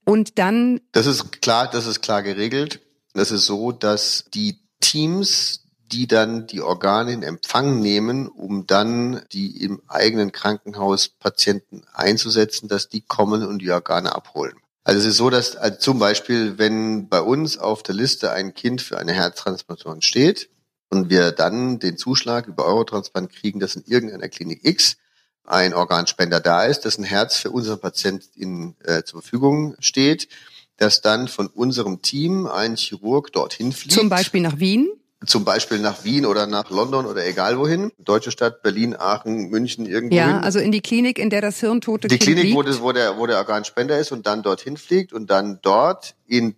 und 0.06 0.38
dann? 0.38 0.80
Das 0.92 1.08
ist 1.08 1.42
klar, 1.42 1.70
das 1.72 1.88
ist 1.88 2.02
klar 2.02 2.22
geregelt. 2.22 2.82
Das 3.16 3.32
ist 3.32 3.48
so, 3.48 3.72
dass 3.72 4.26
die 4.32 4.60
Teams 4.80 5.59
die 5.92 6.08
dann 6.08 6.48
die 6.48 6.62
Organe 6.62 7.12
in 7.12 7.24
Empfang 7.24 7.80
nehmen, 7.80 8.28
um 8.28 8.68
dann 8.68 9.22
die 9.32 9.64
im 9.64 9.82
eigenen 9.88 10.32
Krankenhaus 10.32 11.10
Patienten 11.10 11.84
einzusetzen, 11.94 12.68
dass 12.68 12.90
die 12.90 13.02
kommen 13.02 13.46
und 13.46 13.60
die 13.60 13.72
Organe 13.72 14.16
abholen. 14.16 14.56
Also 14.84 15.02
es 15.02 15.06
ist 15.06 15.18
so, 15.18 15.30
dass 15.30 15.56
also 15.56 15.78
zum 15.78 16.00
Beispiel, 16.00 16.58
wenn 16.58 17.10
bei 17.10 17.22
uns 17.22 17.58
auf 17.58 17.84
der 17.84 17.96
Liste 17.96 18.32
ein 18.32 18.54
Kind 18.54 18.82
für 18.82 18.98
eine 18.98 19.14
Herztransplantation 19.14 20.02
steht 20.02 20.50
und 20.90 21.10
wir 21.10 21.32
dann 21.32 21.80
den 21.80 21.98
Zuschlag 21.98 22.48
über 22.48 22.66
Eurotransplant 22.66 23.32
kriegen, 23.32 23.60
dass 23.60 23.76
in 23.76 23.84
irgendeiner 23.86 24.30
Klinik 24.30 24.62
X 24.64 24.98
ein 25.44 25.74
Organspender 25.74 26.40
da 26.40 26.64
ist, 26.66 26.86
dessen 26.86 27.04
Herz 27.04 27.38
für 27.38 27.52
unseren 27.52 27.80
Patienten 27.80 28.76
äh, 28.84 29.04
zur 29.04 29.22
Verfügung 29.22 29.76
steht, 29.80 30.30
dass 30.78 31.02
dann 31.02 31.28
von 31.28 31.48
unserem 31.48 32.02
Team 32.02 32.48
ein 32.48 32.76
Chirurg 32.76 33.34
dorthin 33.34 33.72
fliegt. 33.72 33.94
Zum 33.94 34.10
Beispiel 34.10 34.42
nach 34.42 34.60
Wien? 34.60 34.90
Zum 35.26 35.44
Beispiel 35.44 35.80
nach 35.80 36.04
Wien 36.04 36.26
oder 36.26 36.48
nach 36.48 36.70
London 36.70 37.06
oder 37.06 37.26
egal 37.26 37.60
wohin. 37.60 37.92
Deutsche 37.98 38.32
Stadt, 38.32 38.64
Berlin, 38.64 38.96
Aachen, 38.98 39.50
München, 39.50 39.86
irgendwo. 39.86 40.16
Ja, 40.16 40.28
hin. 40.28 40.36
also 40.38 40.60
in 40.60 40.72
die 40.72 40.82
Klinik, 40.82 41.20
in 41.20 41.30
der 41.30 41.42
das 41.42 41.60
hirntote 41.60 42.08
Die 42.08 42.18
Kind 42.18 42.38
Klinik, 42.38 42.56
wo, 42.56 42.62
liegt. 42.62 42.74
das, 42.74 42.82
wo, 42.82 42.92
der, 42.94 43.18
wo 43.18 43.28
der 43.28 43.38
Organspender 43.38 44.00
ist 44.00 44.12
und 44.12 44.26
dann 44.26 44.44
dorthin 44.44 44.78
fliegt 44.78 45.12
und 45.12 45.30
dann 45.30 45.60
dort 45.62 46.16
in 46.26 46.56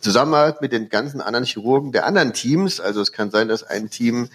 Zusammenarbeit 0.00 0.62
mit 0.62 0.72
den 0.72 0.88
ganzen 0.88 1.20
anderen 1.20 1.44
Chirurgen 1.44 1.92
der 1.92 2.06
anderen 2.06 2.32
Teams, 2.32 2.80
also 2.80 3.00
es 3.00 3.12
kann 3.12 3.30
sein, 3.30 3.48
dass 3.48 3.62
ein 3.62 3.90
Team 3.90 4.28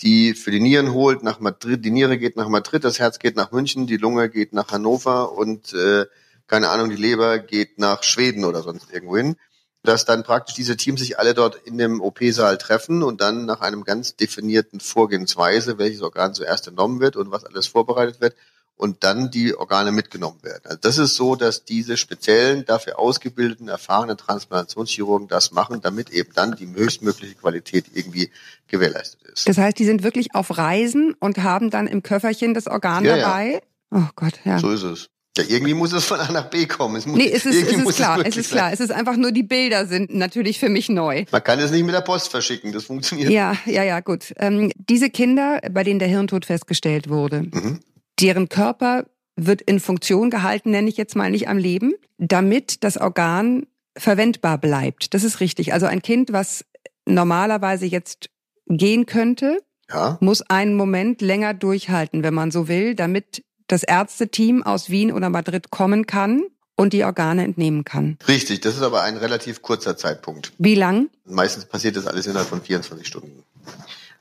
die 0.00 0.34
für 0.34 0.50
die 0.50 0.60
Nieren 0.60 0.94
holt 0.94 1.22
nach 1.22 1.40
Madrid, 1.40 1.84
die 1.84 1.90
Niere 1.90 2.16
geht 2.16 2.36
nach 2.36 2.48
Madrid, 2.48 2.84
das 2.84 2.98
Herz 2.98 3.18
geht 3.18 3.36
nach 3.36 3.52
München, 3.52 3.86
die 3.86 3.98
Lunge 3.98 4.30
geht 4.30 4.54
nach 4.54 4.70
Hannover 4.70 5.32
und 5.32 5.74
äh, 5.74 6.06
keine 6.46 6.70
Ahnung, 6.70 6.88
die 6.88 6.96
Leber 6.96 7.38
geht 7.38 7.78
nach 7.78 8.02
Schweden 8.02 8.44
oder 8.44 8.62
sonst 8.62 8.92
irgendwo 8.92 9.16
hin 9.18 9.36
dass 9.84 10.06
dann 10.06 10.22
praktisch 10.22 10.54
diese 10.54 10.76
Teams 10.76 11.00
sich 11.00 11.18
alle 11.18 11.34
dort 11.34 11.56
in 11.64 11.78
dem 11.78 12.00
OP-Saal 12.00 12.58
treffen 12.58 13.02
und 13.02 13.20
dann 13.20 13.44
nach 13.44 13.60
einem 13.60 13.84
ganz 13.84 14.16
definierten 14.16 14.80
Vorgehensweise, 14.80 15.78
welches 15.78 16.00
Organ 16.00 16.34
zuerst 16.34 16.66
entnommen 16.66 17.00
wird 17.00 17.16
und 17.16 17.30
was 17.30 17.44
alles 17.44 17.66
vorbereitet 17.66 18.20
wird 18.20 18.34
und 18.76 19.04
dann 19.04 19.30
die 19.30 19.54
Organe 19.54 19.92
mitgenommen 19.92 20.42
werden. 20.42 20.62
Also 20.64 20.78
das 20.80 20.98
ist 20.98 21.14
so, 21.14 21.36
dass 21.36 21.64
diese 21.64 21.96
speziellen, 21.96 22.64
dafür 22.64 22.98
ausgebildeten, 22.98 23.68
erfahrenen 23.68 24.16
Transplantationschirurgen 24.16 25.28
das 25.28 25.52
machen, 25.52 25.80
damit 25.80 26.10
eben 26.10 26.32
dann 26.34 26.56
die 26.56 26.66
höchstmögliche 26.66 27.34
Qualität 27.34 27.86
irgendwie 27.92 28.30
gewährleistet 28.66 29.22
ist. 29.22 29.48
Das 29.48 29.58
heißt, 29.58 29.78
die 29.78 29.84
sind 29.84 30.02
wirklich 30.02 30.34
auf 30.34 30.56
Reisen 30.56 31.14
und 31.20 31.38
haben 31.38 31.70
dann 31.70 31.86
im 31.86 32.02
Köfferchen 32.02 32.54
das 32.54 32.66
Organ 32.66 33.04
Ja, 33.04 33.16
ja. 33.16 33.22
dabei. 33.28 33.62
Oh 33.90 34.08
Gott, 34.16 34.40
ja. 34.44 34.58
So 34.58 34.70
ist 34.70 34.82
es. 34.82 35.10
Ja, 35.36 35.44
irgendwie 35.48 35.74
muss 35.74 35.92
es 35.92 36.04
von 36.04 36.20
A 36.20 36.30
nach 36.30 36.48
B 36.50 36.66
kommen. 36.66 36.94
Es 36.96 37.06
muss, 37.06 37.16
Nee, 37.18 37.28
es 37.28 37.44
ist, 37.44 37.56
es 37.60 37.72
ist 37.76 37.96
klar, 37.96 38.12
es 38.18 38.24
möglich 38.24 38.36
ist 38.36 38.50
klar. 38.50 38.64
sein. 38.66 38.74
Es 38.74 38.80
ist 38.80 38.92
einfach 38.92 39.16
nur, 39.16 39.32
die 39.32 39.42
Bilder 39.42 39.86
sind 39.86 40.14
natürlich 40.14 40.60
für 40.60 40.68
mich 40.68 40.88
neu. 40.88 41.24
Man 41.32 41.42
kann 41.42 41.58
es 41.58 41.72
nicht 41.72 41.84
mit 41.84 41.92
der 41.94 42.02
Post 42.02 42.28
verschicken, 42.30 42.70
das 42.72 42.84
funktioniert. 42.84 43.30
Ja, 43.30 43.56
ja, 43.66 43.82
ja, 43.82 43.98
gut. 44.00 44.32
Ähm, 44.38 44.70
diese 44.76 45.10
Kinder, 45.10 45.60
bei 45.72 45.82
denen 45.82 45.98
der 45.98 46.06
Hirntod 46.08 46.44
festgestellt 46.44 47.08
wurde, 47.08 47.42
Mhm. 47.52 47.80
deren 48.20 48.48
Körper 48.48 49.06
wird 49.36 49.60
in 49.62 49.80
Funktion 49.80 50.30
gehalten, 50.30 50.70
nenne 50.70 50.88
ich 50.88 50.96
jetzt 50.96 51.16
mal 51.16 51.30
nicht 51.32 51.48
am 51.48 51.58
Leben, 51.58 51.94
damit 52.18 52.84
das 52.84 52.96
Organ 52.96 53.66
verwendbar 53.96 54.58
bleibt. 54.58 55.14
Das 55.14 55.24
ist 55.24 55.40
richtig. 55.40 55.72
Also 55.72 55.86
ein 55.86 56.00
Kind, 56.02 56.32
was 56.32 56.64
normalerweise 57.06 57.86
jetzt 57.86 58.30
gehen 58.68 59.06
könnte, 59.06 59.58
Ja, 59.92 60.16
muss 60.20 60.42
einen 60.42 60.74
Moment 60.76 61.20
länger 61.20 61.54
durchhalten, 61.54 62.22
wenn 62.22 62.34
man 62.34 62.50
so 62.50 62.68
will, 62.68 62.94
damit 62.94 63.42
das 63.74 63.82
Ärzteteam 63.82 64.62
aus 64.62 64.88
Wien 64.88 65.12
oder 65.12 65.30
Madrid 65.30 65.70
kommen 65.70 66.06
kann 66.06 66.44
und 66.76 66.92
die 66.92 67.04
Organe 67.04 67.42
entnehmen 67.42 67.84
kann. 67.84 68.18
richtig. 68.28 68.60
Das 68.60 68.76
ist 68.76 68.82
aber 68.82 69.02
ein 69.02 69.16
relativ 69.16 69.62
kurzer 69.62 69.96
Zeitpunkt. 69.96 70.52
Wie 70.58 70.76
lang? 70.76 71.08
Meistens 71.24 71.64
passiert 71.66 71.96
das 71.96 72.06
alles 72.06 72.26
innerhalb 72.26 72.48
von 72.48 72.62
24 72.62 73.06
Stunden. 73.06 73.42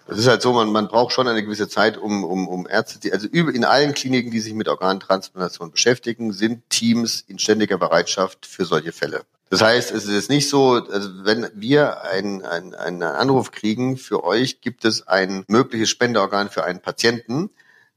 Das 0.08 0.18
ist 0.18 0.28
halt 0.28 0.42
so, 0.42 0.52
man, 0.54 0.72
man 0.72 0.88
braucht 0.88 1.14
schon 1.14 1.28
eine 1.28 1.44
gewisse 1.44 1.70
Zeit, 1.70 1.98
um, 1.98 2.24
um, 2.24 2.48
um 2.48 2.68
Ärzte, 2.68 3.00
die, 3.00 3.14
also 3.14 3.28
in 3.28 3.64
allen 3.64 3.94
Kliniken, 3.94 4.32
die 4.32 4.40
sich 4.40 4.54
mit 4.54 4.68
Organtransplantation 4.68 5.72
beschäftigen, 5.72 6.34
sind 6.34 6.70
Teams 6.70 7.24
in 7.28 7.40
ständiger 7.40 7.78
Bereitschaft 7.78 8.46
für 8.46 8.66
solche 8.66 8.92
Fälle. 8.92 9.22
Das 9.50 9.62
heißt, 9.62 9.92
es 9.92 10.06
ist 10.08 10.30
nicht 10.30 10.50
so, 10.50 10.84
also 10.92 11.10
wenn 11.26 11.48
wir 11.54 12.04
einen, 12.04 12.42
einen, 12.42 12.74
einen 12.74 13.04
Anruf 13.04 13.52
kriegen, 13.52 13.98
für 13.98 14.24
euch 14.24 14.62
gibt 14.62 14.84
es 14.84 15.08
ein 15.08 15.46
mögliches 15.48 15.90
Spenderorgan 15.90 16.50
für 16.50 16.64
einen 16.64 16.82
Patienten, 16.82 17.52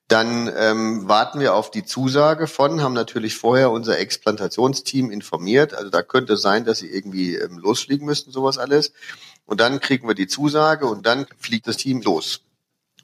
dann 0.09 0.53
ähm, 0.57 1.09
warten 1.09 1.41
wir 1.41 1.55
auf 1.55 1.71
die 1.71 1.85
Zusage 1.85 2.47
von, 2.47 2.81
haben 2.81 2.93
natürlich 2.93 3.37
vorher 3.37 3.71
unser 3.71 3.99
Explantationsteam 3.99 5.11
informiert. 5.11 5.75
Also 5.75 5.91
da 5.91 6.03
könnte 6.03 6.35
es 6.35 6.43
sein, 6.43 6.65
dass 6.65 6.79
sie 6.79 6.89
irgendwie 6.89 7.35
ähm, 7.35 7.59
losfliegen 7.59 8.07
müssten, 8.07 8.31
sowas 8.31 8.57
alles. 8.57 8.93
Und 9.47 9.61
dann 9.61 9.81
kriegen 9.81 10.07
wir 10.07 10.15
die 10.15 10.29
Zusage 10.29 10.87
und 10.87 11.07
dann 11.07 11.27
fliegt 11.39 11.67
das 11.67 11.77
Team 11.77 12.03
los. 12.03 12.43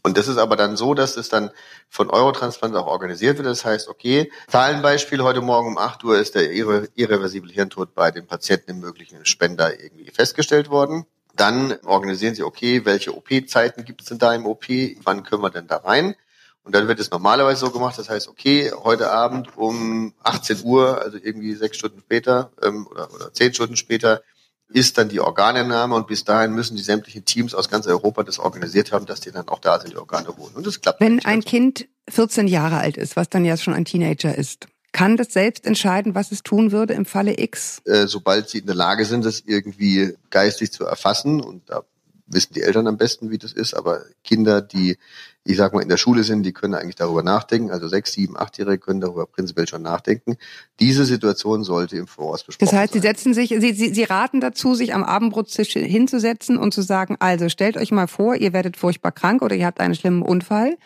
Und 0.04 0.18
das 0.18 0.26
ist 0.26 0.38
aber 0.38 0.56
dann 0.56 0.76
so, 0.76 0.94
dass 0.94 1.16
es 1.16 1.28
dann 1.28 1.50
von 1.88 2.10
Eurotransplant 2.10 2.74
auch 2.74 2.86
organisiert 2.86 3.38
wird. 3.38 3.46
Das 3.46 3.64
heißt, 3.64 3.88
okay, 3.88 4.30
Zahlenbeispiel, 4.48 5.22
heute 5.22 5.40
Morgen 5.40 5.68
um 5.68 5.78
8 5.78 6.02
Uhr 6.04 6.18
ist 6.18 6.34
der 6.34 6.52
irre, 6.52 6.88
irreversible 6.94 7.52
Hirntod 7.52 7.94
bei 7.94 8.10
den 8.10 8.26
Patienten 8.26 8.72
im 8.72 8.80
möglichen 8.80 9.24
Spender 9.24 9.80
irgendwie 9.80 10.10
festgestellt 10.10 10.70
worden. 10.70 11.06
Dann 11.34 11.78
organisieren 11.84 12.34
sie, 12.34 12.42
okay, 12.42 12.84
welche 12.84 13.16
OP-Zeiten 13.16 13.84
gibt 13.84 14.02
es 14.02 14.08
denn 14.08 14.18
da 14.18 14.34
im 14.34 14.44
OP? 14.44 14.66
Wann 15.04 15.22
können 15.22 15.42
wir 15.42 15.50
denn 15.50 15.68
da 15.68 15.76
rein? 15.78 16.16
Und 16.64 16.74
dann 16.74 16.86
wird 16.86 17.00
es 17.00 17.10
normalerweise 17.10 17.60
so 17.60 17.70
gemacht, 17.70 17.98
das 17.98 18.08
heißt, 18.08 18.28
okay, 18.28 18.70
heute 18.84 19.10
Abend 19.10 19.56
um 19.56 20.14
18 20.22 20.62
Uhr, 20.62 21.02
also 21.02 21.18
irgendwie 21.20 21.54
sechs 21.54 21.76
Stunden 21.76 22.00
später 22.00 22.52
ähm, 22.62 22.86
oder, 22.86 23.12
oder 23.12 23.32
zehn 23.32 23.52
Stunden 23.52 23.76
später, 23.76 24.22
ist 24.68 24.96
dann 24.96 25.08
die 25.08 25.20
Organentnahme 25.20 25.94
und 25.94 26.06
bis 26.06 26.24
dahin 26.24 26.52
müssen 26.52 26.76
die 26.76 26.82
sämtlichen 26.82 27.24
Teams 27.24 27.54
aus 27.54 27.68
ganz 27.68 27.86
Europa 27.86 28.22
das 28.22 28.38
organisiert 28.38 28.92
haben, 28.92 29.06
dass 29.06 29.20
die 29.20 29.30
dann 29.30 29.48
auch 29.48 29.58
da 29.58 29.78
sind, 29.80 29.92
die 29.92 29.96
Organe 29.98 30.28
holen. 30.36 30.54
Und 30.54 30.66
das 30.66 30.80
klappt. 30.80 31.00
Wenn 31.00 31.18
ein 31.24 31.40
ganz 31.40 31.44
Kind 31.44 31.88
14 32.08 32.48
Jahre 32.48 32.78
alt 32.78 32.96
ist, 32.96 33.16
was 33.16 33.28
dann 33.28 33.44
ja 33.44 33.56
schon 33.56 33.74
ein 33.74 33.84
Teenager 33.84 34.36
ist, 34.36 34.68
kann 34.92 35.16
das 35.16 35.32
selbst 35.32 35.66
entscheiden, 35.66 36.14
was 36.14 36.32
es 36.32 36.42
tun 36.42 36.70
würde 36.70 36.94
im 36.94 37.06
Falle 37.06 37.38
X? 37.38 37.80
äh, 37.86 38.06
sobald 38.06 38.50
sie 38.50 38.58
in 38.58 38.66
der 38.66 38.74
Lage 38.74 39.04
sind, 39.04 39.24
das 39.24 39.42
irgendwie 39.44 40.14
geistig 40.30 40.70
zu 40.70 40.84
erfassen 40.84 41.40
und 41.40 41.68
da 41.68 41.82
wissen 42.26 42.54
die 42.54 42.62
Eltern 42.62 42.86
am 42.86 42.98
besten, 42.98 43.30
wie 43.30 43.38
das 43.38 43.52
ist, 43.52 43.74
aber 43.74 44.02
Kinder, 44.22 44.60
die, 44.60 44.98
ich 45.44 45.56
sag 45.56 45.72
mal, 45.72 45.80
in 45.82 45.88
der 45.88 45.96
Schule 45.96 46.22
sind, 46.22 46.44
die 46.44 46.52
können 46.52 46.74
eigentlich 46.74 46.94
darüber 46.94 47.22
nachdenken, 47.22 47.70
also 47.70 47.88
sechs, 47.88 48.12
sieben, 48.12 48.36
achtjährige 48.36 48.78
können 48.78 49.00
darüber 49.00 49.26
prinzipiell 49.26 49.66
schon 49.66 49.82
nachdenken. 49.82 50.36
Diese 50.78 51.04
Situation 51.04 51.64
sollte 51.64 51.96
im 51.96 52.06
Voraus 52.06 52.44
besprochen 52.44 52.70
Das 52.70 52.78
heißt, 52.78 52.92
sie 52.92 53.00
sein. 53.00 53.14
setzen 53.14 53.34
sich, 53.34 53.48
sie, 53.48 53.72
sie, 53.72 53.92
sie 53.92 54.04
raten 54.04 54.40
dazu, 54.40 54.74
sich 54.74 54.94
am 54.94 55.02
Abendbrottisch 55.02 55.72
hinzusetzen 55.72 56.56
und 56.56 56.72
zu 56.72 56.82
sagen, 56.82 57.16
also 57.18 57.48
stellt 57.48 57.76
euch 57.76 57.90
mal 57.90 58.06
vor, 58.06 58.36
ihr 58.36 58.52
werdet 58.52 58.76
furchtbar 58.76 59.10
krank 59.10 59.42
oder 59.42 59.56
ihr 59.56 59.66
habt 59.66 59.80
einen 59.80 59.96
schlimmen 59.96 60.22
Unfall. 60.22 60.76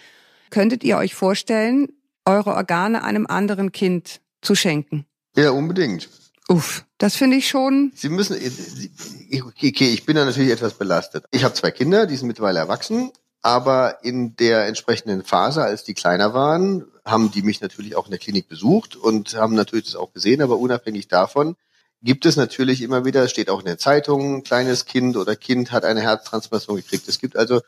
Könntet 0.51 0.85
ihr 0.85 0.97
euch 0.97 1.15
vorstellen, 1.15 1.89
eure 2.25 2.55
Organe 2.55 3.05
einem 3.05 3.27
anderen 3.27 3.73
Kind 3.73 4.21
zu 4.41 4.55
schenken? 4.55 5.05
Ja, 5.37 5.51
unbedingt. 5.51 6.09
Uff, 6.49 6.85
das 6.99 7.17
finde 7.17 7.37
ich 7.37 7.49
schon. 7.49 7.93
Sie 7.95 8.09
müssen, 8.09 8.37
okay, 8.37 9.93
ich 9.93 10.07
bin 10.07 10.17
da 10.17 10.25
natürlich 10.25 10.53
etwas 10.53 10.75
belastet. 10.75 11.25
Ich 11.33 11.45
habe 11.45 11.55
zwei 11.55 11.73
Kinder, 11.73 12.07
die 12.07 12.17
sind 12.17 12.29
mittlerweile 12.29 12.61
erwachsen, 12.61 13.11
aber 13.47 13.99
in 14.03 14.35
der 14.35 14.67
entsprechenden 14.67 15.23
Phase, 15.23 15.63
als 15.63 15.85
die 15.85 15.95
kleiner 15.95 16.35
waren, 16.35 16.85
haben 17.05 17.31
die 17.31 17.43
mich 17.43 17.61
natürlich 17.61 17.95
auch 17.95 18.07
in 18.07 18.11
der 18.11 18.19
Klinik 18.19 18.49
besucht 18.49 18.97
und 18.97 19.37
haben 19.37 19.55
natürlich 19.55 19.85
das 19.85 19.95
auch 19.95 20.13
gesehen, 20.13 20.43
aber 20.43 20.59
unabhängig 20.59 21.07
davon 21.07 21.55
gibt 22.03 22.27
es 22.27 22.35
natürlich 22.35 22.83
immer 22.83 23.05
wieder, 23.05 23.29
steht 23.29 23.49
auch 23.49 23.61
in 23.61 23.67
der 23.67 23.79
Zeitung, 23.79 24.43
kleines 24.43 24.85
Kind 24.85 25.17
oder 25.17 25.37
Kind 25.37 25.71
hat 25.71 25.85
eine 25.85 26.01
Herztransplantation 26.01 26.79
gekriegt. 26.79 27.07
Es 27.07 27.21
gibt 27.21 27.37
also 27.37 27.61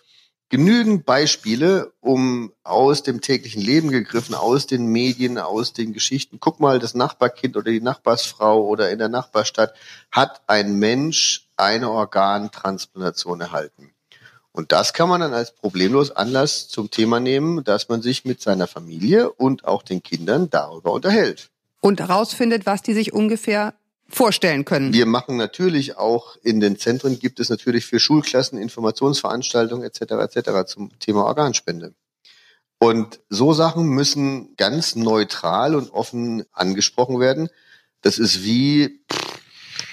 genügend 0.49 1.07
Beispiele, 1.07 1.93
um 2.01 2.53
aus 2.65 3.05
dem 3.05 3.21
täglichen 3.21 3.63
Leben 3.63 3.93
gegriffen, 3.93 4.35
aus 4.35 4.67
den 4.67 4.87
Medien, 4.87 5.39
aus 5.39 5.75
den 5.75 5.93
Geschichten. 5.93 6.41
Guck 6.41 6.59
mal, 6.59 6.81
das 6.81 6.97
Nachbarkind 6.97 7.57
oder 7.57 7.71
die 7.71 7.81
Nachbarsfrau 7.81 8.67
oder 8.67 8.91
in 8.91 8.99
der 8.99 9.09
Nachbarstadt 9.09 9.75
hat 10.11 10.43
ein 10.49 10.75
Mensch 10.81 11.49
eine 11.57 11.89
Organtransplantation 11.89 13.41
erhalten. 13.41 13.93
Und 14.59 14.73
das 14.73 14.93
kann 14.93 15.09
man 15.09 15.21
dann 15.21 15.35
als 15.35 15.53
problemlos 15.53 16.11
Anlass 16.11 16.67
zum 16.67 16.91
Thema 16.91 17.21
nehmen, 17.21 17.63
dass 17.63 17.89
man 17.89 18.03
sich 18.03 18.25
mit 18.25 18.41
seiner 18.41 18.67
Familie 18.67 19.31
und 19.31 19.65
auch 19.65 19.85
den 19.85 20.03
Kindern 20.03 20.51
darüber 20.51 20.91
unterhält. 20.91 21.51
Und 21.81 22.01
herausfindet, 22.01 22.67
was 22.67 22.83
die 22.83 22.93
sich 22.93 23.13
ungefähr 23.13 23.75
vorstellen 24.09 24.65
können. 24.65 24.93
Wir 24.93 25.07
machen 25.07 25.37
natürlich 25.37 25.97
auch 25.97 26.37
in 26.43 26.59
den 26.59 26.77
Zentren 26.77 27.21
gibt 27.21 27.39
es 27.39 27.51
natürlich 27.51 27.87
für 27.87 28.01
Schulklassen 28.01 28.59
Informationsveranstaltungen 28.59 29.85
etc. 29.85 30.35
etc. 30.35 30.67
zum 30.67 30.91
Thema 30.99 31.27
Organspende. 31.27 31.95
Und 32.81 33.21
so 33.29 33.53
Sachen 33.53 33.87
müssen 33.87 34.57
ganz 34.57 34.97
neutral 34.97 35.77
und 35.77 35.93
offen 35.93 36.45
angesprochen 36.51 37.21
werden. 37.21 37.49
Das 38.03 38.19
ist 38.19 38.43
wie 38.43 39.05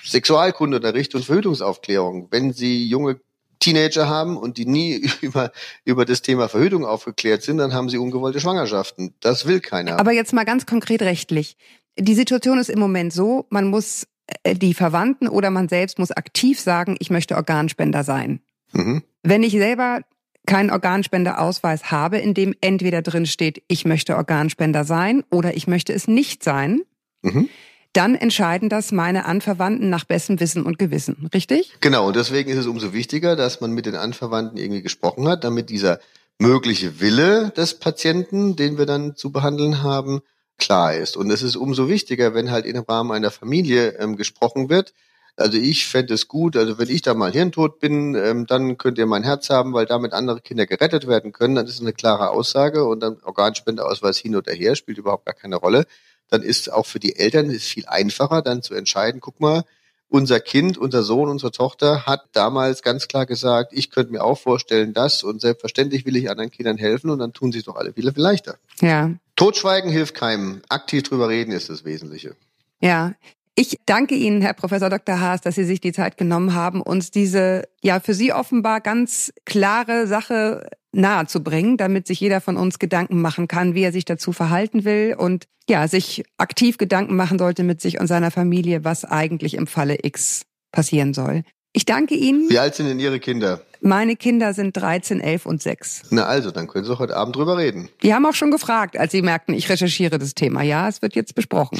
Sexualkundeunterricht 0.03 1.13
und 1.13 1.23
Verhütungsaufklärung. 1.23 2.29
Wenn 2.31 2.51
Sie 2.51 2.87
junge 2.87 3.19
Teenager 3.65 4.07
haben 4.07 4.37
und 4.37 4.57
die 4.57 4.65
nie 4.65 5.09
über, 5.21 5.51
über 5.83 6.05
das 6.05 6.21
Thema 6.21 6.47
Verhütung 6.47 6.85
aufgeklärt 6.85 7.41
sind, 7.41 7.57
dann 7.57 7.73
haben 7.73 7.89
sie 7.89 7.97
ungewollte 7.97 8.39
Schwangerschaften. 8.39 9.15
Das 9.19 9.45
will 9.47 9.59
keiner. 9.59 9.99
Aber 9.99 10.11
jetzt 10.11 10.33
mal 10.33 10.45
ganz 10.45 10.65
konkret 10.65 11.01
rechtlich. 11.01 11.57
Die 11.97 12.13
Situation 12.13 12.59
ist 12.59 12.69
im 12.69 12.79
Moment 12.79 13.11
so, 13.13 13.47
man 13.49 13.67
muss 13.67 14.05
äh, 14.43 14.53
die 14.53 14.73
Verwandten 14.73 15.27
oder 15.27 15.49
man 15.49 15.67
selbst 15.67 15.97
muss 15.97 16.11
aktiv 16.11 16.59
sagen, 16.59 16.95
ich 16.99 17.09
möchte 17.09 17.35
Organspender 17.35 18.03
sein. 18.03 18.41
mhm. 18.71 19.01
Wenn 19.23 19.41
ich 19.41 19.53
selber 19.53 20.01
keinen 20.45 20.69
Organspenderausweis 20.69 21.89
habe, 21.89 22.19
in 22.19 22.35
dem 22.35 22.53
entweder 22.61 23.01
drin 23.01 23.25
steht, 23.25 23.63
ich 23.67 23.85
möchte 23.85 24.15
Organspender 24.15 24.83
sein 24.83 25.23
oder 25.31 25.57
ich 25.57 25.65
möchte 25.65 25.91
es 25.91 26.07
nicht 26.07 26.43
sein, 26.43 26.81
Mhm. 27.25 27.49
Dann 27.95 28.15
entscheiden 28.15 28.69
das 28.69 28.91
meine 28.91 29.25
Anverwandten 29.25 29.89
nach 29.89 30.03
bestem 30.03 30.39
Wissen 30.39 30.63
und 30.63 30.77
Gewissen, 30.77 31.29
richtig? 31.33 31.71
Genau, 31.79 32.07
und 32.07 32.15
deswegen 32.15 32.49
ist 32.49 32.57
es 32.57 32.67
umso 32.67 32.93
wichtiger, 32.93 33.35
dass 33.35 33.61
man 33.61 33.71
mit 33.71 33.85
den 33.85 33.95
Anverwandten 33.95 34.57
irgendwie 34.57 34.81
gesprochen 34.81 35.27
hat, 35.27 35.43
damit 35.43 35.69
dieser 35.69 35.99
mögliche 36.37 36.99
Wille 36.99 37.51
des 37.55 37.75
Patienten, 37.75 38.55
den 38.55 38.77
wir 38.77 38.85
dann 38.85 39.15
zu 39.15 39.31
behandeln 39.31 39.83
haben, 39.83 40.21
klar 40.57 40.93
ist. 40.93 41.17
Und 41.17 41.31
es 41.31 41.41
ist 41.41 41.55
umso 41.55 41.87
wichtiger, 41.87 42.33
wenn 42.33 42.51
halt 42.51 42.65
im 42.65 42.79
Rahmen 42.79 43.11
einer 43.11 43.31
Familie 43.31 43.97
ähm, 43.99 44.17
gesprochen 44.17 44.69
wird. 44.69 44.93
Also 45.37 45.57
ich 45.57 45.85
fände 45.87 46.13
es 46.13 46.29
gut, 46.29 46.55
also 46.55 46.77
wenn 46.77 46.89
ich 46.89 47.01
da 47.01 47.13
mal 47.13 47.31
hirntot 47.31 47.79
bin, 47.79 48.15
ähm, 48.15 48.45
dann 48.45 48.77
könnt 48.77 48.97
ihr 48.97 49.05
mein 49.05 49.23
Herz 49.23 49.49
haben, 49.49 49.73
weil 49.73 49.85
damit 49.85 50.13
andere 50.13 50.39
Kinder 50.39 50.65
gerettet 50.65 51.07
werden 51.07 51.33
können. 51.33 51.55
Dann 51.55 51.65
ist 51.65 51.75
es 51.75 51.81
eine 51.81 51.91
klare 51.91 52.29
Aussage 52.29 52.85
und 52.85 53.01
dann 53.01 53.17
Organspendeausweis 53.23 54.17
hin 54.17 54.35
oder 54.35 54.53
her 54.53 54.75
spielt 54.75 54.97
überhaupt 54.97 55.25
gar 55.25 55.35
keine 55.35 55.57
Rolle. 55.57 55.85
Dann 56.29 56.41
ist 56.41 56.71
auch 56.71 56.85
für 56.85 56.99
die 56.99 57.15
Eltern 57.15 57.49
ist 57.49 57.65
viel 57.65 57.85
einfacher, 57.85 58.41
dann 58.41 58.61
zu 58.61 58.73
entscheiden, 58.73 59.21
guck 59.21 59.39
mal, 59.39 59.63
unser 60.07 60.39
Kind, 60.39 60.77
unser 60.77 61.03
Sohn, 61.03 61.29
unsere 61.29 61.51
Tochter 61.51 62.05
hat 62.05 62.25
damals 62.31 62.81
ganz 62.81 63.07
klar 63.07 63.25
gesagt, 63.25 63.73
ich 63.73 63.89
könnte 63.89 64.11
mir 64.11 64.23
auch 64.23 64.37
vorstellen, 64.37 64.93
das 64.93 65.23
und 65.23 65.41
selbstverständlich 65.41 66.05
will 66.05 66.15
ich 66.15 66.29
anderen 66.29 66.51
Kindern 66.51 66.77
helfen 66.77 67.09
und 67.09 67.19
dann 67.19 67.33
tun 67.33 67.51
sie 67.51 67.59
es 67.59 67.65
doch 67.65 67.75
alle 67.75 67.93
viel 67.93 68.11
viel 68.11 68.23
leichter. 68.23 68.57
Ja. 68.81 69.11
Totschweigen 69.35 69.91
hilft 69.91 70.15
keinem. 70.15 70.61
Aktiv 70.69 71.03
drüber 71.03 71.27
reden 71.27 71.51
ist 71.51 71.69
das 71.69 71.83
Wesentliche. 71.83 72.35
Ja. 72.79 73.13
Ich 73.57 73.79
danke 73.85 74.15
Ihnen, 74.15 74.41
Herr 74.41 74.53
Professor 74.53 74.89
Dr. 74.89 75.21
Haas, 75.21 75.39
dass 75.39 75.55
Sie 75.55 75.63
sich 75.63 75.79
die 75.79 75.93
Zeit 75.93 76.17
genommen 76.17 76.53
haben, 76.53 76.81
uns 76.81 77.09
diese 77.09 77.63
ja 77.81 78.01
für 78.01 78.13
Sie 78.13 78.33
offenbar 78.33 78.81
ganz 78.81 79.31
klare 79.45 80.07
Sache 80.07 80.67
nahe 80.91 81.25
zu 81.27 81.41
bringen, 81.41 81.77
damit 81.77 82.05
sich 82.05 82.19
jeder 82.19 82.41
von 82.41 82.57
uns 82.57 82.79
Gedanken 82.79 83.21
machen 83.21 83.47
kann, 83.47 83.73
wie 83.73 83.83
er 83.83 83.93
sich 83.93 84.03
dazu 84.03 84.33
verhalten 84.33 84.83
will 84.83 85.15
und 85.17 85.45
ja, 85.69 85.87
sich 85.87 86.25
aktiv 86.37 86.77
Gedanken 86.77 87.15
machen 87.15 87.39
sollte 87.39 87.63
mit 87.63 87.79
sich 87.79 87.99
und 87.99 88.07
seiner 88.07 88.29
Familie, 88.29 88.83
was 88.83 89.05
eigentlich 89.05 89.53
im 89.53 89.67
Falle 89.67 89.99
X 90.03 90.43
passieren 90.73 91.13
soll. 91.13 91.43
Ich 91.71 91.85
danke 91.85 92.15
Ihnen. 92.15 92.49
Wie 92.49 92.59
alt 92.59 92.75
sind 92.75 92.87
denn 92.87 92.99
Ihre 92.99 93.19
Kinder? 93.19 93.61
Meine 93.81 94.15
Kinder 94.15 94.53
sind 94.53 94.75
13, 94.75 95.21
11 95.21 95.45
und 95.45 95.61
6. 95.61 96.03
Na 96.09 96.25
also, 96.25 96.51
dann 96.51 96.67
können 96.67 96.85
Sie 96.85 96.97
heute 96.97 97.15
Abend 97.15 97.35
drüber 97.35 97.57
reden. 97.57 97.89
Die 98.01 98.13
haben 98.13 98.25
auch 98.25 98.33
schon 98.33 98.51
gefragt, 98.51 98.97
als 98.97 99.11
sie 99.11 99.21
merkten, 99.21 99.53
ich 99.53 99.69
recherchiere 99.69 100.17
das 100.17 100.33
Thema. 100.33 100.61
Ja, 100.61 100.87
es 100.87 101.01
wird 101.01 101.15
jetzt 101.15 101.35
besprochen. 101.35 101.79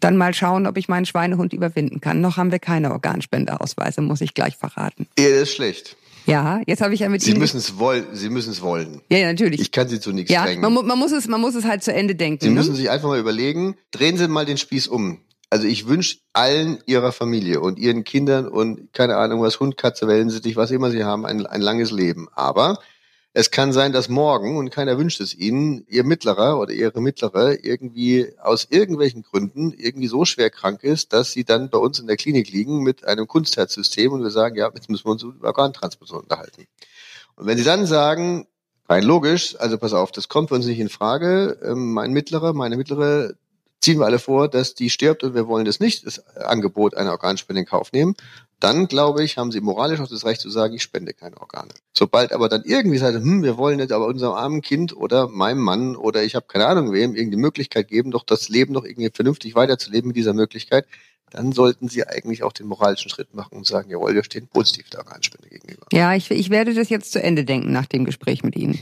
Dann 0.00 0.16
mal 0.16 0.34
schauen, 0.34 0.66
ob 0.66 0.76
ich 0.76 0.88
meinen 0.88 1.06
Schweinehund 1.06 1.52
überwinden 1.52 2.00
kann. 2.00 2.20
Noch 2.20 2.36
haben 2.36 2.50
wir 2.50 2.58
keine 2.58 2.90
Organspendeausweise, 2.92 4.00
muss 4.00 4.20
ich 4.20 4.34
gleich 4.34 4.56
verraten. 4.56 5.06
Ehe 5.16 5.40
ist 5.40 5.52
schlecht. 5.52 5.96
Ja, 6.26 6.60
jetzt 6.66 6.82
habe 6.82 6.94
ich 6.94 7.00
ja 7.00 7.08
mit 7.08 7.22
Sie 7.22 7.30
Ihnen. 7.30 7.40
müssen 7.40 7.56
es 7.58 7.78
wollen. 7.78 8.06
Sie 8.12 8.28
müssen 8.28 8.52
es 8.52 8.62
wollen. 8.62 9.00
ja, 9.10 9.18
ja, 9.18 9.26
natürlich. 9.28 9.60
Ich 9.60 9.72
kann 9.72 9.88
Sie 9.88 10.00
zu 10.00 10.12
nichts 10.12 10.30
ja, 10.30 10.44
drängen. 10.44 10.60
man, 10.60 10.86
man, 10.86 10.98
muss 10.98 11.12
es, 11.12 11.28
man 11.28 11.40
muss 11.40 11.54
es 11.54 11.64
halt 11.64 11.82
zu 11.82 11.92
Ende 11.92 12.14
denken. 12.14 12.42
Sie 12.42 12.48
ne? 12.48 12.54
müssen 12.54 12.74
sich 12.74 12.90
einfach 12.90 13.08
mal 13.08 13.18
überlegen, 13.18 13.76
drehen 13.90 14.16
Sie 14.16 14.28
mal 14.28 14.46
den 14.46 14.58
Spieß 14.58 14.86
um. 14.88 15.20
Also 15.48 15.66
ich 15.66 15.88
wünsche 15.88 16.18
allen 16.32 16.78
Ihrer 16.86 17.10
Familie 17.10 17.60
und 17.60 17.78
Ihren 17.78 18.04
Kindern 18.04 18.46
und 18.46 18.92
keine 18.92 19.16
Ahnung 19.16 19.42
was, 19.42 19.58
Hund, 19.58 19.76
Katze, 19.76 20.06
Wellensittich, 20.06 20.54
was 20.56 20.70
immer 20.70 20.90
Sie 20.90 21.02
haben, 21.02 21.26
ein, 21.26 21.44
ein 21.46 21.60
langes 21.60 21.90
Leben. 21.90 22.28
Aber 22.34 22.78
es 23.32 23.52
kann 23.52 23.72
sein, 23.72 23.92
dass 23.92 24.08
morgen, 24.08 24.56
und 24.56 24.70
keiner 24.70 24.98
wünscht 24.98 25.20
es 25.20 25.34
Ihnen, 25.34 25.84
Ihr 25.88 26.02
Mittlerer 26.02 26.58
oder 26.58 26.72
Ihre 26.72 27.00
Mittlere 27.00 27.54
irgendwie 27.62 28.32
aus 28.42 28.66
irgendwelchen 28.70 29.22
Gründen 29.22 29.72
irgendwie 29.72 30.08
so 30.08 30.24
schwer 30.24 30.50
krank 30.50 30.82
ist, 30.82 31.12
dass 31.12 31.32
Sie 31.32 31.44
dann 31.44 31.70
bei 31.70 31.78
uns 31.78 32.00
in 32.00 32.08
der 32.08 32.16
Klinik 32.16 32.50
liegen 32.50 32.82
mit 32.82 33.04
einem 33.04 33.28
Kunstherzsystem 33.28 34.12
und 34.12 34.22
wir 34.22 34.30
sagen, 34.30 34.56
ja, 34.56 34.70
jetzt 34.74 34.90
müssen 34.90 35.04
wir 35.04 35.12
uns 35.12 35.22
über 35.22 35.46
Organtransplantation 35.46 36.22
unterhalten. 36.22 36.66
Und 37.36 37.46
wenn 37.46 37.56
Sie 37.56 37.64
dann 37.64 37.86
sagen, 37.86 38.48
rein 38.88 39.04
logisch, 39.04 39.54
also 39.60 39.78
pass 39.78 39.92
auf, 39.92 40.10
das 40.10 40.28
kommt 40.28 40.48
für 40.48 40.56
uns 40.56 40.66
nicht 40.66 40.80
in 40.80 40.88
Frage, 40.88 41.58
ähm, 41.62 41.92
mein 41.92 42.12
Mittlerer, 42.12 42.52
meine 42.52 42.76
Mittlere, 42.76 43.34
ziehen 43.80 43.98
wir 43.98 44.06
alle 44.06 44.18
vor, 44.18 44.48
dass 44.48 44.74
die 44.74 44.90
stirbt 44.90 45.24
und 45.24 45.34
wir 45.34 45.46
wollen 45.46 45.64
das 45.64 45.80
nicht, 45.80 46.06
das 46.06 46.26
Angebot 46.36 46.94
einer 46.94 47.12
Organspende 47.12 47.60
in 47.60 47.66
Kauf 47.66 47.92
nehmen, 47.92 48.14
dann 48.60 48.88
glaube 48.88 49.24
ich, 49.24 49.38
haben 49.38 49.50
sie 49.50 49.60
moralisch 49.60 50.00
auch 50.00 50.08
das 50.08 50.24
Recht 50.26 50.42
zu 50.42 50.50
sagen, 50.50 50.74
ich 50.74 50.82
spende 50.82 51.14
keine 51.14 51.40
Organe. 51.40 51.70
Sobald 51.94 52.32
aber 52.32 52.50
dann 52.50 52.62
irgendwie 52.64 52.98
sagt, 52.98 53.16
hm, 53.16 53.42
wir 53.42 53.56
wollen 53.56 53.78
jetzt 53.78 53.92
aber 53.92 54.06
unserem 54.06 54.34
armen 54.34 54.60
Kind 54.60 54.94
oder 54.94 55.28
meinem 55.28 55.60
Mann 55.60 55.96
oder 55.96 56.22
ich 56.22 56.34
habe 56.34 56.46
keine 56.46 56.66
Ahnung 56.66 56.92
wem 56.92 57.14
irgendeine 57.14 57.40
Möglichkeit 57.40 57.88
geben, 57.88 58.10
doch 58.10 58.22
das 58.22 58.50
Leben 58.50 58.74
noch 58.74 58.84
irgendwie 58.84 59.10
vernünftig 59.12 59.54
weiterzuleben 59.54 60.08
mit 60.08 60.16
dieser 60.16 60.34
Möglichkeit, 60.34 60.86
dann 61.30 61.52
sollten 61.52 61.88
sie 61.88 62.06
eigentlich 62.06 62.42
auch 62.42 62.52
den 62.52 62.66
moralischen 62.66 63.10
Schritt 63.10 63.34
machen 63.34 63.56
und 63.56 63.66
sagen, 63.66 63.90
jawohl, 63.90 64.14
wir 64.14 64.24
stehen 64.24 64.48
positiv 64.48 64.90
der 64.90 65.00
Organspende 65.00 65.48
gegenüber. 65.48 65.86
Ja, 65.92 66.14
ich, 66.14 66.30
ich 66.30 66.50
werde 66.50 66.74
das 66.74 66.88
jetzt 66.88 67.12
zu 67.12 67.22
Ende 67.22 67.44
denken 67.44 67.72
nach 67.72 67.86
dem 67.86 68.04
Gespräch 68.04 68.42
mit 68.42 68.56
Ihnen. 68.56 68.78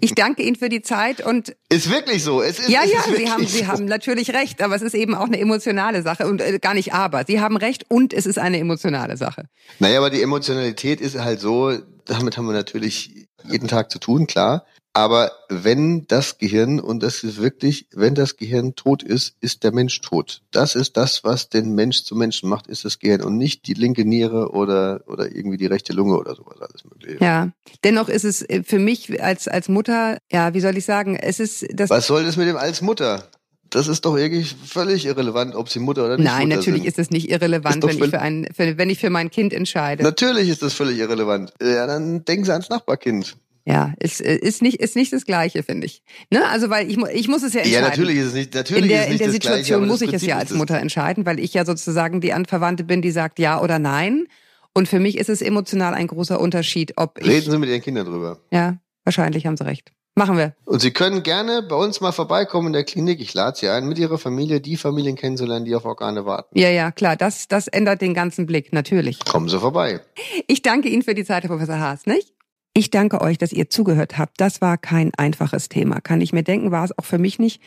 Ich 0.00 0.14
danke 0.14 0.42
Ihnen 0.42 0.56
für 0.56 0.68
die 0.68 0.82
Zeit 0.82 1.24
und 1.24 1.54
Ist 1.68 1.88
wirklich 1.88 2.24
so. 2.24 2.42
Es 2.42 2.58
ist, 2.58 2.68
ja, 2.68 2.80
es 2.84 2.90
ja, 2.92 2.98
ist 3.00 3.16
Sie 3.16 3.30
haben, 3.30 3.42
so. 3.42 3.48
Sie 3.48 3.66
haben 3.66 3.84
natürlich 3.84 4.30
recht, 4.30 4.60
aber 4.60 4.74
es 4.74 4.82
ist 4.82 4.94
eben 4.94 5.14
auch 5.14 5.26
eine 5.26 5.38
emotionale 5.38 6.02
Sache 6.02 6.26
und 6.26 6.40
äh, 6.40 6.58
gar 6.58 6.74
nicht 6.74 6.92
aber. 6.92 7.24
Sie 7.26 7.40
haben 7.40 7.56
recht 7.56 7.84
und 7.88 8.12
es 8.12 8.26
ist 8.26 8.38
eine 8.38 8.58
emotionale 8.58 9.16
Sache. 9.16 9.44
Naja, 9.78 9.98
aber 9.98 10.10
die 10.10 10.22
Emotionalität 10.22 11.00
ist 11.00 11.18
halt 11.18 11.40
so, 11.40 11.78
damit 12.04 12.36
haben 12.36 12.46
wir 12.46 12.52
natürlich 12.52 13.28
jeden 13.48 13.68
Tag 13.68 13.90
zu 13.90 13.98
tun, 13.98 14.26
klar. 14.26 14.64
Aber 14.94 15.32
wenn 15.48 16.06
das 16.06 16.36
Gehirn, 16.36 16.78
und 16.78 17.02
das 17.02 17.24
ist 17.24 17.40
wirklich, 17.40 17.86
wenn 17.92 18.14
das 18.14 18.36
Gehirn 18.36 18.74
tot 18.74 19.02
ist, 19.02 19.36
ist 19.40 19.64
der 19.64 19.72
Mensch 19.72 20.00
tot. 20.02 20.42
Das 20.50 20.74
ist 20.74 20.98
das, 20.98 21.24
was 21.24 21.48
den 21.48 21.74
Mensch 21.74 22.04
zum 22.04 22.18
Menschen 22.18 22.48
macht, 22.48 22.66
ist 22.66 22.84
das 22.84 22.98
Gehirn 22.98 23.22
und 23.22 23.38
nicht 23.38 23.66
die 23.66 23.74
linke 23.74 24.04
Niere 24.04 24.50
oder, 24.50 25.02
oder 25.06 25.34
irgendwie 25.34 25.56
die 25.56 25.66
rechte 25.66 25.94
Lunge 25.94 26.18
oder 26.18 26.34
sowas, 26.34 26.60
alles 26.60 26.84
mögliche. 26.84 27.24
Ja, 27.24 27.48
dennoch 27.84 28.10
ist 28.10 28.24
es 28.24 28.42
äh, 28.42 28.62
für 28.64 28.78
mich 28.78 29.22
als 29.22 29.48
als 29.48 29.68
Mutter, 29.68 30.18
ja, 30.30 30.52
wie 30.52 30.60
soll 30.60 30.76
ich 30.76 30.84
sagen, 30.84 31.16
es 31.16 31.40
ist 31.40 31.66
das. 31.72 31.88
Was 31.88 32.06
soll 32.06 32.24
das 32.24 32.36
mit 32.36 32.46
dem 32.46 32.56
als 32.56 32.82
Mutter? 32.82 33.24
Das 33.70 33.88
ist 33.88 34.04
doch 34.04 34.18
irgendwie 34.18 34.44
völlig 34.44 35.06
irrelevant, 35.06 35.54
ob 35.54 35.70
sie 35.70 35.78
Mutter 35.78 36.04
oder 36.04 36.18
nicht 36.18 36.26
Nein, 36.26 36.48
Mutter 36.48 36.56
natürlich 36.56 36.82
sind. 36.82 36.88
ist 36.88 36.98
es 36.98 37.10
nicht 37.10 37.30
irrelevant, 37.30 37.82
wenn 37.82 37.98
ich 37.98 38.10
für 38.10 38.20
ein, 38.20 38.46
für, 38.54 38.76
wenn 38.76 38.90
ich 38.90 38.98
für 38.98 39.08
mein 39.08 39.30
Kind 39.30 39.54
entscheide. 39.54 40.02
Natürlich 40.02 40.50
ist 40.50 40.60
das 40.60 40.74
völlig 40.74 40.98
irrelevant. 40.98 41.54
Ja, 41.62 41.86
dann 41.86 42.22
denken 42.26 42.44
sie 42.44 42.52
ans 42.52 42.68
Nachbarkind. 42.68 43.34
Ja, 43.64 43.94
ist, 44.00 44.20
äh, 44.20 44.36
ist 44.36 44.60
nicht 44.60 44.80
ist 44.80 44.96
nicht 44.96 45.12
das 45.12 45.24
Gleiche, 45.24 45.62
finde 45.62 45.86
ich. 45.86 46.02
Ne? 46.30 46.44
Also 46.48 46.68
weil 46.68 46.90
ich 46.90 46.98
ich 46.98 47.28
muss 47.28 47.42
es 47.44 47.54
ja 47.54 47.60
entscheiden. 47.60 47.84
Ja, 47.84 47.88
natürlich 47.88 48.16
ist 48.16 48.26
es 48.26 48.34
nicht, 48.34 48.54
natürlich 48.54 48.82
in 48.82 48.88
der, 48.88 49.02
ist 49.02 49.04
es 49.04 49.06
in 49.06 49.12
nicht 49.12 49.20
der 49.20 49.26
das 49.26 49.34
Situation 49.34 49.78
Gleiche, 49.80 49.92
muss 49.92 50.02
ich 50.02 50.12
es 50.12 50.26
ja 50.26 50.38
als. 50.38 50.52
Mutter 50.52 50.78
entscheiden, 50.78 51.26
weil 51.26 51.38
ich 51.38 51.54
ja 51.54 51.64
sozusagen 51.64 52.20
die 52.20 52.32
Anverwandte 52.32 52.84
bin, 52.84 53.02
die 53.02 53.10
sagt 53.10 53.38
ja 53.38 53.60
oder 53.60 53.78
nein. 53.78 54.26
Und 54.74 54.88
für 54.88 54.98
mich 54.98 55.18
ist 55.18 55.28
es 55.28 55.42
emotional 55.42 55.94
ein 55.94 56.06
großer 56.06 56.40
Unterschied, 56.40 56.94
ob 56.96 57.18
ich. 57.20 57.26
Reden 57.26 57.50
Sie 57.50 57.58
mit 57.58 57.68
Ihren 57.68 57.82
Kindern 57.82 58.06
drüber. 58.06 58.38
Ja, 58.50 58.78
wahrscheinlich 59.04 59.46
haben 59.46 59.56
Sie 59.56 59.64
recht. 59.64 59.92
Machen 60.14 60.36
wir. 60.36 60.54
Und 60.66 60.80
Sie 60.82 60.90
können 60.90 61.22
gerne 61.22 61.62
bei 61.62 61.74
uns 61.76 62.02
mal 62.02 62.12
vorbeikommen 62.12 62.68
in 62.68 62.72
der 62.74 62.84
Klinik. 62.84 63.20
Ich 63.20 63.32
lade 63.32 63.56
Sie 63.56 63.68
ein, 63.68 63.88
mit 63.88 63.98
Ihrer 63.98 64.18
Familie 64.18 64.60
die 64.60 64.76
Familien 64.76 65.16
kennenzulernen, 65.16 65.64
die 65.64 65.74
auf 65.74 65.86
Organe 65.86 66.26
warten. 66.26 66.58
Ja, 66.58 66.68
ja, 66.68 66.90
klar. 66.90 67.16
Das, 67.16 67.48
das 67.48 67.66
ändert 67.66 68.02
den 68.02 68.12
ganzen 68.12 68.44
Blick, 68.44 68.74
natürlich. 68.74 69.24
Kommen 69.24 69.48
Sie 69.48 69.58
vorbei. 69.58 70.00
Ich 70.48 70.60
danke 70.60 70.88
Ihnen 70.88 71.02
für 71.02 71.14
die 71.14 71.24
Zeit, 71.24 71.44
Herr 71.44 71.50
Professor 71.50 71.78
Haas, 71.78 72.04
nicht? 72.04 72.34
Ich 72.74 72.88
danke 72.88 73.20
euch, 73.20 73.36
dass 73.36 73.52
ihr 73.52 73.68
zugehört 73.68 74.16
habt. 74.16 74.40
Das 74.40 74.62
war 74.62 74.78
kein 74.78 75.12
einfaches 75.18 75.68
Thema. 75.68 76.00
Kann 76.00 76.22
ich 76.22 76.32
mir 76.32 76.42
denken, 76.42 76.70
war 76.70 76.84
es 76.84 76.96
auch 76.96 77.04
für 77.04 77.18
mich 77.18 77.38
nicht. 77.38 77.60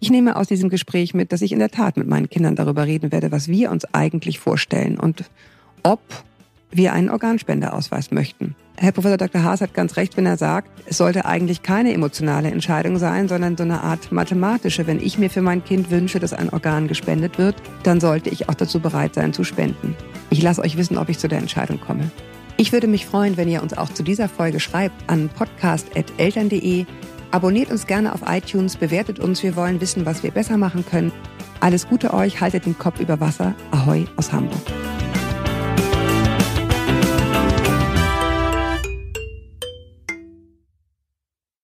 Ich 0.00 0.10
nehme 0.10 0.36
aus 0.36 0.48
diesem 0.48 0.68
Gespräch 0.68 1.14
mit, 1.14 1.32
dass 1.32 1.40
ich 1.40 1.52
in 1.52 1.58
der 1.58 1.70
Tat 1.70 1.96
mit 1.96 2.06
meinen 2.06 2.28
Kindern 2.28 2.56
darüber 2.56 2.86
reden 2.86 3.10
werde, 3.10 3.32
was 3.32 3.48
wir 3.48 3.70
uns 3.70 3.86
eigentlich 3.94 4.38
vorstellen 4.38 4.98
und 4.98 5.24
ob 5.82 6.00
wir 6.70 6.92
einen 6.92 7.08
Organspendeausweis 7.08 8.10
möchten. 8.10 8.54
Herr 8.76 8.92
Professor 8.92 9.16
Dr. 9.16 9.42
Haas 9.42 9.62
hat 9.62 9.72
ganz 9.74 9.96
recht, 9.96 10.16
wenn 10.18 10.26
er 10.26 10.36
sagt, 10.36 10.70
es 10.86 10.98
sollte 10.98 11.24
eigentlich 11.24 11.62
keine 11.62 11.92
emotionale 11.92 12.50
Entscheidung 12.50 12.98
sein, 12.98 13.28
sondern 13.28 13.56
so 13.56 13.62
eine 13.62 13.82
Art 13.82 14.12
mathematische. 14.12 14.86
Wenn 14.86 15.00
ich 15.00 15.18
mir 15.18 15.30
für 15.30 15.42
mein 15.42 15.64
Kind 15.64 15.90
wünsche, 15.90 16.20
dass 16.20 16.34
ein 16.34 16.50
Organ 16.50 16.86
gespendet 16.86 17.38
wird, 17.38 17.56
dann 17.82 18.00
sollte 18.00 18.28
ich 18.28 18.50
auch 18.50 18.54
dazu 18.54 18.78
bereit 18.80 19.14
sein 19.14 19.32
zu 19.32 19.42
spenden. 19.44 19.96
Ich 20.28 20.42
lasse 20.42 20.60
euch 20.60 20.76
wissen, 20.76 20.98
ob 20.98 21.08
ich 21.08 21.18
zu 21.18 21.28
der 21.28 21.38
Entscheidung 21.38 21.80
komme. 21.80 22.10
Ich 22.60 22.72
würde 22.72 22.88
mich 22.88 23.06
freuen, 23.06 23.38
wenn 23.38 23.48
ihr 23.48 23.62
uns 23.62 23.72
auch 23.72 23.88
zu 23.88 24.02
dieser 24.02 24.28
Folge 24.28 24.60
schreibt 24.60 25.08
an 25.08 25.30
podcast.eltern.de. 25.30 26.84
Abonniert 27.30 27.70
uns 27.70 27.86
gerne 27.86 28.12
auf 28.12 28.20
iTunes, 28.26 28.76
bewertet 28.76 29.18
uns. 29.18 29.42
Wir 29.42 29.56
wollen 29.56 29.80
wissen, 29.80 30.04
was 30.04 30.22
wir 30.22 30.30
besser 30.30 30.58
machen 30.58 30.84
können. 30.84 31.10
Alles 31.60 31.88
Gute 31.88 32.12
euch, 32.12 32.42
haltet 32.42 32.66
den 32.66 32.76
Kopf 32.76 33.00
über 33.00 33.18
Wasser. 33.18 33.54
Ahoi 33.70 34.04
aus 34.16 34.30
Hamburg. 34.30 34.60